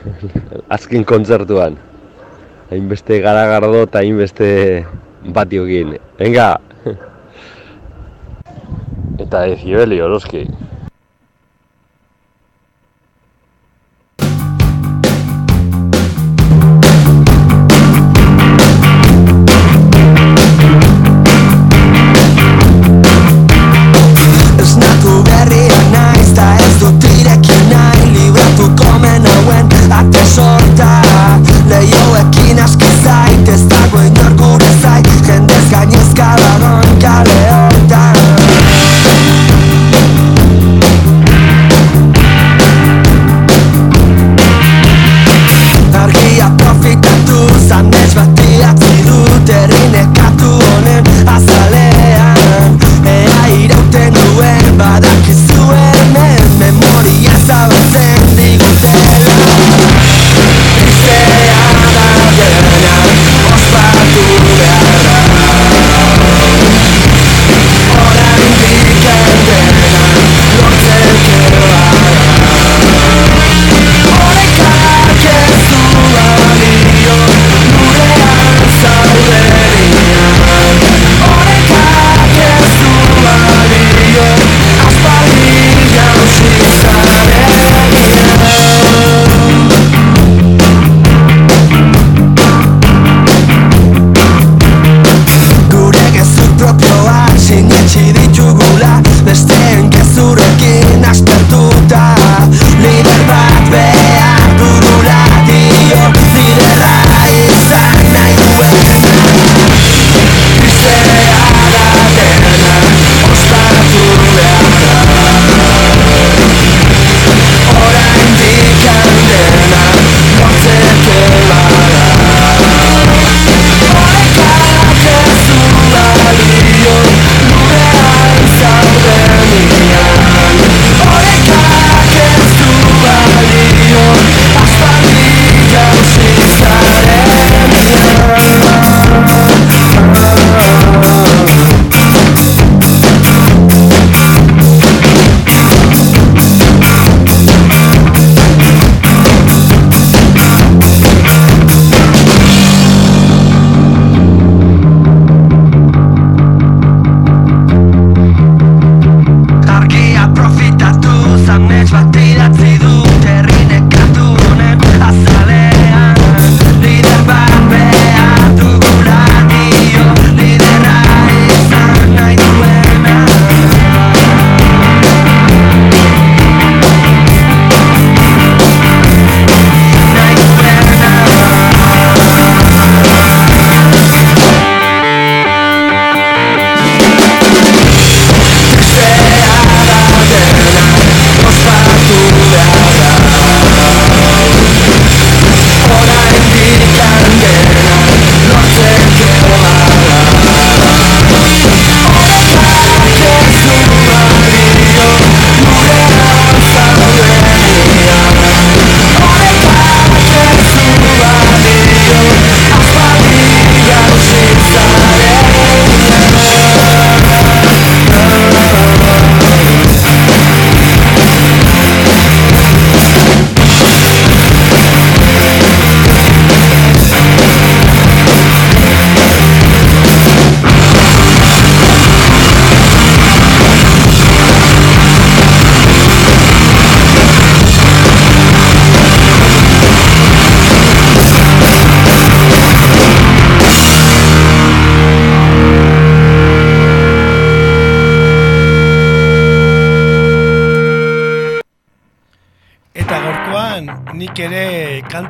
[0.76, 1.76] azken kontzertuan.
[2.70, 4.86] Hainbeste garagardo eta hainbeste
[5.36, 5.98] batiokin.
[6.18, 6.60] Venga!
[9.20, 10.46] Eta ez, Ibeli, Oroski.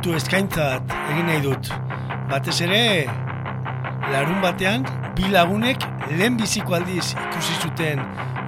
[0.00, 1.66] kontu eskaintzat egin nahi dut.
[2.30, 3.04] Batez ere,
[4.08, 4.86] larun batean,
[5.18, 8.00] bi lagunek lehen biziko aldiz ikusi zuten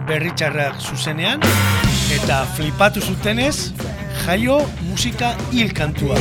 [0.08, 1.44] berritxarrak zuzenean,
[2.16, 3.74] eta flipatu zutenez,
[4.24, 6.16] jaio musika hil kantua.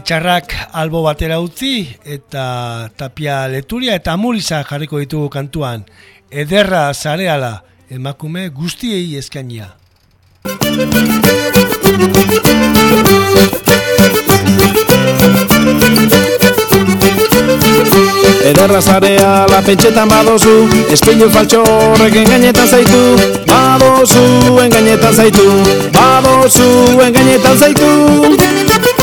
[0.00, 5.84] Berritxarrak albo batera utzi eta tapia leturia eta amuriza jarriko ditugu kantuan.
[6.30, 9.74] Ederra zareala emakume guztiei eskainia.
[18.50, 20.54] Ederra zarea la pentsetan badozu
[20.90, 23.02] Espilu faltxo horrek engainetan zaitu
[23.46, 24.24] Badozu
[24.64, 25.46] engainetan zaitu
[25.92, 26.70] Badozu
[27.04, 28.99] engainetan zaitu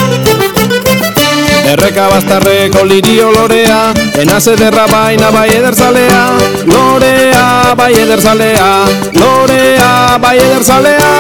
[1.72, 3.80] Erreka bastarreko lirio lorea
[4.24, 6.22] Enaz ederra baina bai ederzalea
[6.74, 8.70] Lorea bai ederzalea
[9.22, 9.92] Lorea
[10.26, 11.12] bai ederzalea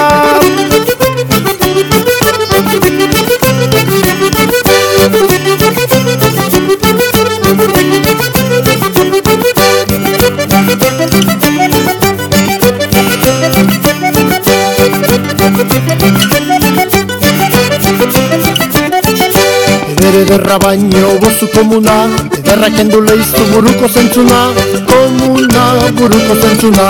[20.07, 21.95] Eder ederra baino bozu komuna
[22.37, 24.39] Ederra kendu leiztu buruko zentzuna.
[24.87, 25.63] Komuna
[25.97, 26.85] buruko zentzuna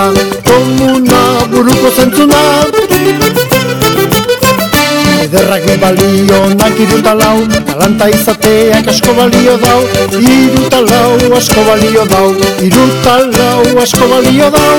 [0.46, 2.40] Komuna buruko zentzuna.
[5.24, 9.82] Ederrak be balio nak iruta lau Talanta izateak asko balio dau.
[10.14, 12.30] Iruta lau asko balio dau
[12.62, 14.78] Iruta lau asko balio dau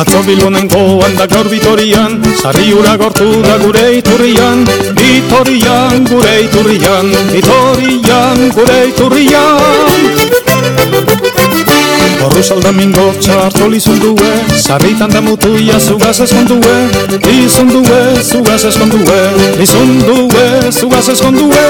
[0.00, 4.64] Atzo bilbonenko handa gaur bitorian Sarri ura gortu da gure iturrian
[4.96, 10.39] Bitorian gure iturrian Bitorian gure iturrian
[12.42, 16.88] saldamingo txarto lizundue Sarritan da mutuia zugaz eskondue
[17.24, 19.20] Lizundue, zugaz eskondue
[19.58, 21.64] Lizundue, zugaz eskondue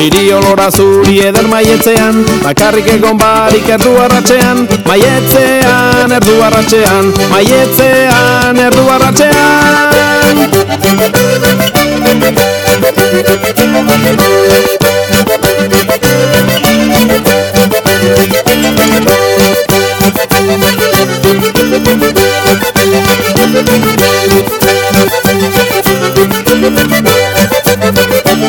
[0.00, 8.84] Niri olora zuri eder maietzean Bakarrik egon barik erdu arratxean Maietzean, erdu arratxean Maietzean, erdu
[8.96, 10.40] arratxean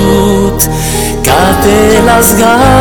[0.00, 0.60] dut
[1.26, 2.79] katelaz garia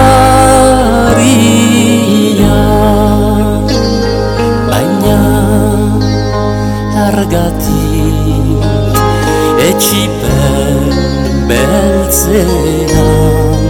[12.30, 13.64] beltzean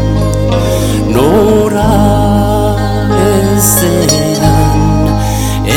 [1.14, 1.96] nora
[3.32, 4.82] ezean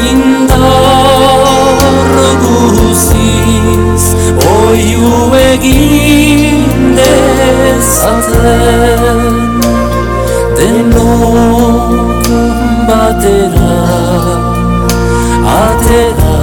[0.00, 1.80] indar
[2.44, 4.04] guziz
[4.54, 5.10] oiu
[5.42, 6.64] egin
[7.00, 8.00] dezaten
[10.56, 12.26] denok
[12.88, 13.76] batera
[15.60, 16.36] atera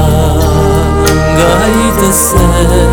[1.40, 2.93] gaitezen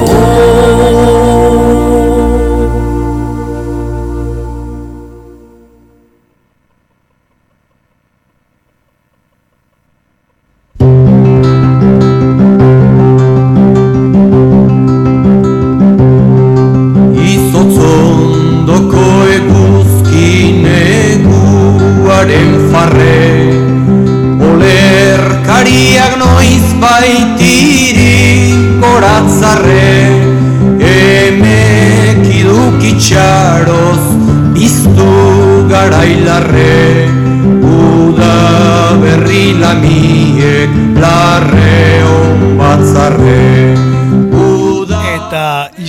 [0.00, 1.37] Atera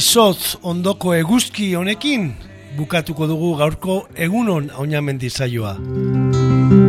[0.10, 2.24] izotz ondoko eguzki honekin
[2.78, 5.76] bukatuko dugu gaurko egunon aunamendi saioa.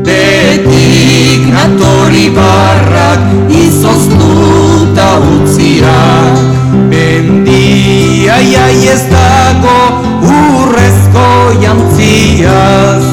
[0.07, 3.27] Betik natori barrak
[3.63, 6.41] izoztuta utziak
[6.93, 9.77] Mendia iai ez dago
[10.31, 11.29] urrezko
[11.67, 13.05] jantziaz.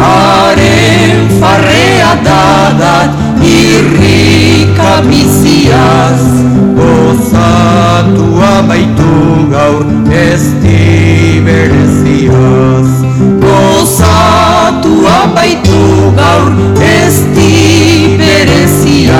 [0.00, 6.24] Haren farrea dadat irrika biziaz
[6.80, 10.44] Gozatua baitu gaur ez
[11.44, 12.90] bereziaz
[13.42, 15.80] Gozatua baitu
[16.18, 17.16] gaur ez
[18.20, 19.18] bereziaz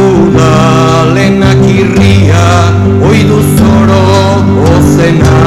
[0.00, 2.48] Udalenak irria
[3.10, 4.04] oidu zoro
[4.74, 5.38] ozena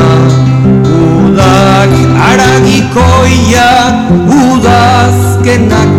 [0.98, 1.94] Udak
[2.30, 3.72] aragikoia
[4.42, 5.93] udazkenak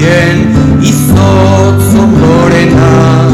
[0.00, 3.28] ozgarbien izotz ondorena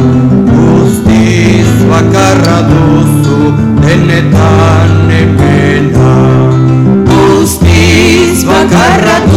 [0.50, 6.14] Guztiz bakarra duzu denetan emena
[7.06, 9.35] Guztiz bakarra duzu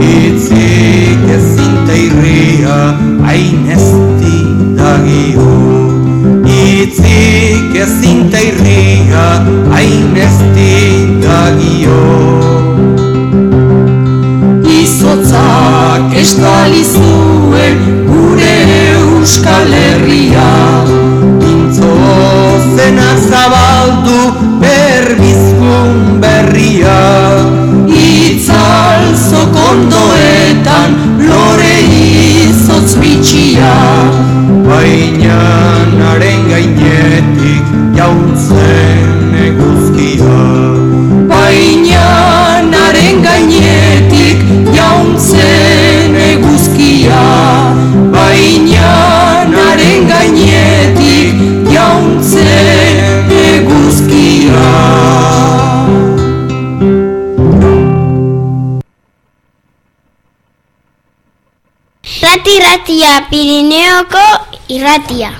[0.00, 2.78] Itzik ezinte irria,
[3.76, 3.86] ez
[4.76, 5.50] dagio
[6.44, 9.26] Itzik ezinte irria,
[10.26, 10.36] ez
[11.24, 12.00] dagio
[14.82, 16.84] Izotzak estali
[63.14, 64.18] ratia Pirineoko
[64.68, 65.30] irratia.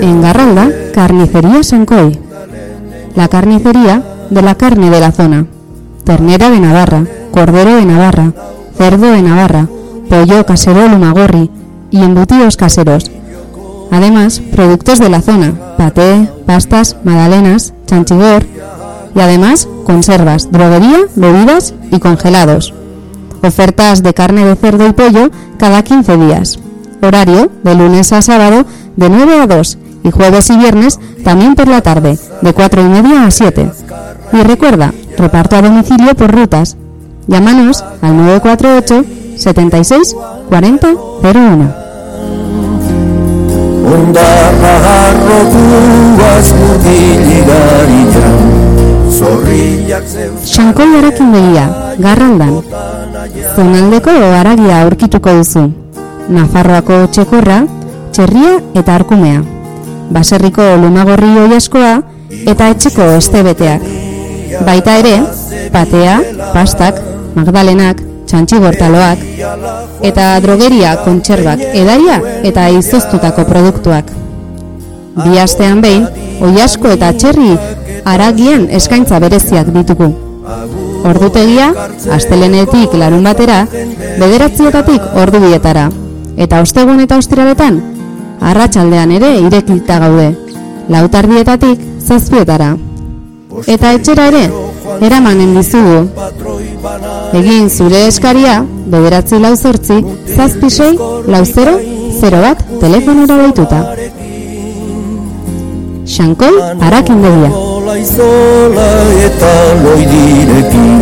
[0.00, 2.18] En Garralda, Carnicería Sancoy.
[3.14, 5.46] La carnicería de la carne de la zona.
[6.04, 8.32] Ternera de Navarra, cordero de Navarra,
[8.76, 9.66] cerdo de Navarra,
[10.08, 11.50] pollo casero lumagorri
[11.90, 13.10] y embutidos caseros.
[13.90, 18.44] Además, productos de la zona, paté, pastas, magdalenas, chanchigor
[19.14, 22.72] y además conservas, droguería, bebidas y congelados.
[23.42, 26.58] Ofertas de carne de cerdo y pollo cada 15 días.
[27.02, 28.64] Horario de lunes a sábado
[28.96, 32.84] de 9 a 2 y jueves y viernes también por la tarde de 4 y
[32.84, 33.70] media a 7.
[34.32, 36.76] Y recuerda, reparto a domicilio por rutas.
[37.26, 39.04] Llámanos al 948
[39.36, 40.16] 76
[40.48, 40.88] 40
[41.22, 41.89] 01.
[43.90, 48.36] Ondarra harrokuaz mutilidarian
[49.10, 51.64] Zorriak zeus Sankoi harakin begia,
[51.98, 52.52] garraldan.
[53.56, 55.64] Zonaldeko haragia aurkituko duzu.
[56.30, 57.64] Nafarroako txekorra,
[58.14, 59.42] txerria eta arkumea.
[60.14, 61.96] Baserriko lumagorri oiaskoa
[62.54, 63.82] eta etxeko estebeteak.
[64.66, 65.16] Baita ere,
[65.74, 66.20] patea,
[66.54, 67.02] pastak,
[67.34, 69.22] magdalenak, txantxigortaloak,
[70.06, 74.10] eta drogeria kontserbak edaria eta izoztutako produktuak.
[75.20, 76.06] Bi astean behin,
[76.46, 77.52] oiasko eta txerri
[78.08, 80.10] aragian eskaintza bereziak ditugu.
[81.10, 81.70] Ordutegia,
[82.14, 83.64] astelenetik larun batera,
[84.20, 85.88] bederatzietatik ordu bietara.
[86.40, 87.80] Eta ostegun eta ostiraletan,
[88.52, 90.30] arratsaldean ere irekita gaude.
[90.90, 92.74] Lautardietatik zazpietara.
[93.66, 94.44] Eta etxera ere,
[95.06, 96.04] eramanen dizugu.
[97.36, 98.60] Egin zure eskaria,
[98.92, 99.98] bederatzi lau zortzi,
[100.36, 100.92] zazpi sei,
[101.26, 101.74] lau zero,
[102.20, 103.80] zero bat, telefonora baituta.
[106.14, 107.50] Xankoi, harakin begia.
[109.26, 109.52] Eta
[109.82, 111.00] loidirekin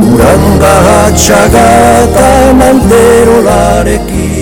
[0.00, 0.74] Uranga
[1.06, 2.28] atxagata
[2.60, 4.39] manterolarekin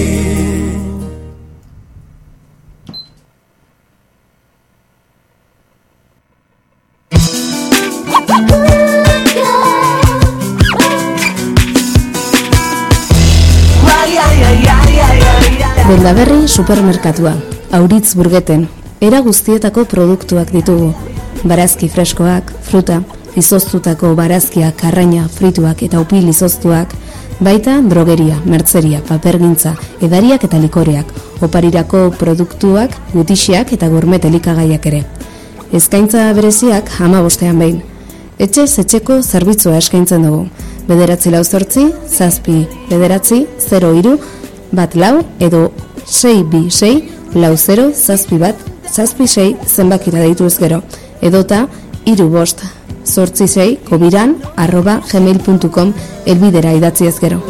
[16.59, 17.37] supermerkatua,
[17.71, 18.65] auritz burgeten,
[19.01, 20.89] era guztietako produktuak ditugu.
[21.47, 22.97] Barazki freskoak, fruta,
[23.39, 26.97] izoztutako barazkiak, karraina, frituak eta upil izoztuak,
[27.39, 31.13] baita drogeria, mertzeria, papergintza, edariak eta likoreak,
[31.47, 35.05] oparirako produktuak, gutixiak eta gourmet elikagaiak ere.
[35.71, 37.85] Eskaintza bereziak hama bostean behin.
[38.43, 40.49] Etxe etxeko zerbitzua eskaintzen dugu.
[40.91, 44.19] Bederatzi lau zortzi, zazpi, bederatzi, 0 iru,
[44.73, 45.69] bat lau edo
[46.09, 48.57] 6 bi 6 lau 0 zazpi bat
[48.91, 50.81] zazpi 6 zenbakira deitu ez gero
[51.21, 51.67] edota
[52.07, 52.65] iru bost
[53.05, 55.93] zortzi 6 kobiran arroba gmail.com
[56.27, 57.43] elbidera idatzi ez gero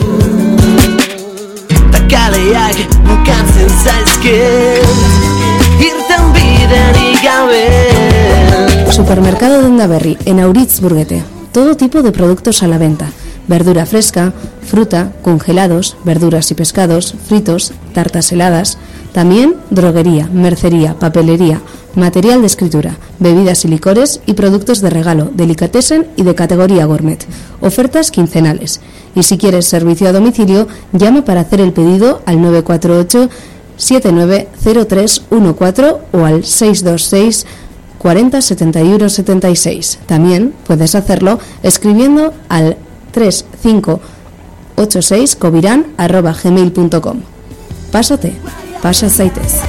[1.92, 4.90] Ta kaleak bukatzen zaizkit
[5.88, 7.64] Irten biderik gabe
[8.98, 11.22] Supermercado Denda Berri, en Auritz Burguete.
[11.52, 13.12] Todo tipo de productos a la venta.
[13.48, 18.76] Verdura fresca, fruta, congelados, verduras y pescados, fritos, tartas heladas.
[19.12, 21.62] También droguería, mercería, papelería,
[21.94, 27.24] material de escritura, bebidas y licores y productos de regalo, delicatessen y de categoría gourmet.
[27.62, 28.82] Ofertas quincenales.
[29.14, 33.30] Y si quieres servicio a domicilio, llama para hacer el pedido al 948
[33.78, 37.46] 790314 o al 626
[37.98, 39.98] 40 71 76.
[40.06, 42.76] También puedes hacerlo escribiendo al
[43.18, 47.20] 3586 covirán arroba gmail.com.
[47.90, 48.34] Pásate,
[48.80, 49.60] pasa zaitez.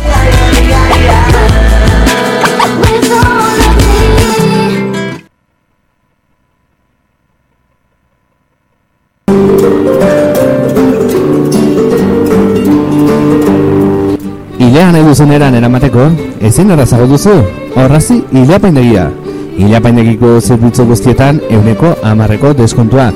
[14.60, 16.12] Ilea nahi duzen eran eramateko,
[16.42, 17.32] ezin arrazago duzu,
[17.76, 19.12] horrazi Ilea paindegia.
[19.58, 23.12] Ilea paindegiko zerbitzu guztietan euneko amarreko deskontua.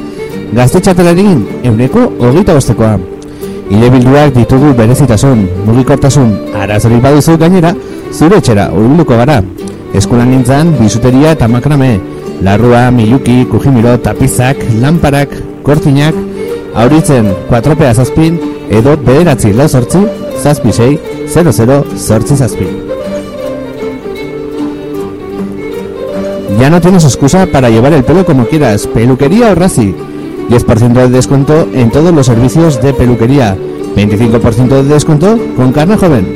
[0.53, 2.97] Gaztetxatelarin euneko hogeita bostekoa.
[3.73, 6.29] Ile bilduak ditugu berezitasun, mugikortasun,
[6.61, 7.71] arazori baduzu gainera,
[8.13, 9.39] zure etxera urbilduko gara.
[9.97, 11.89] Eskulan nintzen, bisuteria eta makrame,
[12.45, 15.33] larrua, miluki, kujimiro, tapizak, lamparak,
[15.65, 16.17] kortinak,
[16.75, 20.05] auritzen, kuatropea zazpin, edo bederatzi lau sortzi,
[20.43, 20.93] zazpi sei,
[21.33, 22.69] 00 sortzi zazpi.
[26.59, 28.85] Ya no tienes excusa para llevar el pelo como quieras.
[28.87, 30.12] Peluquería o Rasi.
[30.53, 33.57] 10% de descuento en todos los servicios de peluquería.
[33.95, 36.27] 25% de descuento con carne joven.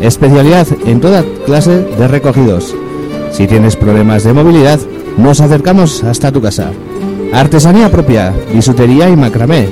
[0.00, 2.74] Especialidad en toda clase de recogidos.
[3.30, 4.80] Si tienes problemas de movilidad,
[5.18, 6.70] nos acercamos hasta tu casa.
[7.34, 9.68] Artesanía propia, bisutería y macramé.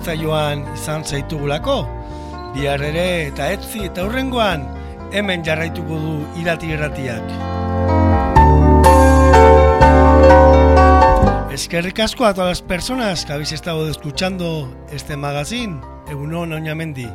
[0.00, 1.86] Irratzaioan izan zaitugulako.
[2.54, 4.64] Bihar ere eta etzi eta hurrengoan,
[5.12, 7.22] hemen jarraituko du irati irratiak.
[11.52, 17.08] Eskerrik asko a todas las personas que habéis estado escuchando este magazine, Egunon Oñamendi.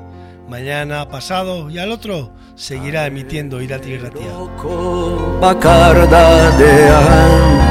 [0.48, 4.32] Mañana, pasado y al otro seguirá emitiendo Irati Irratia.
[5.42, 7.66] bakardadean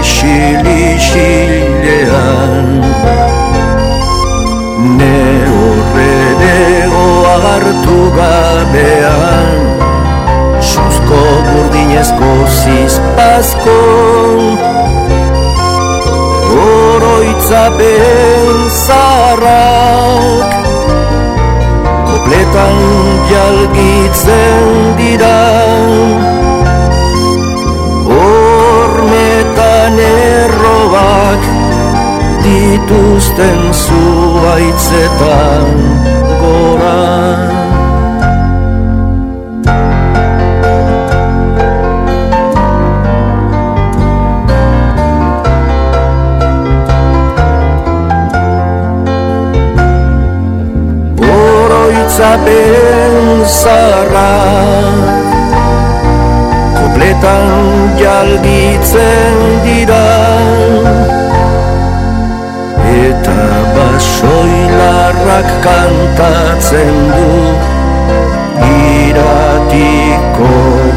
[0.00, 2.80] Isil-isilean
[5.30, 7.02] Ne horredego
[7.46, 9.58] hartu gabean.
[10.70, 13.76] Suzko burdinezko zizpazko
[16.62, 20.50] Oroitzapen zaharrak
[22.10, 22.82] Kopletan
[23.30, 24.66] jalgitzen
[24.98, 25.38] dira.
[28.10, 31.59] Hormetan errobak
[32.50, 35.66] dituzten zuaitzetan
[36.40, 36.96] gora
[51.36, 53.14] Oroitzapen
[53.46, 54.32] zarra
[56.80, 57.46] Kopletan
[58.02, 60.19] jalgitzen dira
[64.00, 67.28] soilarrak kantatzen du
[68.70, 70.52] iratiko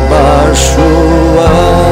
[0.10, 1.84] basuan.